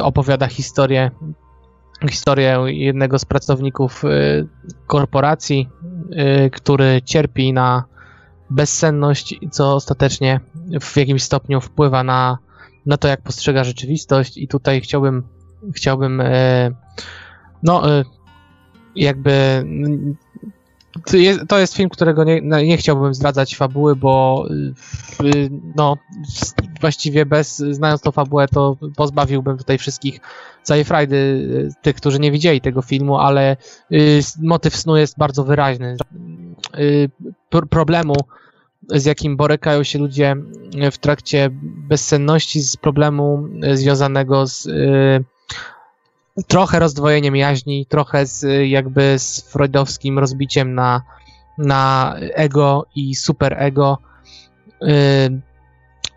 opowiada 0.03 0.47
historię 0.47 1.11
historię 2.09 2.59
jednego 2.67 3.19
z 3.19 3.25
pracowników 3.25 4.05
y, 4.05 4.49
korporacji, 4.87 5.69
y, 6.47 6.51
który 6.51 7.03
cierpi 7.05 7.53
na 7.53 7.85
bezsenność, 8.51 9.35
co 9.51 9.75
ostatecznie 9.75 10.41
w 10.81 10.97
jakimś 10.97 11.23
stopniu 11.23 11.61
wpływa 11.61 12.05
na, 12.05 12.39
na 12.87 12.97
to, 12.97 13.09
jak 13.09 13.23
postrzega 13.23 13.65
rzeczywistość. 13.65 14.37
I 14.37 14.49
tutaj 14.49 14.81
chciałbym, 14.81 15.23
chciałbym 15.75 16.21
y, 16.21 16.75
no, 17.63 17.83
jakby 18.97 19.65
to 21.49 21.59
jest, 21.59 21.74
film, 21.74 21.88
którego 21.88 22.24
nie, 22.24 22.40
nie 22.40 22.76
chciałbym 22.76 23.14
zdradzać 23.14 23.57
fabuły, 23.57 23.97
bo 23.97 24.45
y, 25.24 25.51
no 25.76 25.97
właściwie 26.80 27.26
bez, 27.26 27.57
znając 27.57 28.01
tą 28.01 28.12
fabułę, 28.12 28.49
to 28.49 28.76
pozbawiłbym 28.97 29.59
tutaj 29.59 29.78
wszystkich 29.78 30.20
całej 30.62 30.84
frajdy 30.84 31.16
y, 31.16 31.68
tych, 31.82 31.97
którzy 31.97 32.18
nie 32.18 32.32
widzieli 32.32 32.61
tego 32.61 32.82
filmu, 32.82 33.18
ale 33.18 33.57
y, 33.93 34.20
motyw 34.43 34.76
snu 34.76 34.97
jest 34.97 35.18
bardzo 35.18 35.45
wyraźny. 35.45 35.97
Problemu, 37.70 38.14
z 38.88 39.05
jakim 39.05 39.36
borykają 39.36 39.82
się 39.82 39.99
ludzie 39.99 40.36
w 40.93 40.99
trakcie 40.99 41.49
bezsenności, 41.62 42.61
z 42.61 42.76
problemu 42.76 43.49
związanego 43.74 44.47
z 44.47 44.68
trochę 46.47 46.78
rozdwojeniem 46.78 47.37
jaźni, 47.37 47.87
trochę 47.87 48.26
z 48.26 48.68
jakby 48.68 49.18
z 49.18 49.41
freudowskim 49.41 50.18
rozbiciem 50.18 50.74
na, 50.74 51.03
na 51.59 52.14
ego 52.18 52.87
i 52.95 53.14
superego. 53.14 53.99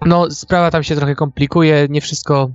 No, 0.06 0.32
sprawa 0.32 0.72
tam 0.72 0.84
się 0.84 0.96
trochę 0.96 1.16
komplikuje, 1.16 1.88
nie 1.90 2.02
wszystko, 2.02 2.50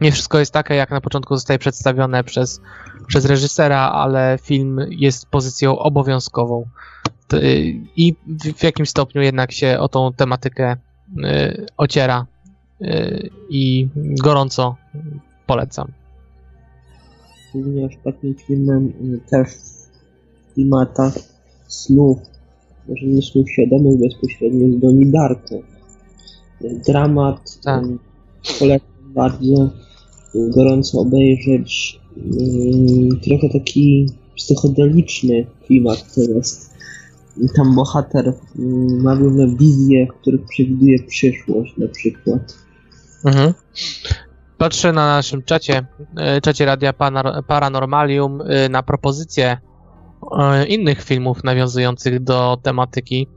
nie 0.00 0.12
wszystko 0.12 0.38
jest 0.38 0.52
takie, 0.52 0.74
jak 0.74 0.90
na 0.90 1.00
początku 1.00 1.36
zostaje 1.36 1.58
przedstawione 1.58 2.24
przez, 2.24 2.60
przez 3.06 3.24
reżysera, 3.24 3.90
ale 3.90 4.38
film 4.42 4.80
jest 4.90 5.26
pozycją 5.26 5.78
obowiązkową. 5.78 6.66
I 7.96 8.14
w 8.56 8.62
jakimś 8.62 8.88
stopniu 8.90 9.22
jednak 9.22 9.52
się 9.52 9.78
o 9.78 9.88
tą 9.88 10.12
tematykę 10.12 10.76
y, 11.24 11.66
ociera 11.76 12.26
y, 12.82 13.30
i 13.50 13.88
gorąco 14.22 14.76
polecam 15.46 15.99
również 17.54 17.92
takim 18.04 18.34
filmem 18.34 18.86
y, 18.86 19.20
też 19.30 19.48
w 20.50 20.54
klimatach 20.54 21.14
snów, 21.68 22.18
może 22.88 23.06
nie 23.06 23.22
snów 23.22 23.50
świadomych 23.50 24.00
bezpośrednio 24.00 24.76
z 24.76 24.80
Doni 24.80 25.06
Darko. 25.06 25.54
Dramat, 26.86 27.58
tak. 27.64 27.84
Y, 27.84 27.98
polecam 28.58 29.12
bardzo 29.14 29.70
gorąco 30.34 31.00
obejrzeć. 31.00 32.00
Y, 32.16 33.20
trochę 33.24 33.48
taki 33.48 34.06
psychodeliczny 34.36 35.46
klimat 35.66 36.14
to 36.14 36.20
jest. 36.20 36.70
Tam 37.56 37.74
bohater 37.74 38.34
ma 39.02 39.14
różne 39.14 39.56
wizje, 39.56 40.06
w 40.06 40.20
których 40.20 40.40
przewiduje 40.46 41.02
przyszłość 41.02 41.76
na 41.78 41.88
przykład. 41.88 42.54
Mhm. 43.24 43.54
Patrzę 44.60 44.92
na 44.92 45.06
naszym 45.06 45.42
czacie, 45.42 45.86
e, 46.16 46.40
czacie 46.40 46.64
Radia 46.64 46.92
Paranormalium 47.46 48.42
e, 48.42 48.68
na 48.68 48.82
propozycje 48.82 49.58
e, 50.38 50.66
innych 50.66 51.02
filmów 51.02 51.44
nawiązujących 51.44 52.22
do 52.22 52.58
tematyki. 52.62 53.28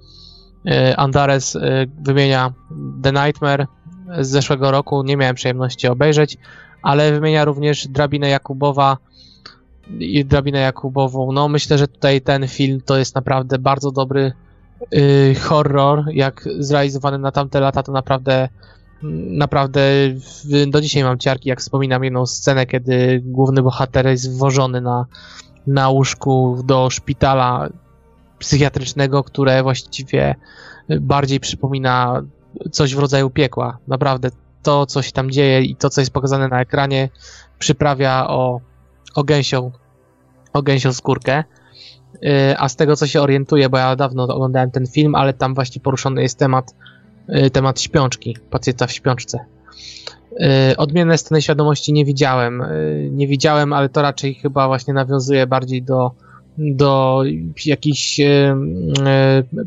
Andares 0.97 1.57
wymienia 2.01 2.53
The 3.03 3.11
Nightmare 3.11 3.67
z 4.19 4.27
zeszłego 4.27 4.71
roku, 4.71 5.03
nie 5.03 5.17
miałem 5.17 5.35
przyjemności 5.35 5.87
obejrzeć, 5.87 6.37
ale 6.81 7.11
wymienia 7.11 7.45
również 7.45 7.87
Drabinę 7.87 8.29
Jakubowa 8.29 8.97
i 9.99 10.25
Drabinę 10.25 10.59
Jakubową. 10.59 11.31
No 11.31 11.47
myślę, 11.49 11.77
że 11.77 11.87
tutaj 11.87 12.21
ten 12.21 12.47
film 12.47 12.81
to 12.85 12.97
jest 12.97 13.15
naprawdę 13.15 13.59
bardzo 13.59 13.91
dobry 13.91 14.31
horror, 15.41 16.03
jak 16.13 16.49
zrealizowany 16.59 17.19
na 17.19 17.31
tamte 17.31 17.59
lata, 17.59 17.83
to 17.83 17.91
naprawdę 17.91 18.49
naprawdę 19.11 19.81
do 20.67 20.81
dzisiaj 20.81 21.03
mam 21.03 21.17
ciarki, 21.17 21.49
jak 21.49 21.59
wspominam 21.59 22.03
jedną 22.03 22.25
scenę, 22.25 22.65
kiedy 22.65 23.21
główny 23.25 23.61
bohater 23.61 24.07
jest 24.07 24.31
wwożony 24.31 24.81
na, 24.81 25.05
na 25.67 25.89
łóżku 25.89 26.61
do 26.65 26.89
szpitala 26.89 27.69
psychiatrycznego, 28.39 29.23
które 29.23 29.63
właściwie 29.63 30.35
bardziej 31.01 31.39
przypomina 31.39 32.23
coś 32.71 32.95
w 32.95 32.99
rodzaju 32.99 33.29
piekła. 33.29 33.77
Naprawdę 33.87 34.29
to, 34.63 34.85
co 34.85 35.01
się 35.01 35.11
tam 35.11 35.31
dzieje 35.31 35.61
i 35.61 35.75
to, 35.75 35.89
co 35.89 36.01
jest 36.01 36.13
pokazane 36.13 36.47
na 36.47 36.61
ekranie, 36.61 37.09
przyprawia 37.59 38.27
o, 38.27 38.61
o 39.15 39.23
gęsią, 39.23 39.71
o 40.53 40.61
gęsią 40.61 40.93
skórkę. 40.93 41.43
Y, 42.15 42.57
a 42.57 42.69
z 42.69 42.75
tego, 42.75 42.95
co 42.95 43.07
się 43.07 43.21
orientuję, 43.21 43.69
bo 43.69 43.77
ja 43.77 43.95
dawno 43.95 44.23
oglądałem 44.23 44.71
ten 44.71 44.87
film, 44.87 45.15
ale 45.15 45.33
tam 45.33 45.55
właśnie 45.55 45.81
poruszony 45.81 46.21
jest 46.21 46.39
temat 46.39 46.75
temat 47.53 47.81
śpiączki, 47.81 48.37
pacjenta 48.49 48.87
w 48.87 48.91
śpiączce. 48.91 49.39
Y, 50.71 50.77
odmienne 50.77 51.17
sceny 51.17 51.41
świadomości 51.41 51.93
nie 51.93 52.05
widziałem. 52.05 52.61
Y, 52.61 53.09
nie 53.11 53.27
widziałem, 53.27 53.73
ale 53.73 53.89
to 53.89 54.01
raczej 54.01 54.33
chyba 54.33 54.67
właśnie 54.67 54.93
nawiązuje 54.93 55.47
bardziej 55.47 55.83
do, 55.83 56.11
do 56.57 57.23
jakichś 57.65 58.21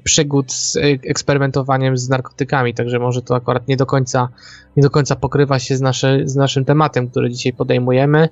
przygód 0.05 0.53
z 0.53 0.77
eksperymentowaniem 1.11 1.97
z 1.97 2.09
narkotykami, 2.09 2.75
także 2.75 2.99
może 2.99 3.23
to 3.23 3.37
akurat 3.37 3.69
nie 3.69 3.77
do 3.77 3.87
końca, 3.87 4.29
nie 4.77 4.83
do 4.83 4.91
końca 4.91 5.17
pokrywa 5.17 5.59
się 5.59 5.77
z, 5.77 5.81
nasze, 5.81 6.21
z 6.25 6.37
naszym 6.37 6.65
tematem, 6.65 7.09
który 7.09 7.31
dzisiaj 7.31 7.53
podejmujemy. 7.53 8.29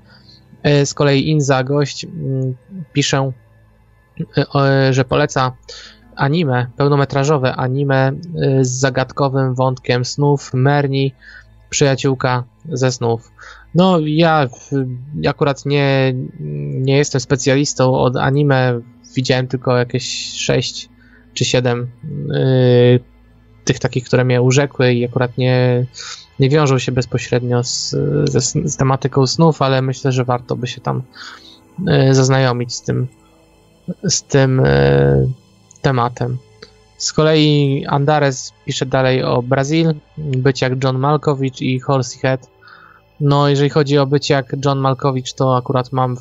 Z 0.84 0.94
kolei 0.94 1.28
Inza, 1.28 1.64
gość, 1.64 2.04
mm, 2.04 2.54
piszę, 2.92 3.32
że 4.90 5.04
poleca 5.04 5.52
anime, 6.16 6.66
pełnometrażowe 6.76 7.56
anime 7.56 8.12
y, 8.60 8.64
z 8.64 8.70
zagadkowym 8.70 9.54
wątkiem 9.54 10.04
snów, 10.04 10.54
Merni, 10.54 11.14
przyjaciółka 11.70 12.44
ze 12.72 12.92
snów. 12.92 13.32
No, 13.74 13.98
ja 14.04 14.48
akurat 15.28 15.66
nie, 15.66 16.14
nie 16.80 16.96
jestem 16.96 17.20
specjalistą 17.20 17.94
od 17.94 18.16
anime, 18.16 18.80
widziałem 19.16 19.46
tylko 19.46 19.76
jakieś 19.76 20.32
6 20.32 20.88
czy 21.34 21.44
7 21.44 21.90
yy, 22.28 23.00
tych 23.64 23.78
takich, 23.78 24.04
które 24.04 24.24
mnie 24.24 24.42
urzekły 24.42 24.92
i 24.92 25.04
akurat 25.04 25.38
nie, 25.38 25.86
nie 26.40 26.50
wiążą 26.50 26.78
się 26.78 26.92
bezpośrednio 26.92 27.64
z, 27.64 27.90
z, 28.64 28.76
tematyką 28.76 29.26
snów, 29.26 29.62
ale 29.62 29.82
myślę, 29.82 30.12
że 30.12 30.24
warto 30.24 30.56
by 30.56 30.66
się 30.66 30.80
tam 30.80 31.02
yy, 31.86 32.14
zaznajomić 32.14 32.74
z 32.74 32.82
tym, 32.82 33.06
z 34.04 34.22
tym 34.22 34.62
yy, 34.64 35.43
tematem. 35.85 36.39
Z 36.99 37.12
kolei 37.12 37.85
Andares 37.89 38.53
pisze 38.64 38.87
dalej 38.87 39.24
o 39.24 39.43
Brazil, 39.43 39.95
bycie 40.18 40.66
jak 40.66 40.85
John 40.85 40.99
Malkovich 40.99 41.62
i 41.62 41.80
Horsey 41.80 42.18
Head. 42.20 42.51
No, 43.20 43.49
jeżeli 43.49 43.70
chodzi 43.70 43.99
o 43.99 44.07
bycie 44.07 44.35
jak 44.35 44.57
John 44.64 44.78
Malkovich, 44.78 45.32
to 45.32 45.57
akurat 45.57 45.93
mam, 45.93 46.16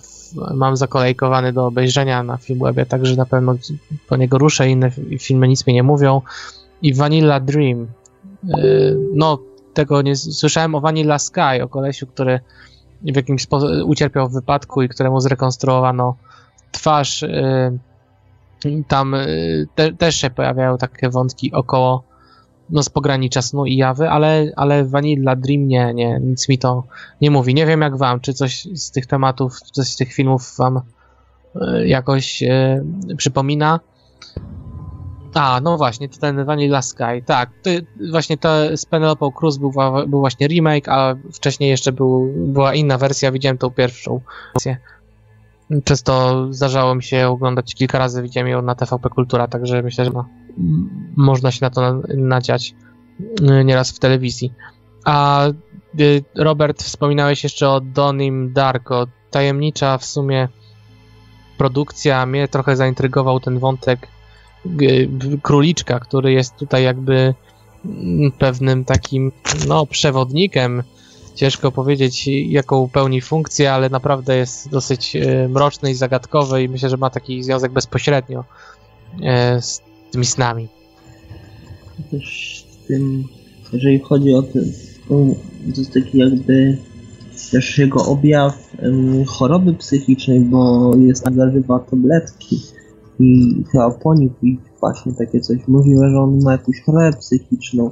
mam 0.54 0.78
zakolejkowany 0.78 1.54
do 1.54 1.66
obejrzenia 1.66 2.24
na 2.24 2.38
Filmwebie, 2.38 2.86
także 2.86 3.16
na 3.16 3.26
pewno 3.26 3.56
po 4.10 4.16
niego 4.16 4.38
ruszę, 4.38 4.70
inne 4.70 4.92
filmy 5.20 5.48
nic 5.48 5.68
mi 5.68 5.74
nie 5.74 5.84
mówią. 5.84 6.22
I 6.82 6.94
Vanilla 6.94 7.40
Dream. 7.40 7.88
Yy, 8.44 8.98
no, 9.14 9.40
tego 9.74 10.02
nie 10.02 10.16
słyszałem 10.16 10.76
o 10.76 10.82
Vanilla 10.82 11.20
Sky, 11.20 11.64
o 11.64 11.68
kolesiu, 11.68 12.08
który 12.08 12.40
w 13.02 13.16
jakimś 13.16 13.42
sposób 13.42 13.70
ucierpiał 13.86 14.30
w 14.30 14.34
wypadku 14.34 14.82
i 14.82 14.90
któremu 14.90 15.20
zrekonstruowano 15.20 16.16
twarz. 16.72 17.22
Yy, 17.22 17.93
tam 18.88 19.14
y, 19.14 19.68
te, 19.76 19.94
też 19.94 20.16
się 20.16 20.30
pojawiają 20.30 20.78
takie 20.78 21.10
wątki 21.10 21.52
około 21.52 22.04
no 22.70 22.84
z 22.84 22.90
pogranicza 22.90 23.42
snu 23.42 23.66
i 23.66 23.76
jawy, 23.76 24.10
ale, 24.10 24.52
ale 24.56 24.86
Vanilla 24.86 25.36
Dream 25.36 25.68
nie, 25.68 25.94
nie, 25.94 26.20
nic 26.24 26.50
mi 26.50 26.58
to 26.58 26.84
nie 27.22 27.32
mówi. 27.32 27.54
Nie 27.54 27.66
wiem 27.66 27.82
jak 27.82 27.98
wam, 27.98 28.20
czy 28.20 28.34
coś 28.34 28.68
z 28.74 28.92
tych 28.92 29.06
tematów, 29.06 29.62
coś 29.62 29.88
z 29.88 29.96
tych 29.96 30.14
filmów 30.14 30.56
wam 30.58 30.82
y, 31.56 31.88
jakoś 31.88 32.44
y, 32.44 32.86
przypomina. 33.18 33.80
A, 35.34 35.62
no 35.64 35.78
właśnie, 35.78 36.10
to 36.10 36.18
ten 36.18 36.46
Vanilla 36.46 36.82
Sky, 36.82 37.24
tak, 37.26 37.50
to, 37.64 37.70
właśnie 38.12 38.38
to 38.38 38.78
z 38.78 38.86
Penelope 38.86 39.30
Cruz 39.36 39.58
był, 39.58 39.72
był 40.08 40.20
właśnie 40.20 40.48
remake, 40.48 40.90
a 40.90 41.16
wcześniej 41.34 41.70
jeszcze 41.70 41.92
był, 41.92 42.34
była 42.36 42.74
inna 42.74 42.98
wersja, 42.98 43.32
widziałem 43.32 43.58
tą 43.58 43.70
pierwszą 43.70 44.22
wersję. 44.54 44.78
Często 45.84 46.48
zdarzało 46.54 46.96
mi 46.96 47.04
się 47.04 47.28
oglądać 47.28 47.76
kilka 47.76 48.00
razy, 48.00 48.22
widziałem 48.22 48.50
ją 48.50 48.62
na 48.62 48.76
TVP 48.76 49.10
Kultura, 49.10 49.48
także 49.48 49.82
myślę, 49.82 50.06
że 50.06 50.12
można 51.18 51.52
się 51.52 51.60
na 51.62 51.70
to 51.70 52.02
nadziać 52.18 52.76
y, 53.42 53.66
nieraz 53.66 53.92
w 53.92 54.00
telewizji. 54.00 54.54
A 55.06 55.48
y, 56.00 56.24
Robert, 56.36 56.84
wspominałeś 56.84 57.44
jeszcze 57.44 57.70
o 57.70 57.82
Donim 57.82 58.54
Darko. 58.54 59.08
Tajemnicza 59.32 59.98
w 59.98 60.06
sumie 60.06 60.48
produkcja. 61.58 62.26
Mnie 62.26 62.48
trochę 62.48 62.76
zaintrygował 62.76 63.40
ten 63.40 63.60
wątek 63.60 64.08
y, 64.82 65.10
króliczka, 65.42 66.00
który 66.00 66.32
jest 66.32 66.56
tutaj 66.56 66.84
jakby 66.84 67.34
mm, 67.86 68.32
pewnym 68.32 68.86
takim 68.86 69.32
no, 69.68 69.86
przewodnikiem 69.86 70.84
ciężko 71.36 71.72
powiedzieć, 71.72 72.28
jaką 72.28 72.90
pełni 72.90 73.22
funkcję, 73.22 73.74
ale 73.74 73.90
naprawdę 73.90 74.38
jest 74.38 74.70
dosyć 74.70 75.16
e, 75.16 75.48
mroczny 75.48 75.92
i 75.92 75.96
zagadkowy 75.96 76.64
i 76.64 76.70
myślę, 76.70 76.90
że 76.90 76.98
ma 76.98 77.10
taki 77.10 77.44
związek 77.44 77.72
bezpośrednio 77.72 78.44
e, 79.24 79.62
z 79.62 79.82
tymi 80.12 80.26
snami. 80.26 80.68
Też 82.12 82.66
z 82.70 82.88
tym, 82.88 83.24
jeżeli 83.74 84.00
chodzi 84.00 84.34
o 84.34 84.44
ten, 84.44 84.72
to 85.10 85.26
jest 85.78 85.94
taki 85.94 86.18
jakby 86.18 86.78
też 87.52 87.78
jego 87.78 88.06
objaw 88.06 88.70
em, 88.80 89.26
choroby 89.26 89.74
psychicznej, 89.74 90.40
bo 90.40 90.92
jest 90.98 91.24
zażywa 91.36 91.80
tabletki 91.80 92.62
i 93.20 93.56
chyba 93.72 93.92
po 93.92 94.16
nich 94.16 94.32
właśnie 94.80 95.14
takie 95.14 95.40
coś. 95.40 95.58
Możliwe, 95.68 96.10
że 96.10 96.20
on 96.20 96.40
ma 96.44 96.52
jakąś 96.52 96.82
chorobę 96.82 97.18
psychiczną. 97.18 97.92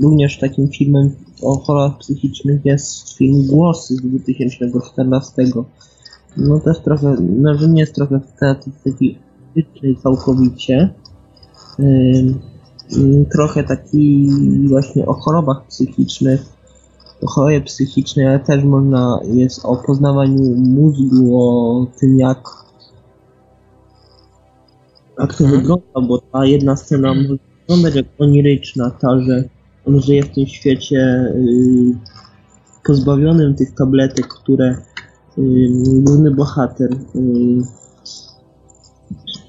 Również 0.00 0.38
takim 0.38 0.68
filmem 0.68 1.10
o 1.42 1.58
chorobach 1.58 1.98
psychicznych 1.98 2.60
jest 2.64 3.16
film 3.16 3.46
Głosy 3.46 3.94
z 3.94 4.00
2014. 4.00 5.44
No 6.36 6.60
też 6.60 6.80
trochę, 6.80 7.16
no 7.20 7.54
że 7.54 7.68
nie 7.68 7.80
jest 7.80 7.94
trochę 7.94 8.20
w 8.20 8.38
teatrystycznej 8.40 9.96
całkowicie. 10.02 10.94
Ym, 11.80 12.40
trochę 13.32 13.64
taki 13.64 14.30
właśnie 14.68 15.06
o 15.06 15.12
chorobach 15.12 15.66
psychicznych, 15.66 16.42
o 17.22 17.26
chorobie 17.26 17.60
psychicznej, 17.60 18.26
ale 18.26 18.40
też 18.40 18.64
można, 18.64 19.20
jest 19.24 19.64
o 19.64 19.76
poznawaniu 19.76 20.56
mózgu, 20.56 21.40
o 21.40 21.86
tym 22.00 22.18
jak 22.18 22.62
jak 25.18 25.34
to 25.34 25.44
Mhm. 25.44 25.60
wygląda, 25.60 26.00
bo 26.08 26.18
ta 26.18 26.46
jedna 26.46 26.76
scena 26.76 27.14
może 27.14 27.36
wyglądać 27.60 27.94
jak 27.94 28.06
oniryczna, 28.18 28.90
ta, 28.90 29.20
że 29.20 29.44
on 29.86 30.00
żyje 30.00 30.22
w 30.22 30.34
tym 30.34 30.46
świecie 30.46 31.32
yy, 31.34 31.94
pozbawionym 32.84 33.54
tych 33.54 33.74
tabletek, 33.74 34.28
które 34.28 34.76
yy, 35.36 35.68
główny 36.02 36.30
bohater 36.30 36.90
yy, 37.14 37.64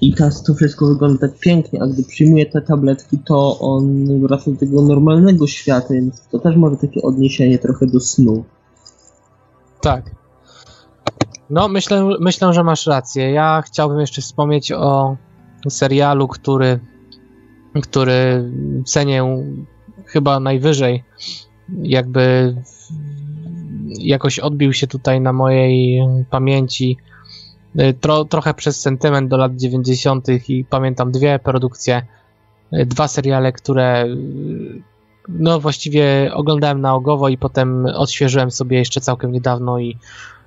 i 0.00 0.14
teraz 0.14 0.42
to 0.42 0.54
wszystko 0.54 0.86
wygląda 0.86 1.28
tak 1.28 1.38
pięknie, 1.38 1.82
a 1.82 1.86
gdy 1.86 2.02
przyjmuje 2.04 2.46
te 2.46 2.62
tabletki, 2.62 3.18
to 3.18 3.58
on 3.58 4.06
wraca 4.20 4.50
do 4.50 4.56
tego 4.56 4.82
normalnego 4.82 5.46
świata, 5.46 5.88
więc 5.90 6.28
to 6.28 6.38
też 6.38 6.56
może 6.56 6.76
takie 6.76 7.02
odniesienie 7.02 7.58
trochę 7.58 7.86
do 7.86 8.00
snu. 8.00 8.44
Tak. 9.80 10.10
No, 11.50 11.68
myślę, 11.68 12.08
myślę, 12.20 12.52
że 12.52 12.64
masz 12.64 12.86
rację. 12.86 13.30
Ja 13.30 13.62
chciałbym 13.66 14.00
jeszcze 14.00 14.22
wspomnieć 14.22 14.72
o 14.72 15.16
serialu, 15.68 16.28
który, 16.28 16.80
który 17.82 18.52
cenię 18.86 19.44
chyba 20.14 20.40
najwyżej. 20.40 21.04
Jakby 21.82 22.54
jakoś 23.98 24.38
odbił 24.38 24.72
się 24.72 24.86
tutaj 24.86 25.20
na 25.20 25.32
mojej 25.32 26.02
pamięci. 26.30 26.96
Y, 27.80 27.94
Tro, 28.00 28.24
trochę 28.24 28.54
przez 28.54 28.80
sentyment 28.80 29.30
do 29.30 29.36
lat 29.36 29.56
90. 29.56 30.26
i 30.48 30.64
pamiętam 30.64 31.12
dwie 31.12 31.38
produkcje, 31.38 32.02
y, 32.72 32.86
dwa 32.86 33.08
seriale, 33.08 33.52
które 33.52 34.04
y, 34.06 34.82
no 35.28 35.60
właściwie 35.60 36.30
oglądałem 36.34 36.80
naogowo 36.80 37.28
i 37.28 37.38
potem 37.38 37.86
odświeżyłem 37.86 38.50
sobie 38.50 38.78
jeszcze 38.78 39.00
całkiem 39.00 39.32
niedawno 39.32 39.78
i 39.78 39.96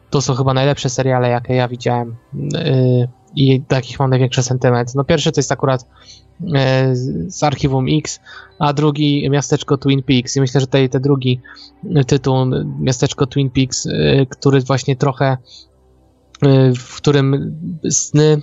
to 0.09 0.21
są 0.21 0.33
chyba 0.33 0.53
najlepsze 0.53 0.89
seriale, 0.89 1.29
jakie 1.29 1.53
ja 1.53 1.67
widziałem 1.67 2.15
yy, 2.33 3.07
i 3.35 3.61
do 3.69 3.75
jakich 3.75 3.99
mam 3.99 4.09
największy 4.09 4.43
sentyment. 4.43 4.95
No 4.95 5.03
pierwszy 5.03 5.31
to 5.31 5.39
jest 5.39 5.51
akurat 5.51 5.85
yy, 6.39 6.59
z 7.27 7.43
Archiwum 7.43 7.85
X, 7.89 8.19
a 8.59 8.73
drugi 8.73 9.29
Miasteczko 9.29 9.77
Twin 9.77 10.03
Peaks 10.03 10.35
i 10.35 10.41
myślę, 10.41 10.61
że 10.61 10.67
tutaj 10.67 10.89
ten 10.89 11.01
drugi 11.01 11.41
tytuł 12.07 12.35
Miasteczko 12.79 13.27
Twin 13.27 13.49
Peaks, 13.49 13.85
yy, 13.85 14.27
który 14.29 14.61
właśnie 14.61 14.95
trochę 14.95 15.37
yy, 16.41 16.75
w 16.75 16.95
którym 16.95 17.55
sny 17.89 18.41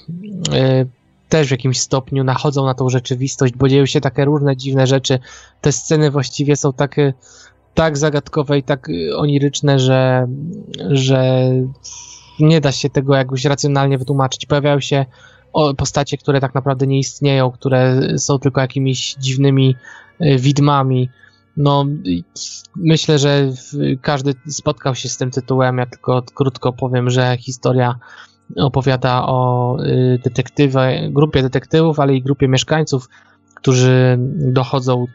yy, 0.53 0.87
też 1.29 1.49
w 1.49 1.51
jakimś 1.51 1.81
stopniu 1.81 2.25
nachodzą 2.25 2.65
na 2.65 2.75
tą 2.75 2.89
rzeczywistość, 2.89 3.55
bo 3.55 3.69
dzieją 3.69 3.87
się 3.87 4.01
takie 4.01 4.25
różne 4.25 4.57
dziwne 4.57 4.87
rzeczy. 4.87 5.19
Te 5.61 5.73
sceny 5.73 6.11
właściwie 6.11 6.57
są 6.57 6.73
takie 6.73 7.15
tak 7.75 7.99
zagadkowe 7.99 8.59
i 8.59 8.63
tak 8.63 8.89
y, 8.89 9.17
oniryczne, 9.17 9.79
że, 9.79 10.27
że 10.91 11.51
nie 12.41 12.61
da 12.61 12.73
się 12.73 12.91
tego 12.91 13.15
jakoś 13.15 13.45
racjonalnie 13.45 13.99
wytłumaczyć. 13.99 14.47
Pojawiają 14.47 14.81
się 14.81 15.07
postacie, 15.77 16.17
które 16.17 16.41
tak 16.41 16.55
naprawdę 16.55 16.87
nie 16.87 16.99
istnieją, 16.99 17.51
które 17.51 18.01
są 18.19 18.39
tylko 18.39 18.61
jakimiś 18.61 19.15
dziwnymi 19.15 19.77
y, 20.21 20.39
widmami. 20.39 21.11
No, 21.57 21.85
myślę, 22.77 23.19
że 23.19 23.51
każdy 24.03 24.35
spotkał 24.49 24.95
się 24.95 25.09
z 25.09 25.17
tym 25.17 25.31
tytułem. 25.31 25.79
Ja 25.79 25.87
tylko 25.87 26.23
krótko 26.35 26.73
powiem, 26.73 27.11
że 27.11 27.37
historia 27.41 27.99
opowiada 28.57 29.27
o 29.27 29.77
y, 29.85 30.21
detektywie, 30.25 31.11
grupie 31.11 31.43
detektywów, 31.43 32.01
ale 32.01 32.15
i 32.15 32.23
grupie 32.23 32.49
mieszkańców, 32.49 33.09
którzy 33.55 34.19
dochodzą 34.39 35.07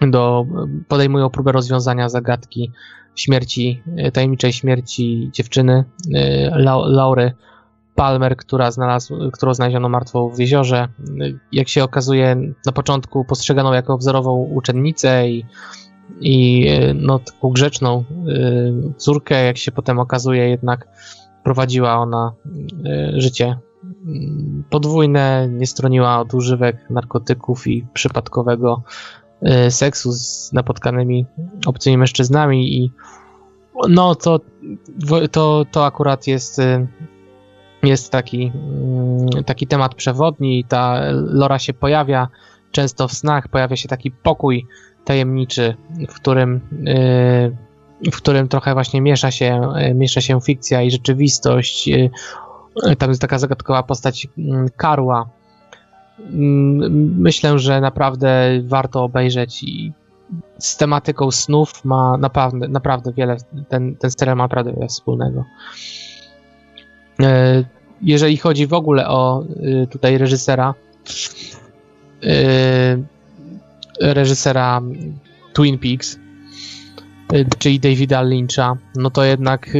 do, 0.00 0.46
podejmują 0.88 1.30
próbę 1.30 1.52
rozwiązania 1.52 2.08
zagadki 2.08 2.72
śmierci, 3.20 3.82
y, 4.06 4.12
tajemniczej 4.12 4.52
śmierci 4.52 5.30
dziewczyny 5.32 5.84
Lau- 6.52 6.86
Laury 6.86 7.32
Palmer, 7.94 8.36
która 8.36 8.70
znalazł, 8.70 9.30
którą 9.32 9.54
znaleziono 9.54 9.88
martwą 9.88 10.28
w 10.30 10.38
jeziorze. 10.38 10.88
Y, 11.22 11.38
Jak 11.52 11.68
się 11.68 11.84
okazuje, 11.84 12.36
na 12.66 12.72
początku 12.72 13.24
postrzegano 13.24 13.74
jako 13.74 13.98
wzorową 13.98 14.36
uczennicę 14.36 15.28
i, 15.28 15.44
i 16.20 16.66
no, 16.94 17.18
taką 17.18 17.50
grzeczną 17.50 18.04
córkę, 18.96 19.44
jak 19.44 19.58
się 19.58 19.72
potem 19.72 19.98
okazuje, 19.98 20.48
jednak 20.48 20.88
prowadziła 21.44 21.96
ona 21.98 22.32
życie 23.16 23.58
mm, 24.06 24.64
podwójne, 24.70 25.48
nie 25.50 25.66
stroniła 25.66 26.20
od 26.20 26.34
używek 26.34 26.90
narkotyków 26.90 27.66
i 27.66 27.86
przypadkowego 27.94 28.82
seksu 29.70 30.12
z 30.12 30.52
napotkanymi 30.52 31.26
obcymi 31.66 31.98
mężczyznami 31.98 32.76
i 32.76 32.92
no 33.88 34.14
to, 34.14 34.40
to, 35.30 35.64
to 35.70 35.86
akurat 35.86 36.26
jest 36.26 36.58
y, 36.58 36.86
jest 37.82 38.12
taki, 38.12 38.52
mm, 38.54 39.44
taki 39.44 39.66
temat 39.66 39.94
przewodni, 39.94 40.64
ta 40.64 41.00
Lora 41.12 41.58
się 41.58 41.72
pojawia 41.72 42.28
często 42.70 43.08
w 43.08 43.12
snach, 43.12 43.48
pojawia 43.48 43.76
się 43.76 43.88
taki 43.88 44.10
pokój 44.10 44.66
tajemniczy, 45.04 45.76
w 46.08 46.14
którym 46.14 46.60
y, 46.88 47.68
w 48.12 48.16
którym 48.16 48.48
trochę 48.48 48.74
właśnie 48.74 49.00
miesza 49.00 49.30
się, 49.30 49.72
y, 49.90 49.94
miesza 49.94 50.20
się 50.20 50.40
fikcja 50.40 50.82
i 50.82 50.90
rzeczywistość. 50.90 51.88
y, 51.88 52.10
Tam 52.98 53.08
jest 53.08 53.20
taka 53.20 53.38
zagadkowa 53.38 53.82
postać 53.82 54.28
mm, 54.38 54.68
Karła. 54.76 55.28
Mm, 56.20 57.20
Myślę, 57.20 57.58
że 57.58 57.80
naprawdę 57.80 58.60
warto 58.64 59.04
obejrzeć 59.04 59.62
i 59.62 59.92
z 60.58 60.76
tematyką 60.76 61.30
snów 61.30 61.84
ma 61.84 62.16
naprawdę, 62.16 62.68
naprawdę 62.68 63.12
wiele, 63.12 63.36
ten, 63.68 63.96
ten 63.96 64.10
serial 64.10 64.36
ma 64.36 64.44
naprawdę 64.44 64.72
wiele 64.72 64.88
wspólnego. 64.88 65.44
E, 67.22 67.64
Jeżeli 68.02 68.36
chodzi 68.36 68.66
w 68.66 68.72
ogóle 68.72 69.08
o 69.08 69.44
y, 69.82 69.86
tutaj 69.86 70.18
reżysera, 70.18 70.74
y, 72.24 73.04
reżysera 74.00 74.80
Twin 75.52 75.78
Peaks, 75.78 76.18
czyli 77.58 77.80
Davida 77.80 78.22
Lyncha, 78.22 78.76
no 78.96 79.10
to 79.10 79.24
jednak 79.24 79.70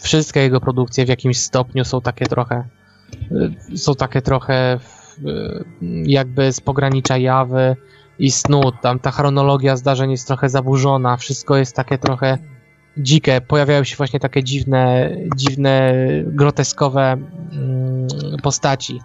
wszystkie 0.00 0.40
jego 0.40 0.60
produkcje 0.60 1.04
w 1.04 1.08
jakimś 1.08 1.38
stopniu 1.38 1.84
są 1.84 2.00
takie 2.00 2.26
trochę 2.26 2.64
są 3.76 3.94
takie 3.94 4.22
trochę 4.22 4.78
jakby 6.06 6.52
z 6.52 6.60
pogranicza 6.60 7.18
jawy 7.18 7.76
i 8.18 8.30
snu. 8.30 8.62
Tam 8.82 8.98
ta 8.98 9.10
chronologia 9.10 9.76
zdarzeń 9.76 10.10
jest 10.10 10.26
trochę 10.26 10.48
zaburzona, 10.48 11.16
wszystko 11.16 11.56
jest 11.56 11.76
takie 11.76 11.98
trochę 11.98 12.38
dzikie. 12.96 13.40
Pojawiają 13.40 13.84
się 13.84 13.96
właśnie 13.96 14.20
takie 14.20 14.44
dziwne, 14.44 15.10
dziwne, 15.36 15.94
groteskowe 16.26 17.12
mm, 17.12 18.06
postaci. 18.42 19.00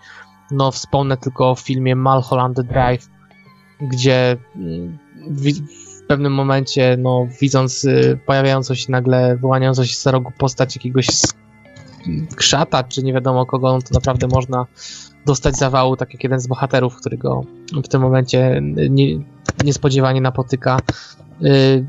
No, 0.51 0.71
wspomnę 0.71 1.17
tylko 1.17 1.51
o 1.51 1.55
filmie 1.55 1.95
Mulholland 1.95 2.61
Drive, 2.61 3.09
gdzie 3.81 4.37
mm, 4.55 4.97
w 6.03 6.07
pewnym 6.07 6.33
momencie, 6.33 6.97
no, 6.99 7.27
widząc 7.41 7.83
y, 7.85 8.19
pojawiającą 8.25 8.75
się 8.75 8.91
nagle, 8.91 9.37
wyłaniającą 9.37 9.85
się 9.85 9.95
z 9.95 10.07
rogu 10.07 10.31
postać 10.37 10.75
jakiegoś 10.75 11.07
krzata, 12.35 12.83
czy 12.83 13.03
nie 13.03 13.13
wiadomo 13.13 13.45
kogo, 13.45 13.73
no 13.73 13.81
to 13.81 13.87
naprawdę 13.93 14.27
można 14.27 14.65
dostać 15.25 15.57
zawału, 15.57 15.95
tak 15.95 16.13
jak 16.13 16.23
jeden 16.23 16.39
z 16.39 16.47
bohaterów, 16.47 16.95
którego 16.95 17.43
w 17.83 17.87
tym 17.87 18.01
momencie 18.01 18.61
nie, 18.89 19.05
niespodziewanie 19.63 20.21
napotyka. 20.21 20.79
Y, 21.43 21.85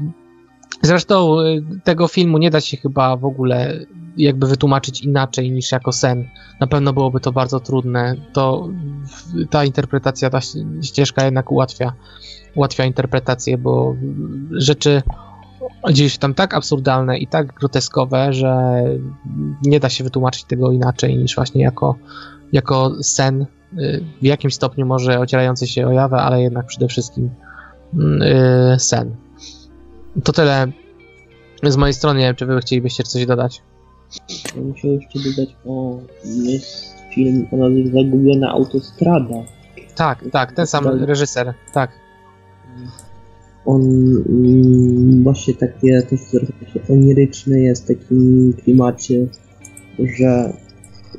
Zresztą 0.82 1.40
y, 1.40 1.62
tego 1.84 2.08
filmu 2.08 2.38
nie 2.38 2.50
da 2.50 2.60
się 2.60 2.76
chyba 2.76 3.16
w 3.16 3.24
ogóle 3.24 3.78
jakby 4.16 4.46
wytłumaczyć 4.46 5.00
inaczej 5.00 5.50
niż 5.50 5.72
jako 5.72 5.92
sen. 5.92 6.28
Na 6.60 6.66
pewno 6.66 6.92
byłoby 6.92 7.20
to 7.20 7.32
bardzo 7.32 7.60
trudne. 7.60 8.16
To 8.32 8.68
ta 9.50 9.64
interpretacja, 9.64 10.30
ta 10.30 10.40
ścieżka 10.82 11.24
jednak 11.24 11.52
ułatwia, 11.52 11.92
ułatwia 12.54 12.84
interpretację, 12.84 13.58
bo 13.58 13.94
rzeczy 14.50 15.02
dzieją 15.92 16.08
się 16.08 16.18
tam 16.18 16.34
tak 16.34 16.54
absurdalne 16.54 17.18
i 17.18 17.26
tak 17.26 17.54
groteskowe, 17.54 18.32
że 18.32 18.82
nie 19.62 19.80
da 19.80 19.88
się 19.88 20.04
wytłumaczyć 20.04 20.44
tego 20.44 20.72
inaczej 20.72 21.18
niż 21.18 21.34
właśnie 21.34 21.62
jako, 21.62 21.96
jako 22.52 23.02
sen. 23.02 23.46
y, 23.78 24.04
W 24.22 24.24
jakimś 24.24 24.54
stopniu 24.54 24.86
może 24.86 25.18
ocierający 25.18 25.66
się 25.66 25.86
o 25.86 25.92
jawę, 25.92 26.16
ale 26.16 26.42
jednak 26.42 26.66
przede 26.66 26.88
wszystkim 26.88 27.30
mm, 27.94 28.22
y, 28.22 28.78
sen. 28.78 29.14
To 30.24 30.32
tyle 30.32 30.66
Z 31.62 31.76
mojej 31.76 31.94
strony, 31.94 32.20
nie 32.20 32.26
wiem, 32.26 32.36
czy 32.36 32.46
wy 32.46 32.60
chcielibyście 32.60 33.02
coś 33.02 33.26
dodać. 33.26 33.62
Ja 34.56 34.62
muszę 34.62 34.88
jeszcze 34.88 35.18
dodać, 35.18 35.56
o, 35.66 35.98
jest 36.24 36.94
film 37.14 37.46
o 37.52 37.56
nazwie 37.56 37.86
Zagubiona 37.86 38.50
Autostrada. 38.50 39.34
Tak, 39.96 40.24
tak, 40.32 40.52
ten 40.52 40.66
sam 40.66 40.86
reżyser, 40.88 41.54
tak. 41.72 41.90
On 43.66 43.82
mm, 44.28 45.22
właśnie 45.22 45.54
takie 45.54 46.02
też 46.02 46.20
trochę 46.30 46.92
oniryczny 46.92 47.60
jest 47.60 47.84
w 47.84 47.88
takim 47.88 48.52
klimacie, 48.64 49.26
że 49.98 50.52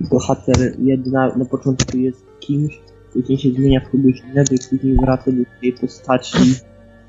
bohater 0.09 0.75
jedna 0.79 1.35
na 1.35 1.45
początku 1.45 1.97
jest 1.97 2.25
kimś, 2.39 2.79
później 3.13 3.37
się 3.37 3.51
zmienia 3.51 3.79
w 3.79 3.91
kogoś 3.91 4.21
innego 4.29 4.55
i 4.55 4.69
później 4.69 4.95
wraca 4.95 5.31
do 5.31 5.43
swojej 5.57 5.73
postaci 5.73 6.37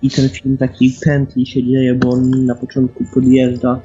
i 0.03 0.11
ten 0.11 0.29
film 0.29 0.57
taki 0.57 0.95
pętli 1.05 1.47
się 1.47 1.63
dzieje, 1.65 1.95
bo 1.95 2.11
on 2.11 2.47
na 2.47 2.55
początku 2.55 3.05
podjeżdża 3.15 3.81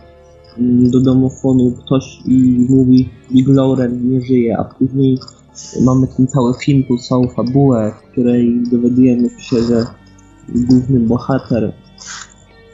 mm, 0.57 0.91
do 0.91 1.01
domofonu 1.01 1.71
ktoś 1.71 2.19
i 2.25 2.65
mówi 2.69 3.09
Big 3.31 3.47
Lauren 3.47 4.09
nie 4.09 4.21
żyje, 4.21 4.57
a 4.57 4.63
później 4.63 5.17
mamy 5.81 6.07
ten 6.07 6.27
cały 6.27 6.53
film, 6.53 6.83
tą 6.83 6.97
całą 6.97 7.27
fabułę, 7.27 7.91
w 7.91 8.11
której 8.11 8.63
dowiadujemy 8.71 9.29
się, 9.39 9.61
że 9.61 9.85
główny 10.55 10.99
bohater. 10.99 11.73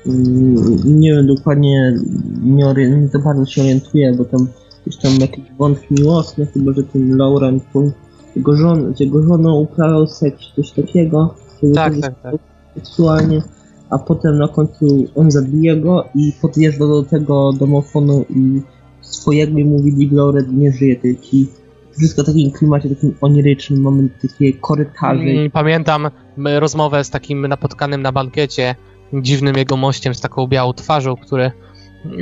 Mm, 0.06 0.56
Nie 0.86 1.14
wiem 1.14 1.28
dokładnie, 1.28 1.98
nie, 2.44 2.74
nie 2.74 3.08
za 3.08 3.20
bardzo 3.20 3.46
się 3.46 3.62
orientuję, 3.62 4.14
bo 4.18 4.26
tam 4.26 4.48
gdzieś 4.86 5.02
tam 5.02 5.12
jakieś 5.20 5.46
wątki 5.60 5.88
miłosne, 5.92 6.46
chyba 6.46 6.74
że 6.74 6.84
ten 6.84 7.18
Laurent 7.18 7.64
tą, 7.74 7.92
jego, 8.36 8.58
żon, 8.58 8.96
z 8.96 9.00
jego 9.00 9.24
żoną 9.24 9.60
uprawiał 9.60 10.08
seks, 10.08 10.40
coś 10.56 10.72
takiego, 10.72 11.36
Tak, 11.76 11.94
tak, 12.02 12.22
tak. 12.22 12.36
seksualnie, 12.76 13.42
a 13.90 14.00
potem 14.00 14.38
na 14.38 14.48
końcu 14.48 15.08
on 15.16 15.32
zabije 15.32 15.78
go 15.78 16.08
i 16.16 16.34
podjeżdża 16.42 16.88
do 16.88 17.04
tego 17.04 17.54
domofonu 17.54 18.26
i 18.30 18.62
swojego 19.02 19.60
i 19.60 19.66
mówi 19.66 20.10
Lauret 20.12 20.52
nie 20.52 20.72
żyje, 20.72 20.96
taki 20.96 21.48
wszystko 21.98 22.24
w 22.24 22.26
takim 22.26 22.52
klimacie 22.52 22.90
takim 22.90 23.16
onirycznym, 23.22 23.82
mamy 23.82 24.10
takie 24.22 24.54
korytarze, 24.54 25.22
Mm, 25.24 25.52
Pamiętam 25.52 26.10
rozmowę 26.60 27.04
z 27.04 27.10
takim 27.10 27.48
napotkanym 27.48 28.02
na 28.02 28.12
bankiecie, 28.12 28.76
dziwnym 29.14 29.58
jego 29.58 29.78
mościem 29.78 30.16
z 30.16 30.22
taką 30.22 30.48
białą 30.48 30.74
twarzą, 30.74 31.16
który 31.16 31.52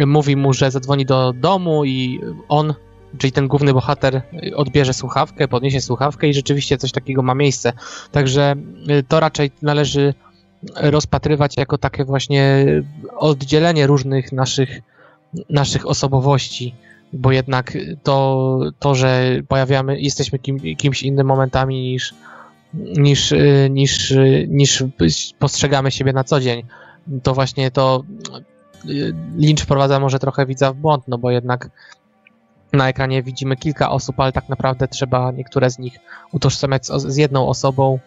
mówi 0.08 0.36
mu, 0.36 0.54
że 0.54 0.72
zadzwoni 0.72 1.06
do 1.06 1.34
domu 1.34 1.86
i 1.86 2.22
on, 2.50 2.74
czyli 3.18 3.32
ten 3.32 3.48
główny 3.48 3.74
bohater, 3.74 4.22
odbierze 4.56 4.94
słuchawkę, 4.94 5.48
podniesie 5.48 5.82
słuchawkę 5.82 6.28
i 6.28 6.34
rzeczywiście 6.34 6.78
coś 6.78 6.92
takiego 6.92 7.22
ma 7.22 7.36
miejsce. 7.36 7.74
Także 8.12 8.56
y, 8.90 9.04
to 9.04 9.20
raczej 9.20 9.52
należy 9.62 10.14
rozpatrywać 10.76 11.58
jako 11.58 11.78
takie 11.78 12.06
właśnie 12.06 12.66
oddzielenie 13.18 13.88
różnych 13.88 14.32
naszych, 14.32 14.82
naszych 15.50 15.88
osobowości, 15.88 16.76
bo 17.14 17.32
jednak 17.32 17.78
to, 18.04 18.60
to 18.80 18.96
że 18.96 19.42
pojawiamy, 19.48 20.02
jesteśmy 20.02 20.40
kim, 20.40 20.60
kimś 20.78 21.04
innym 21.04 21.28
momentami 21.28 21.82
niż, 21.82 22.14
niż, 22.74 23.32
y, 23.32 23.68
niż, 23.72 24.12
y, 24.12 24.48
niż 24.50 24.84
postrzegamy 25.40 25.92
siebie 25.92 26.14
na 26.14 26.24
co 26.24 26.40
dzień. 26.40 26.64
To 27.24 27.34
właśnie 27.34 27.72
to 27.72 28.04
Lynch 29.38 29.64
wprowadza 29.64 30.00
może 30.00 30.20
trochę 30.20 30.46
widza 30.46 30.74
w 30.74 30.76
błąd, 30.76 31.04
no 31.08 31.18
bo 31.18 31.32
jednak 31.32 31.70
na 32.74 32.90
ekranie 32.90 33.24
widzimy 33.24 33.56
kilka 33.56 33.90
osób, 33.90 34.20
ale 34.20 34.32
tak 34.32 34.50
naprawdę 34.50 34.88
trzeba 34.88 35.32
niektóre 35.32 35.70
z 35.70 35.80
nich 35.80 36.00
utożsamiać 36.32 36.86
z, 36.86 37.18
jedną 37.18 37.48
osobą, 37.48 38.00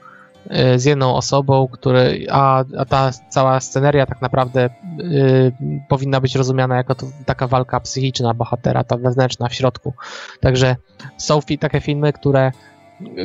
y, 0.74 0.78
z 0.78 0.84
jedną 0.84 1.14
osobą, 1.14 1.68
który, 1.72 2.26
a, 2.30 2.64
a 2.78 2.84
ta 2.84 3.10
cała 3.28 3.60
sceneria 3.60 4.06
tak 4.06 4.22
naprawdę 4.22 4.70
y, 5.00 5.52
powinna 5.88 6.20
być 6.20 6.34
rozumiana 6.34 6.76
jako 6.76 6.94
to, 6.94 7.06
taka 7.26 7.46
walka 7.46 7.80
psychiczna 7.80 8.34
bohatera, 8.34 8.84
ta 8.84 8.96
wewnętrzna 8.96 9.48
w 9.48 9.54
środku. 9.54 9.92
Także 10.40 10.76
są 11.18 11.40
takie 11.60 11.80
filmy, 11.80 12.12
które 12.12 12.52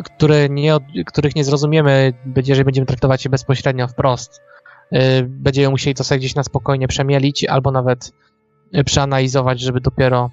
które 0.04 0.50
nie, 0.50 0.78
których 1.06 1.36
nie 1.36 1.44
zrozumiemy, 1.44 2.14
jeżeli 2.36 2.66
będziemy 2.66 2.88
traktować 2.88 3.26
je 3.26 3.30
bezpośrednio 3.30 3.88
wprost. 3.88 4.42
Yy, 4.92 5.02
Będziemy 5.24 5.70
musieli 5.70 5.96
to 5.96 6.04
sobie 6.04 6.20
gdzieś 6.20 6.36
na 6.36 6.44
spokojnie 6.44 6.88
przemielić, 6.88 7.46
albo 7.46 7.72
nawet 7.72 8.12
yy, 8.72 8.84
przeanalizować, 8.84 9.60
żeby 9.60 9.82
dopiero 9.82 10.30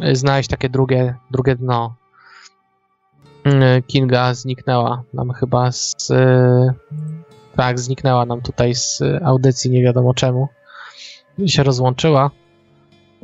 yy, 0.00 0.16
znaleźć 0.16 0.48
takie 0.48 0.68
drugie, 0.68 1.14
drugie 1.30 1.56
dno. 1.56 1.94
Yy, 3.44 3.82
Kinga 3.82 4.34
zniknęła 4.34 5.02
nam 5.14 5.32
chyba 5.32 5.72
z. 5.72 5.96
Tak, 7.56 7.80
zniknęła 7.80 8.26
nam 8.26 8.40
tutaj 8.40 8.74
z 8.74 9.02
audycji, 9.24 9.70
nie 9.70 9.82
wiadomo 9.82 10.14
czemu. 10.14 10.48
Się 11.46 11.62
rozłączyła 11.62 12.30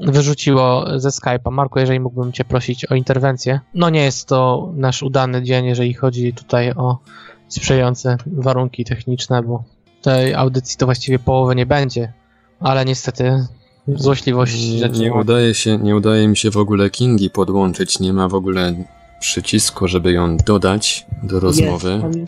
wyrzuciło 0.00 0.84
ze 0.96 1.08
Skype'a. 1.08 1.52
Marku, 1.52 1.78
jeżeli 1.78 2.00
mógłbym 2.00 2.32
Cię 2.32 2.44
prosić 2.44 2.84
o 2.84 2.94
interwencję. 2.94 3.60
No 3.74 3.90
nie 3.90 4.04
jest 4.04 4.28
to 4.28 4.70
nasz 4.76 5.02
udany 5.02 5.42
dzień, 5.42 5.64
jeżeli 5.64 5.94
chodzi 5.94 6.32
tutaj 6.32 6.72
o 6.72 6.98
sprzyjające 7.48 8.16
warunki 8.26 8.84
techniczne, 8.84 9.42
bo 9.42 9.64
tej 10.02 10.34
audycji 10.34 10.78
to 10.78 10.86
właściwie 10.86 11.18
połowy 11.18 11.54
nie 11.56 11.66
będzie, 11.66 12.12
ale 12.60 12.84
niestety 12.84 13.46
złośliwość 13.88 14.70
Nie, 14.72 14.78
rzeczy. 14.78 15.00
nie, 15.00 15.12
udaje 15.12 15.54
się, 15.54 15.78
nie 15.78 15.96
udaje 15.96 16.28
mi 16.28 16.36
się 16.36 16.50
w 16.50 16.56
ogóle 16.56 16.90
Kingi 16.90 17.30
podłączyć, 17.30 18.00
nie 18.00 18.12
ma 18.12 18.28
w 18.28 18.34
ogóle 18.34 18.84
przycisku, 19.20 19.88
żeby 19.88 20.12
ją 20.12 20.36
dodać 20.36 21.06
do 21.22 21.40
rozmowy. 21.40 21.90
Jest 21.90 22.02
tam, 22.02 22.24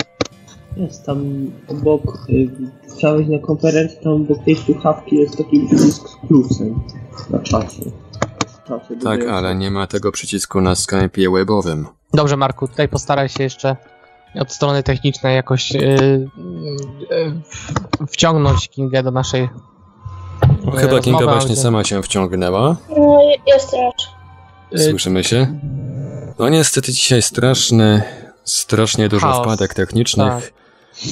jest 0.76 1.06
tam 1.06 1.50
obok, 1.68 2.26
y, 2.30 2.50
chciałeś 2.96 3.28
na 3.28 3.38
konferencji, 3.38 3.98
tam 4.04 4.12
obok 4.12 4.44
tej 4.44 4.56
słuchawki 4.56 5.16
jest 5.16 5.36
taki 5.38 5.66
przycisk 5.66 6.08
z 6.08 6.26
plusem 6.28 6.80
na 7.30 7.38
czacie. 7.38 7.82
Tak, 9.04 9.26
ale 9.28 9.54
nie 9.54 9.70
ma 9.70 9.86
tego 9.86 10.12
przycisku 10.12 10.60
na 10.60 10.74
Skype'ie 10.74 11.32
webowym. 11.32 11.86
Dobrze, 12.14 12.36
Marku, 12.36 12.68
tutaj 12.68 12.88
postaraj 12.88 13.28
się 13.28 13.42
jeszcze 13.42 13.76
od 14.40 14.52
strony 14.52 14.82
technicznej 14.82 15.36
jakoś 15.36 15.70
yy, 15.70 16.28
yy, 17.10 18.06
wciągnąć 18.08 18.68
Kingę 18.68 19.02
do 19.02 19.10
naszej. 19.10 19.48
No, 20.64 20.72
chyba 20.72 21.00
Kinga 21.00 21.24
właśnie 21.26 21.56
sama 21.56 21.84
się 21.84 22.02
wciągnęła. 22.02 22.76
No, 22.98 23.22
je- 23.22 23.36
jestem 23.46 23.80
już. 24.72 24.82
Słyszymy 24.90 25.24
się? 25.24 25.60
No 26.38 26.48
niestety 26.48 26.92
dzisiaj 26.92 27.22
straszny, 27.22 28.02
strasznie 28.44 29.08
dużo 29.08 29.26
Chaos. 29.26 29.42
wpadek 29.46 29.74
technicznych. 29.74 30.52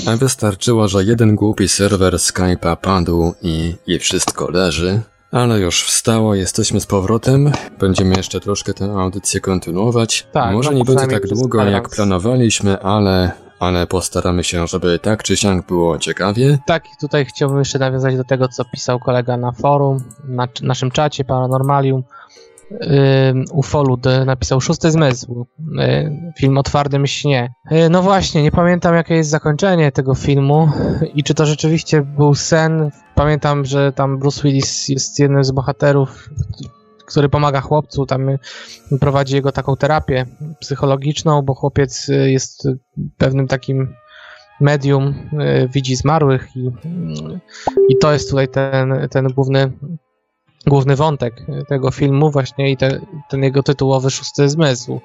A 0.07 0.17
wystarczyło, 0.17 0.89
że 0.89 1.05
jeden 1.05 1.37
głupi 1.37 1.69
serwer 1.69 2.15
Skype'a 2.15 2.77
padł 2.77 3.35
i, 3.43 3.75
i 3.87 3.99
wszystko 3.99 4.51
leży. 4.51 5.01
Ale 5.33 5.61
już 5.61 5.85
wstało, 5.85 6.35
jesteśmy 6.35 6.81
z 6.81 6.87
powrotem. 6.87 7.53
Będziemy 7.79 8.15
jeszcze 8.17 8.41
troszkę 8.41 8.75
tę 8.75 8.85
audycję 8.85 9.41
kontynuować. 9.41 10.27
Tak, 10.33 10.53
Może 10.53 10.71
no, 10.71 10.79
nie 10.79 10.85
będzie 10.85 11.07
tak 11.07 11.27
długo, 11.27 11.65
jak 11.65 11.89
planowaliśmy, 11.89 12.81
ale, 12.83 13.33
ale 13.59 13.87
postaramy 13.87 14.45
się, 14.45 14.67
żeby 14.67 14.99
tak 14.99 15.23
czy 15.23 15.37
siak 15.37 15.67
było 15.67 15.99
ciekawie. 15.99 16.59
Tak, 16.67 16.87
i 16.87 16.97
tutaj 17.01 17.27
chciałbym 17.27 17.59
jeszcze 17.59 17.79
nawiązać 17.79 18.17
do 18.17 18.25
tego, 18.25 18.49
co 18.49 18.65
pisał 18.65 18.99
kolega 18.99 19.37
na 19.37 19.53
forum, 19.53 20.05
na 20.25 20.49
naszym 20.63 20.91
czacie 20.91 21.25
Paranormalium. 21.25 22.03
Ym, 22.71 23.45
Ufolud 23.53 24.07
y, 24.07 24.25
napisał 24.25 24.61
Szósty 24.61 24.91
Zmysł, 24.91 25.47
y, 25.61 26.33
film 26.39 26.59
o 26.59 26.63
twardym 26.63 27.07
śnie. 27.07 27.53
Y, 27.73 27.91
No 27.91 28.03
właśnie, 28.03 28.43
nie 28.43 28.51
pamiętam 28.51 28.95
jakie 28.95 29.15
jest 29.15 29.31
zakończenie 29.31 29.93
tego 29.93 30.15
filmu 30.15 30.69
i 31.15 31.25
czy 31.25 31.35
to 31.35 31.47
rzeczywiście 31.47 32.03
był 32.03 32.35
sen. 32.35 32.91
Pamiętam, 33.15 33.65
że 33.65 33.93
tam 33.93 34.19
Bruce 34.19 34.43
Willis 34.43 34.89
jest 34.89 35.19
jednym 35.19 35.45
z 35.45 35.51
bohaterów, 35.51 36.31
który 37.07 37.29
pomaga 37.29 37.61
chłopcu, 37.61 38.07
tam 38.07 38.29
y, 38.29 38.39
prowadzi 39.01 39.35
jego 39.35 39.53
taką 39.53 39.77
terapię 39.77 40.27
psychologiczną, 40.61 41.43
bo 41.43 41.55
chłopiec 41.55 42.09
jest 42.25 42.69
pewnym 43.19 43.49
takim 43.49 43.95
medium, 44.61 45.15
widzi 45.75 45.97
zmarłych 45.97 46.57
i, 46.57 46.71
i 47.89 47.97
to 47.99 48.13
jest 48.13 48.31
tutaj 48.31 48.49
ten, 48.49 49.09
ten 49.11 49.27
główny, 49.29 49.73
główny 50.67 50.97
wątek 50.97 51.35
tego 51.69 51.91
filmu 51.91 52.31
właśnie 52.31 52.71
i 52.71 52.77
te, 52.77 53.01
ten 53.29 53.43
jego 53.43 53.63
tytułowy 53.63 54.11
szósty 54.11 54.49
zmysł. 54.49 55.01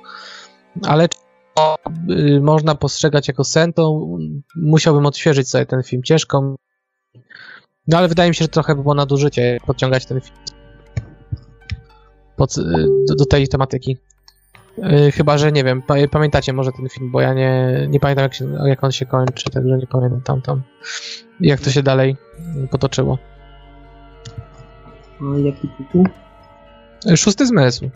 Ale 0.87 1.09
czy 1.09 1.17
to 1.55 1.77
y, 2.09 2.41
można 2.41 2.75
postrzegać 2.75 3.27
jako 3.27 3.43
sen, 3.43 3.73
to 3.73 4.07
musiałbym 4.55 5.05
odświeżyć 5.05 5.49
sobie 5.49 5.65
ten 5.65 5.83
film 5.83 6.03
ciężko. 6.03 6.55
No 7.87 7.97
ale 7.97 8.07
wydaje 8.07 8.29
mi 8.29 8.35
się, 8.35 8.43
że 8.43 8.49
trochę 8.49 8.75
by 8.75 8.81
było 8.81 8.95
nadużycie 8.95 9.59
podciągać 9.65 10.05
ten 10.05 10.21
film 10.21 10.37
pod, 12.35 12.57
y, 12.57 12.61
do, 13.07 13.15
do 13.15 13.25
tej 13.25 13.47
tematyki. 13.47 13.97
Y, 14.77 15.11
Chyba, 15.11 15.37
że 15.37 15.51
nie 15.51 15.63
wiem, 15.63 15.81
pa, 15.81 15.95
pamiętacie 16.11 16.53
może 16.53 16.71
ten 16.71 16.89
film, 16.89 17.11
bo 17.11 17.21
ja 17.21 17.33
nie, 17.33 17.85
nie 17.89 17.99
pamiętam 17.99 18.23
jak, 18.23 18.33
się, 18.33 18.57
jak 18.65 18.83
on 18.83 18.91
się 18.91 19.05
kończy, 19.05 19.49
także 19.49 19.77
nie 19.77 19.87
pamiętam 19.87 20.21
tam, 20.21 20.41
tam 20.41 20.63
jak 21.39 21.59
to 21.59 21.71
się 21.71 21.83
dalej 21.83 22.17
potoczyło. 22.71 23.17
A 25.21 25.37
jaki 25.39 25.69
tytuł? 25.77 26.07
Y, 27.11 27.17
Szósty 27.17 27.45
zmysł. 27.45 27.89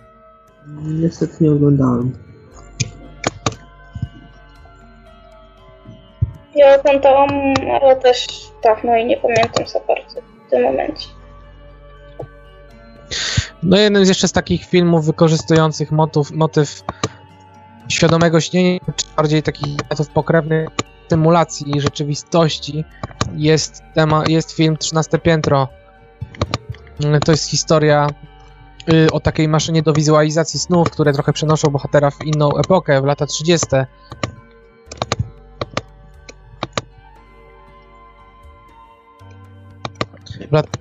Niestety 0.83 1.43
nie 1.43 1.51
oglądałem. 1.51 2.13
Ja 6.55 6.79
oglądałam, 6.79 7.29
ale 7.81 7.95
też 7.95 8.27
dawno 8.63 8.97
i 8.97 9.05
nie 9.05 9.17
pamiętam 9.17 9.67
za 9.67 9.79
bardzo 9.79 10.21
w 10.47 10.49
tym 10.49 10.63
momencie. 10.63 11.07
No 13.63 13.77
jeden 13.77 14.05
z 14.05 14.07
jeszcze 14.07 14.27
z 14.27 14.31
takich 14.31 14.65
filmów 14.65 15.05
wykorzystujących 15.05 15.91
motyw, 15.91 16.31
motyw 16.31 16.83
świadomego 17.87 18.41
śnienia, 18.41 18.79
czy 18.95 19.05
bardziej 19.17 19.43
takich 19.43 19.77
metod 19.89 20.07
pokrewnych 20.09 20.69
symulacji 21.09 21.81
rzeczywistości 21.81 22.85
jest, 23.35 23.83
tema, 23.93 24.23
jest 24.27 24.51
film 24.51 24.77
13 24.77 25.19
piętro. 25.19 25.67
Mm, 27.03 27.19
To 27.19 27.31
jest 27.31 27.49
historia 27.49 28.07
y, 28.93 29.11
o 29.11 29.19
takiej 29.19 29.47
maszynie 29.47 29.81
do 29.81 29.93
wizualizacji 29.93 30.59
snów, 30.59 30.89
które 30.89 31.13
trochę 31.13 31.33
przenoszą 31.33 31.69
bohatera 31.69 32.11
w 32.11 32.25
inną 32.25 32.57
epokę, 32.57 33.01
w 33.01 33.05
lata 33.05 33.25
30. 33.25 33.67
W 40.49 40.51
latach 40.51 40.71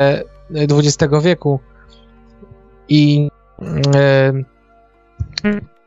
e, 0.00 0.22
XX 0.54 1.14
wieku. 1.22 1.60
I 2.88 3.30
e, 3.94 4.32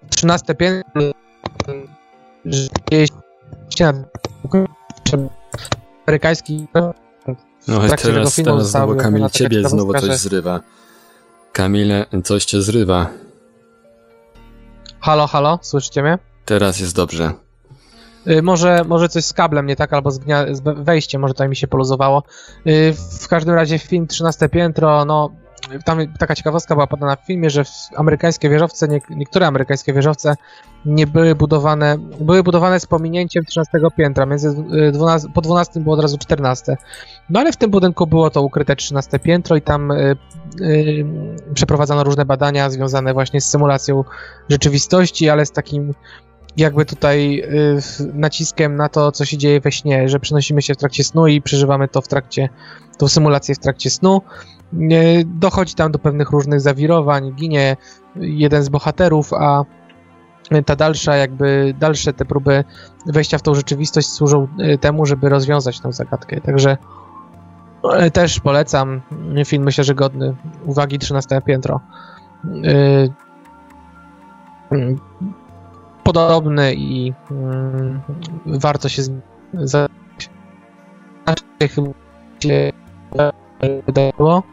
13 0.10 0.56
piętro 0.56 1.02
amerykański 6.08 6.68
No 7.68 7.86
i 7.86 7.90
teraz, 7.90 8.36
teraz 8.36 8.70
znowu 8.70 8.96
Kamil 8.96 9.30
ciebie 9.30 9.70
znowu 9.70 9.94
coś 9.94 10.18
zrywa. 10.18 10.60
Kamile, 11.54 12.06
coś 12.24 12.46
cię 12.46 12.62
zrywa. 12.62 13.08
Halo, 15.00 15.28
halo, 15.28 15.60
słyszycie 15.62 16.04
mnie? 16.04 16.18
Teraz 16.46 16.80
jest 16.80 16.96
dobrze. 16.96 17.34
Y, 18.28 18.42
może, 18.42 18.84
może 18.88 19.10
coś 19.10 19.26
z 19.26 19.34
kablem 19.34 19.66
nie 19.66 19.76
tak, 19.76 19.94
albo 19.94 20.12
z, 20.12 20.20
gnia- 20.20 20.56
z 20.56 20.62
wejściem, 20.86 21.22
może 21.22 21.34
tutaj 21.34 21.50
mi 21.50 21.56
się 21.56 21.68
poluzowało. 21.68 22.24
Y, 22.68 22.94
w 23.22 23.28
każdym 23.28 23.56
razie 23.56 23.80
film 23.80 24.08
13 24.08 24.50
piętro, 24.50 25.06
no 25.06 25.30
tam 25.86 26.00
taka 26.20 26.36
ciekawostka 26.36 26.76
była 26.76 26.88
podana 26.88 27.16
w 27.16 27.26
filmie, 27.26 27.50
że 27.50 27.64
amerykańskie 27.96 28.50
wieżowce, 28.50 28.88
nie, 28.88 29.02
niektóre 29.10 29.48
amerykańskie 29.48 29.94
wieżowce 29.94 30.36
nie 30.86 31.08
były 31.08 31.36
budowane, 31.36 31.98
były 32.20 32.44
budowane 32.44 32.80
z 32.80 32.86
pominięciem 32.86 33.46
13 33.46 33.72
piętra, 33.98 34.26
między 34.26 34.50
y, 34.88 34.92
12, 34.92 35.30
po 35.34 35.42
12 35.42 35.80
było 35.80 35.96
od 35.96 36.02
razu 36.02 36.18
14. 36.18 36.78
No 37.30 37.40
ale 37.40 37.52
w 37.52 37.58
tym 37.58 37.72
budynku 37.72 38.08
było 38.08 38.30
to 38.30 38.42
ukryte 38.42 38.76
13 38.76 39.20
piętro 39.20 39.56
i 39.56 39.62
tam 39.62 39.92
y, 39.92 40.16
y, 40.62 41.06
przeprowadzano 41.54 42.04
różne 42.04 42.26
badania 42.26 42.70
związane 42.70 43.14
właśnie 43.14 43.42
z 43.42 43.50
symulacją 43.50 44.04
rzeczywistości, 44.50 45.30
ale 45.30 45.46
z 45.46 45.52
takim 45.52 45.94
jakby 46.58 46.86
tutaj 46.86 47.40
y, 47.40 47.82
naciskiem 48.14 48.76
na 48.76 48.90
to, 48.90 49.12
co 49.12 49.26
się 49.26 49.38
dzieje 49.38 49.60
we 49.60 49.72
śnie, 49.72 50.10
że 50.10 50.20
przenosimy 50.20 50.62
się 50.62 50.74
w 50.74 50.78
trakcie 50.78 51.04
snu 51.04 51.28
i 51.28 51.42
przeżywamy 51.42 51.88
to 51.88 52.02
w 52.02 52.08
trakcie, 52.08 52.50
tą 52.98 53.08
symulację 53.08 53.56
w 53.56 53.60
trakcie 53.60 53.90
snu. 53.90 54.22
Dochodzi 55.26 55.76
tam 55.76 55.92
do 55.92 56.00
pewnych 56.00 56.30
różnych 56.32 56.62
zawirowań, 56.62 57.32
ginie 57.36 57.78
jeden 58.16 58.64
z 58.64 58.70
bohaterów, 58.70 59.34
a 59.34 59.64
ta 60.66 60.76
dalsza, 60.76 61.16
jakby 61.16 61.74
dalsze 61.80 62.14
te 62.14 62.26
próby 62.26 62.64
wejścia 63.06 63.38
w 63.38 63.42
tą 63.42 63.56
rzeczywistość 63.56 64.10
służą 64.10 64.48
y, 64.74 64.78
temu, 64.78 65.06
żeby 65.06 65.30
rozwiązać 65.30 65.80
tę 65.80 65.94
zagadkę. 65.94 66.42
Także 66.42 66.78
y, 68.06 68.12
też 68.12 68.40
polecam 68.40 69.02
film, 69.46 69.64
myślę, 69.64 69.84
że 69.84 69.96
godny 69.96 70.36
uwagi 70.66 71.00
13 71.00 71.42
piętro. 71.42 71.80
Y, 72.46 73.10
y, 74.76 74.96
podobny 76.04 76.74
i 76.76 77.14
mm, 77.32 78.02
warto 78.46 78.90
się 78.90 79.04
z- 79.04 79.12
za 79.54 79.88
znaczy, 81.24 81.44
chyba 81.76 81.92
się 82.40 82.72
wydało 83.86 84.44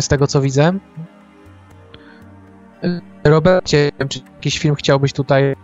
z 0.00 0.08
tego 0.08 0.26
co 0.26 0.40
widzę. 0.40 0.72
Robercie, 3.24 3.90
czy 4.08 4.20
jakiś 4.34 4.58
film 4.58 4.74
chciałbyś 4.74 5.12
tutaj 5.12 5.56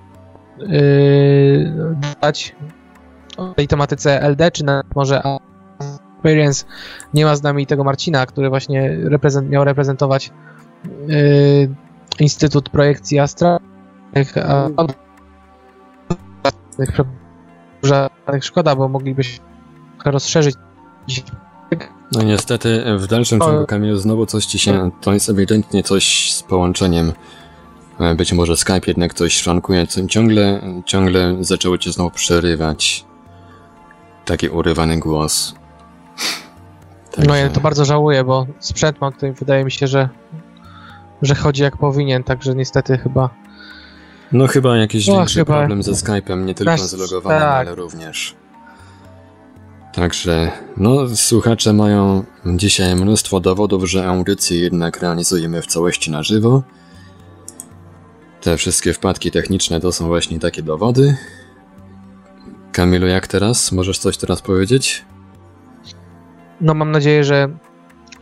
yy, 0.58 1.74
dać 2.20 2.56
o 3.36 3.54
tej 3.54 3.68
tematyce 3.68 4.20
LD, 4.20 4.50
czy 4.50 4.64
na, 4.64 4.82
może 4.94 5.22
Experience 6.14 6.66
nie 7.14 7.24
ma 7.24 7.36
z 7.36 7.42
nami 7.42 7.66
tego 7.66 7.84
Marcina, 7.84 8.26
który 8.26 8.48
właśnie 8.48 8.96
reprezent, 9.04 9.50
miał 9.50 9.64
reprezentować 9.64 10.30
yy, 11.06 11.74
Instytut 12.20 12.68
Projekcji 12.68 13.18
Astra 13.18 13.58
a 14.46 14.68
żadnych 17.82 18.44
szkoda, 18.44 18.76
bo 18.76 18.88
moglibyśmy 18.88 19.44
rozszerzyć 20.04 20.54
No 22.12 22.22
niestety 22.22 22.84
w 22.98 23.06
dalszym 23.06 23.40
ciągu 23.40 23.66
Kamilu 23.66 23.98
znowu 23.98 24.26
coś 24.26 24.46
ci 24.46 24.58
się, 24.58 24.90
to 25.00 25.12
jest 25.12 25.28
ewidentnie 25.28 25.82
coś 25.82 26.32
z 26.32 26.42
połączeniem. 26.42 27.12
E, 28.00 28.14
Być 28.14 28.32
może 28.32 28.56
Skype 28.56 28.80
jednak 28.86 29.14
coś 29.14 29.34
szwankuje, 29.34 29.86
ciągle, 30.08 30.60
ciągle 30.86 31.36
zaczęło 31.40 31.78
cię 31.78 31.92
znowu 31.92 32.10
przerywać. 32.10 33.04
Taki 34.24 34.48
urywany 34.48 34.98
głos. 34.98 35.54
No 37.26 37.36
ja 37.36 37.48
to 37.48 37.60
bardzo 37.60 37.84
żałuję, 37.84 38.24
bo 38.24 38.46
sprzęt 38.60 39.00
mam 39.00 39.12
tutaj, 39.12 39.32
wydaje 39.32 39.64
mi 39.64 39.70
się, 39.72 39.86
że 39.86 40.08
że 41.22 41.34
chodzi 41.34 41.62
jak 41.62 41.76
powinien, 41.76 42.24
także 42.24 42.54
niestety 42.54 42.98
chyba 42.98 43.30
No 44.32 44.46
chyba 44.46 44.76
jakiś 44.76 45.06
No, 45.06 45.16
większy 45.16 45.38
chyba- 45.38 45.58
problem 45.58 45.82
ze 45.82 45.92
Skype'em, 45.92 46.44
nie 46.44 46.54
tylko 46.54 46.72
Nasz- 46.72 46.80
z 46.86 46.92
logowaniem, 46.92 47.40
tak. 47.40 47.66
ale 47.66 47.74
również. 47.74 48.34
Także, 49.92 50.50
no 50.76 51.16
słuchacze 51.16 51.72
mają 51.72 52.24
dzisiaj 52.46 52.96
mnóstwo 52.96 53.40
dowodów, 53.40 53.84
że 53.90 54.08
audycje 54.08 54.60
jednak 54.60 55.00
realizujemy 55.00 55.62
w 55.62 55.66
całości 55.66 56.10
na 56.10 56.22
żywo. 56.22 56.62
Te 58.40 58.56
wszystkie 58.56 58.92
wpadki 58.92 59.30
techniczne 59.30 59.80
to 59.80 59.92
są 59.92 60.06
właśnie 60.06 60.38
takie 60.38 60.62
dowody. 60.62 61.16
Kamilu, 62.72 63.06
jak 63.06 63.26
teraz? 63.26 63.72
Możesz 63.72 63.98
coś 63.98 64.16
teraz 64.16 64.42
powiedzieć? 64.42 65.04
no 66.60 66.74
mam 66.74 66.90
nadzieję, 66.90 67.24
że 67.24 67.48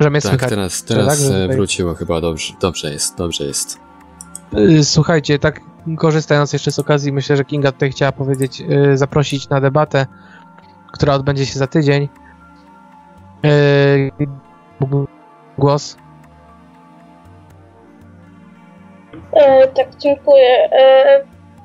że 0.00 0.10
mnie 0.10 0.20
tak, 0.20 0.30
słychać. 0.30 0.50
teraz, 0.50 0.84
teraz 0.84 1.20
że 1.20 1.36
e, 1.36 1.42
tutaj- 1.42 1.56
wróciło 1.56 1.94
chyba 1.94 2.20
dobrze. 2.20 2.54
Dobrze 2.60 2.92
jest, 2.92 3.16
dobrze 3.16 3.44
jest. 3.44 3.78
Y, 4.58 4.84
Słuchajcie, 4.84 5.38
tak 5.38 5.60
korzystając 5.98 6.52
jeszcze 6.52 6.72
z 6.72 6.78
okazji, 6.78 7.12
myślę, 7.12 7.36
że 7.36 7.44
Kinga 7.44 7.72
tutaj 7.72 7.90
chciała 7.90 8.12
powiedzieć, 8.12 8.60
y, 8.92 8.96
zaprosić 8.96 9.48
na 9.48 9.60
debatę, 9.60 10.06
która 10.92 11.14
odbędzie 11.14 11.46
się 11.46 11.58
za 11.58 11.66
tydzień. 11.66 12.08
Y, 13.44 14.10
Głos. 15.58 15.96
E, 19.32 19.68
tak, 19.68 19.96
dziękuję. 19.96 20.72
E, 20.72 21.24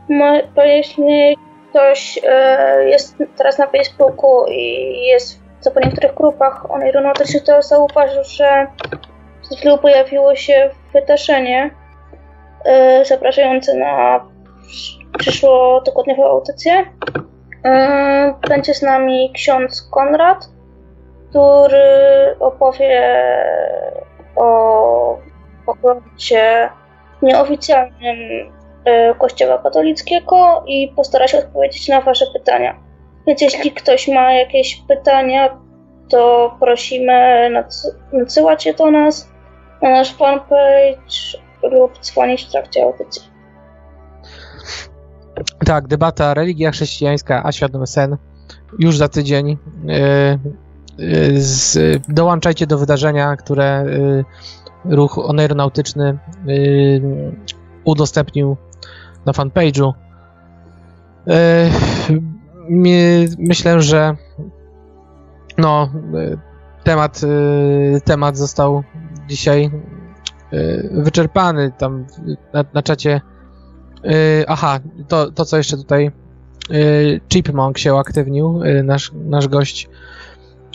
mo, 0.10 0.34
bo 0.56 0.64
jeśli 0.64 1.38
ktoś 1.70 2.20
e, 2.24 2.90
jest 2.90 3.18
teraz 3.38 3.58
na 3.58 3.68
Facebooku 3.68 4.46
i 4.48 4.92
jest 5.06 5.44
co 5.60 5.72
po 5.72 5.80
niektórych 5.80 6.14
grupach 6.14 6.66
aeronautycznych, 6.72 7.44
to 7.44 7.62
zauważył, 7.62 8.24
że 8.24 8.68
przed 9.42 9.58
chwilą 9.58 9.78
pojawiło 9.78 10.36
się 10.36 10.70
wydarzenie 10.94 11.72
e, 12.66 13.06
zapraszające 13.06 13.78
na 13.78 14.26
przyszłotygodniową 15.18 16.26
audycję. 16.26 16.86
Będzie 18.50 18.74
z 18.74 18.82
nami 18.82 19.32
ksiądz 19.34 19.90
Konrad, 19.92 20.50
który 21.30 22.36
opowie 22.40 23.14
o 24.36 25.18
pokładzie 25.66 26.70
nieoficjalnym 27.22 28.18
e, 28.86 29.16
Kościoła 29.16 29.58
katolickiego 29.58 30.64
i 30.68 30.94
postara 30.96 31.28
się 31.28 31.38
odpowiedzieć 31.38 31.88
na 31.88 32.02
Wasze 32.02 32.26
pytania. 32.34 32.76
Więc 33.28 33.42
jeśli 33.42 33.72
ktoś 33.72 34.08
ma 34.08 34.34
jakieś 34.34 34.82
pytania, 34.88 35.58
to 36.10 36.56
prosimy 36.60 37.50
nadsy- 37.52 37.96
nadsyłać 38.12 38.66
je 38.66 38.74
do 38.74 38.92
nas 38.92 39.30
na 39.82 39.90
nasz 39.90 40.14
fanpage 40.18 41.38
lub 41.64 42.00
dzwonić 42.00 42.46
w 42.46 42.52
trakcie 42.52 42.84
audycji. 42.84 43.33
Tak, 45.66 45.88
debata 45.88 46.34
religia 46.34 46.72
chrześcijańska, 46.72 47.42
a 47.46 47.52
świadomy 47.52 47.88
sen. 47.88 48.18
Już 48.80 48.98
za 48.98 49.10
tydzień. 49.10 49.50
Y, 49.50 49.58
y, 51.04 51.42
z, 51.42 51.78
dołączajcie 52.10 52.68
do 52.68 52.78
wydarzenia, 52.78 53.36
które 53.36 53.86
y, 53.86 54.26
ruch 54.96 55.18
oneronautyczny 55.18 56.18
udostępnił 57.84 58.58
na 59.26 59.32
fanpage'u. 59.32 59.94
Myślę, 63.40 63.82
że 63.82 64.16
no, 65.58 65.90
temat, 66.84 67.22
temat 68.06 68.38
został 68.38 68.84
dzisiaj 69.28 69.72
wyczerpany. 70.92 71.72
Tam 71.78 72.06
na, 72.54 72.66
na 72.74 72.82
czacie 72.82 73.22
Yy, 74.04 74.46
aha, 74.48 74.80
to, 75.08 75.32
to 75.32 75.46
co 75.46 75.58
jeszcze 75.58 75.78
tutaj. 75.78 76.12
Yy, 76.70 77.22
Chipmunk 77.30 77.78
się 77.78 77.94
uaktywnił, 77.94 78.64
yy, 78.64 78.84
nasz, 78.84 79.12
nasz 79.14 79.48
gość. 79.48 79.90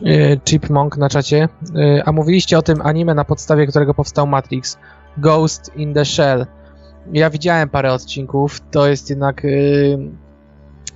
y, 0.07 0.41
Chipmunk 0.45 0.97
na 0.97 1.09
czacie. 1.09 1.49
Y, 1.77 2.03
a 2.05 2.13
mówiliście 2.13 2.59
o 2.59 2.63
tym 2.63 2.83
anime, 2.83 3.15
na 3.15 3.25
podstawie 3.25 3.67
którego 3.67 3.95
powstał 3.95 4.27
Matrix. 4.27 4.79
Ghost 5.19 5.73
in 5.77 5.95
the 5.95 6.05
Shell. 6.05 6.47
Ja 7.13 7.31
widziałem 7.31 7.69
parę 7.69 7.93
odcinków. 7.93 8.61
To 8.71 8.89
jest 8.89 9.11
jednak 9.11 9.45
y, 9.45 9.99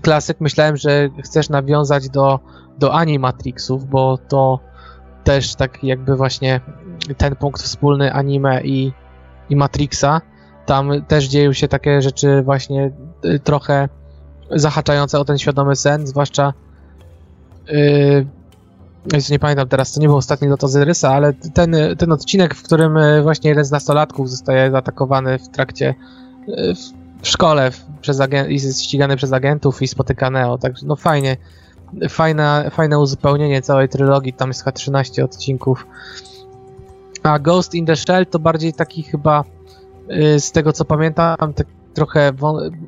klasyk. 0.03 0.41
Myślałem, 0.41 0.77
że 0.77 1.09
chcesz 1.25 1.49
nawiązać 1.49 2.09
do, 2.09 2.41
do 2.79 2.95
Animatrixów, 2.95 3.85
bo 3.85 4.19
to 4.19 4.61
też 5.25 5.55
tak 5.55 5.85
jakby 5.85 6.17
właśnie 6.17 6.61
ten 7.17 7.37
punkt 7.37 7.63
wspólny 7.63 8.13
anime 8.13 8.63
i, 8.63 8.93
i 9.51 9.57
Matrixa. 9.57 10.21
Tam 10.67 11.05
też 11.09 11.25
dzieją 11.25 11.53
się 11.53 11.69
takie 11.69 12.03
rzeczy 12.03 12.43
właśnie 12.43 12.91
y, 13.25 13.39
trochę 13.39 13.89
zahaczające 14.51 15.21
o 15.21 15.25
ten 15.25 15.39
świadomy 15.39 15.77
sen, 15.77 16.07
zwłaszcza 16.07 16.53
yy, 17.69 18.27
nie 19.31 19.39
pamiętam 19.39 19.69
teraz, 19.69 19.93
to 19.93 20.01
nie 20.01 20.07
był 20.07 20.17
ostatni 20.17 20.49
lot 20.49 20.65
Ozyrysa, 20.65 21.11
ale 21.11 21.33
ten, 21.55 21.77
ten 21.99 22.13
odcinek, 22.13 22.55
w 22.55 22.63
którym 22.63 22.97
y, 22.97 23.23
właśnie 23.23 23.49
jeden 23.49 23.65
z 23.65 23.71
nastolatków 23.71 24.31
zostaje 24.31 24.71
zaatakowany 24.71 25.39
w 25.39 25.49
trakcie 25.49 25.95
y, 26.49 26.75
w, 26.75 27.03
szkole 27.29 27.71
przez 28.01 28.21
agent, 28.21 28.51
i 28.51 28.61
ścigany 28.61 29.17
przez 29.17 29.33
agentów 29.33 29.83
i 29.83 29.89
spotyka 29.89 30.31
Neo, 30.31 30.59
także 30.59 30.87
no 30.87 30.97
fajnie 30.97 31.37
fajne, 32.09 32.71
fajne 32.71 32.99
uzupełnienie 32.99 33.63
całej 33.63 33.89
trylogii, 33.89 34.33
tam 34.33 34.49
jest 34.49 34.61
chyba 34.61 34.73
13 34.73 35.25
odcinków. 35.25 35.87
A 37.23 37.39
Ghost 37.39 37.75
in 37.75 37.87
the 37.87 37.97
Shell 37.97 38.27
to 38.27 38.39
bardziej 38.39 38.73
taki 38.73 39.03
chyba, 39.03 39.45
z 40.39 40.53
tego 40.53 40.73
co 40.73 40.85
pamiętam, 40.85 41.37
tak 41.55 41.67
trochę 41.95 42.33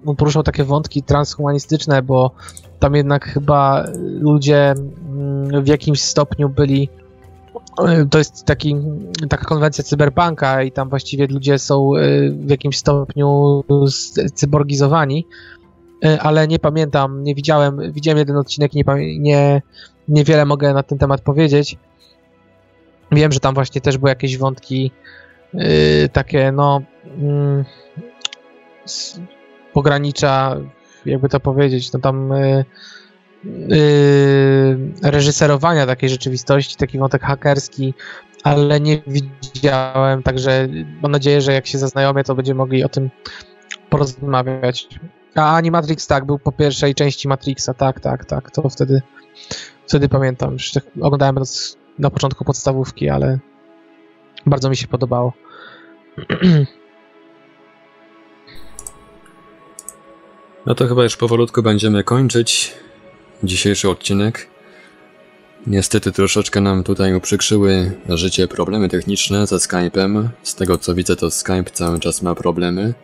on 0.05 0.17
poruszał 0.17 0.43
takie 0.43 0.65
wątki 0.65 1.03
transhumanistyczne, 1.03 2.03
bo 2.03 2.31
tam 2.79 2.95
jednak 2.95 3.25
chyba 3.25 3.87
ludzie 4.01 4.75
mm, 5.11 5.65
w 5.65 5.67
jakimś 5.67 6.01
stopniu 6.01 6.49
byli 6.49 6.89
y, 7.81 8.07
to 8.11 8.19
jest 8.19 8.45
taki, 8.45 8.77
taka 9.29 9.45
konwencja 9.45 9.85
cyberpunka 9.85 10.62
i 10.62 10.73
tam 10.73 10.89
właściwie 10.89 11.27
ludzie 11.27 11.59
są 11.59 11.97
y, 11.97 12.31
w 12.31 12.51
jakimś 12.51 12.79
stopniu 12.79 13.62
cyborgizowani 14.35 15.27
ale 16.21 16.49
nie 16.49 16.59
pamiętam, 16.59 17.25
nie 17.25 17.35
widziałem, 17.35 17.93
widziałem 17.93 18.19
jeden 18.19 18.37
odcinek 18.37 18.73
nie, 18.73 18.85
nie, 19.19 19.62
niewiele 20.09 20.45
mogę 20.45 20.75
na 20.75 20.83
ten 20.83 20.99
temat 20.99 21.21
powiedzieć. 21.21 21.77
Wiem, 23.12 23.33
że 23.33 23.41
tam 23.41 23.55
właśnie 23.55 23.81
też 23.81 23.99
były 23.99 24.09
jakieś 24.09 24.39
wątki 24.39 24.91
takie, 26.13 26.53
no, 26.53 26.83
yy, 27.19 27.65
pogranicza, 29.73 30.57
jakby 31.07 31.29
to 31.29 31.41
powiedzieć, 31.41 31.93
no 31.93 32.01
tam 32.01 32.31
yy, 33.45 34.93
reżyserowania 35.03 35.87
takiej 35.87 36.09
rzeczywistości, 36.09 36.77
taki 36.77 36.99
wątek 36.99 37.23
hakerski, 37.23 37.95
ale 38.45 38.81
nie 38.81 39.03
widziałem, 39.07 40.23
także 40.23 40.69
mam 41.03 41.13
nadzieję, 41.13 41.41
że 41.41 41.53
jak 41.53 41.67
się 41.67 41.79
zaznajomię, 41.79 42.25
to 42.25 42.35
będziemy 42.35 42.59
mogli 42.59 42.85
o 42.85 42.89
tym 42.89 43.11
porozmawiać. 43.91 44.89
A 45.35 45.57
Animatrix 45.57 46.07
tak, 46.07 46.25
był 46.25 46.39
po 46.39 46.53
pierwszej 46.53 46.95
części 46.95 47.29
Matrixa, 47.29 47.75
tak, 47.75 48.01
tak, 48.01 48.25
tak. 48.25 48.51
To 48.51 48.69
wtedy, 48.69 49.03
wtedy 49.87 50.09
pamiętam. 50.09 50.53
Już 50.53 50.73
tak 50.73 50.85
oglądałem 51.01 51.39
na 51.99 52.11
początku 52.11 52.45
podstawówki, 52.45 53.09
ale 53.09 53.39
bardzo 54.47 54.71
mi 54.71 54.77
się 54.77 54.89
podobało. 54.89 55.33
No 60.67 60.75
to 60.75 60.87
chyba 60.87 61.03
już 61.03 61.17
powolutku 61.17 61.62
będziemy 61.62 62.05
kończyć 62.05 62.73
dzisiejszy 63.43 63.91
odcinek. 63.91 64.49
Niestety 65.67 66.12
troszeczkę 66.12 66.61
nam 66.61 66.85
tutaj 66.85 67.15
uprzykrzyły 67.15 67.93
życie 68.09 68.49
problemy 68.49 68.89
techniczne 68.89 69.47
ze 69.47 69.57
Skype'em. 69.57 70.29
Z 70.43 70.55
tego 70.55 70.79
co 70.79 70.95
widzę 70.95 71.17
to 71.17 71.31
Skype 71.31 71.71
cały 71.73 72.01
czas 72.01 72.23
ma 72.23 72.35
problemy. 72.35 72.95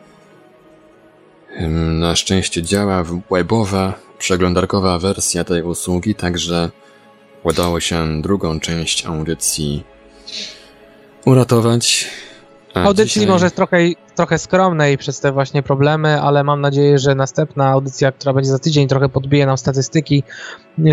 Na 2.00 2.16
szczęście 2.16 2.62
działa 2.62 3.04
webowa, 3.30 3.94
przeglądarkowa 4.18 4.98
wersja 4.98 5.44
tej 5.44 5.62
usługi, 5.62 6.14
także 6.14 6.70
udało 7.42 7.80
się 7.80 8.22
drugą 8.22 8.61
część 8.61 9.06
audycji 9.06 9.84
uratować. 11.24 12.08
Audycji 12.74 13.20
dzisiaj... 13.20 13.26
może 13.26 13.50
trochę, 13.50 13.78
trochę 14.16 14.38
skromnej 14.38 14.98
przez 14.98 15.20
te 15.20 15.32
właśnie 15.32 15.62
problemy, 15.62 16.20
ale 16.20 16.44
mam 16.44 16.60
nadzieję, 16.60 16.98
że 16.98 17.14
następna 17.14 17.68
audycja, 17.68 18.12
która 18.12 18.32
będzie 18.32 18.50
za 18.50 18.58
tydzień, 18.58 18.88
trochę 18.88 19.08
podbije 19.08 19.46
nam 19.46 19.58
statystyki. 19.58 20.22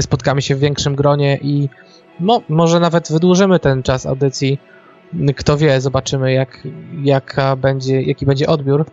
Spotkamy 0.02 0.42
się 0.42 0.56
w 0.56 0.60
większym 0.60 0.96
gronie 0.96 1.40
i 1.42 1.70
no, 2.20 2.42
może 2.50 2.80
nawet 2.80 3.12
wydłużymy 3.12 3.60
ten 3.60 3.84
czas 3.84 4.06
audycji. 4.06 4.60
Kto 5.36 5.58
wie, 5.58 5.82
zobaczymy 5.82 6.34
jak, 6.34 6.68
jaka 7.04 7.56
będzie, 7.56 8.02
jaki 8.02 8.26
będzie 8.26 8.48
odbiór 8.48 8.86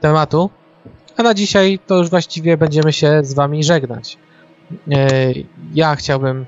tematu. 0.00 0.50
A 1.16 1.22
na 1.22 1.34
dzisiaj 1.34 1.78
to 1.86 1.98
już 1.98 2.10
właściwie 2.10 2.56
będziemy 2.56 2.92
się 2.92 3.20
z 3.24 3.34
Wami 3.34 3.64
żegnać. 3.64 4.18
E, 4.90 5.08
ja 5.74 5.96
chciałbym 5.96 6.46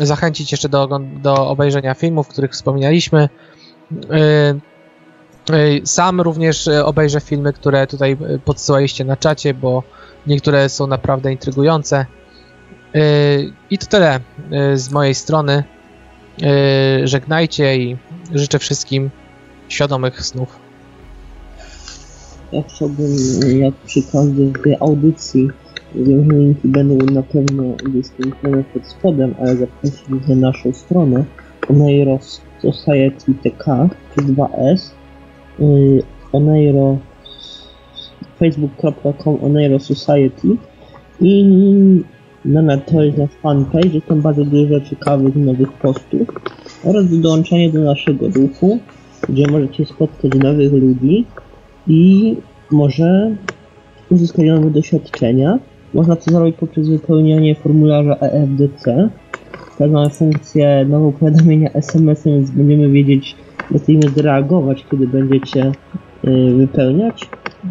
zachęcić 0.00 0.52
jeszcze 0.52 0.68
do, 0.68 1.00
do 1.22 1.48
obejrzenia 1.48 1.94
filmów, 1.94 2.28
których 2.28 2.52
wspominaliśmy. 2.52 3.28
E, 5.50 5.54
e, 5.54 5.86
sam 5.86 6.20
również 6.20 6.68
obejrzę 6.84 7.20
filmy, 7.20 7.52
które 7.52 7.86
tutaj 7.86 8.16
podsyłaliście 8.44 9.04
na 9.04 9.16
czacie, 9.16 9.54
bo 9.54 9.82
niektóre 10.26 10.68
są 10.68 10.86
naprawdę 10.86 11.32
intrygujące. 11.32 12.06
I 13.70 13.78
to 13.78 13.86
tyle 13.86 14.20
z 14.74 14.90
mojej 14.90 15.14
strony. 15.14 15.64
Żegnajcie 17.04 17.76
i 17.76 17.96
życzę 18.34 18.58
wszystkim 18.58 19.10
świadomych 19.68 20.26
snów 20.26 20.70
ja 22.52 22.62
chciałbym, 22.62 23.16
jak 23.58 23.74
przy 23.74 24.02
każdej 24.02 24.76
audycji, 24.80 25.48
linki 25.94 26.68
będą 26.68 27.06
na 27.06 27.22
pewno 27.22 27.62
udostępnione 27.62 28.64
pod 28.64 28.86
spodem, 28.86 29.34
ale 29.40 29.56
zaprosić 29.56 30.28
na 30.28 30.34
naszą 30.34 30.72
stronę 30.72 31.24
Oneiros 31.68 32.40
Society 32.62 33.34
TK 33.42 33.88
przez 34.10 34.26
2S 34.26 34.90
yy, 34.90 34.99
Oneiro 36.32 36.98
facebook.com 38.38 39.38
Oneiro 39.42 39.78
Society 39.78 40.48
i 41.20 41.44
na, 42.44 42.62
na 42.62 42.76
to 42.76 43.02
jest 43.02 43.18
nasz 43.18 43.30
fanpage, 43.42 43.88
jest 43.88 44.06
tam 44.06 44.20
bardzo 44.20 44.44
dużo 44.44 44.80
ciekawych 44.80 45.36
nowych 45.36 45.72
postów 45.72 46.28
oraz 46.84 47.20
dołączenie 47.20 47.72
do 47.72 47.80
naszego 47.80 48.28
ruchu, 48.28 48.78
gdzie 49.28 49.46
możecie 49.50 49.86
spotkać 49.86 50.34
nowych 50.34 50.72
ludzi 50.72 51.24
i 51.86 52.36
może 52.70 53.36
uzyskać 54.10 54.46
nowe 54.46 54.70
doświadczenia. 54.70 55.58
Można 55.94 56.16
to 56.16 56.30
zrobić 56.30 56.56
poprzez 56.56 56.88
wypełnianie 56.88 57.54
formularza 57.54 58.16
EFDC. 58.16 59.10
Teraz 59.78 59.92
mamy 59.92 60.10
funkcję 60.10 60.84
nowego 60.88 61.12
powiadomienia 61.12 61.72
SMS-em, 61.72 62.34
więc 62.34 62.50
będziemy 62.50 62.90
wiedzieć, 62.90 63.36
jak 63.70 64.16
reagować, 64.16 64.84
kiedy 64.90 65.06
będziecie 65.06 65.72
y, 66.24 66.54
wypełniać. 66.56 67.28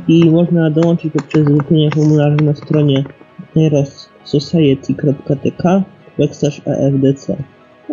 I 0.07 0.29
można 0.29 0.69
dołączyć 0.69 1.13
poprzez 1.13 1.43
wypełnienie 1.43 1.91
formularza 1.91 2.43
na 2.43 2.55
stronie 2.55 3.03
EFDC. 6.65 7.37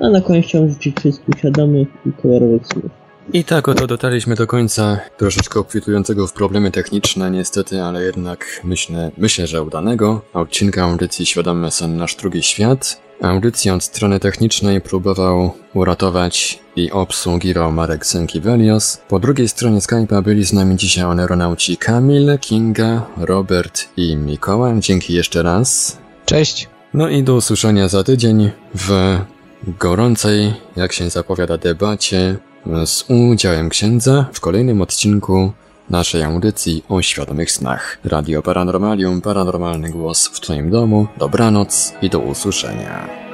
A 0.02 0.08
na 0.08 0.20
koniec 0.20 0.46
chciałbym 0.46 0.70
życzyć 0.70 0.96
wszystkim 0.98 1.34
świadomych 1.38 1.88
i 2.06 2.12
kolorowych 2.12 2.66
snów. 2.66 2.90
I 3.32 3.44
tak 3.44 3.68
oto 3.68 3.86
dotarliśmy 3.86 4.34
do 4.34 4.46
końca 4.46 5.00
troszeczkę 5.16 5.60
obfitującego 5.60 6.26
w 6.26 6.32
problemy 6.32 6.70
techniczne, 6.70 7.30
niestety, 7.30 7.82
ale 7.82 8.02
jednak 8.02 8.60
myślę, 8.64 9.10
myślę, 9.18 9.46
że 9.46 9.62
udanego 9.62 10.22
odcinka 10.32 10.82
audycji 10.82 11.26
Świadomy 11.26 11.70
Sen 11.70 11.96
Nasz 11.96 12.16
Drugi 12.16 12.42
Świat. 12.42 13.05
Audycję 13.22 13.74
od 13.74 13.84
strony 13.84 14.20
technicznej 14.20 14.80
próbował 14.80 15.50
uratować 15.74 16.58
i 16.76 16.90
obsługiwał 16.90 17.72
Marek 17.72 18.06
Sękiewelios. 18.06 19.00
Po 19.08 19.18
drugiej 19.18 19.48
stronie 19.48 19.78
Skype'a 19.78 20.22
byli 20.22 20.44
z 20.44 20.52
nami 20.52 20.76
dzisiaj 20.76 21.04
aeronauci 21.04 21.76
Kamil, 21.76 22.38
Kinga, 22.40 23.06
Robert 23.16 23.88
i 23.96 24.16
Mikołaj. 24.16 24.80
Dzięki 24.80 25.14
jeszcze 25.14 25.42
raz. 25.42 25.98
Cześć. 26.24 26.68
No 26.94 27.08
i 27.08 27.22
do 27.22 27.34
usłyszenia 27.34 27.88
za 27.88 28.04
tydzień 28.04 28.50
w 28.74 29.18
gorącej, 29.78 30.54
jak 30.76 30.92
się 30.92 31.10
zapowiada, 31.10 31.58
debacie 31.58 32.36
z 32.86 33.04
udziałem 33.08 33.68
księdza 33.68 34.26
w 34.32 34.40
kolejnym 34.40 34.80
odcinku 34.80 35.52
naszej 35.90 36.22
audycji 36.22 36.84
o 36.88 37.02
świadomych 37.02 37.52
snach. 37.52 37.98
Radio 38.04 38.42
Paranormalium, 38.42 39.20
paranormalny 39.20 39.90
głos 39.90 40.28
w 40.28 40.40
Twoim 40.40 40.70
domu. 40.70 41.06
Dobranoc 41.18 41.92
i 42.02 42.10
do 42.10 42.18
usłyszenia. 42.18 43.25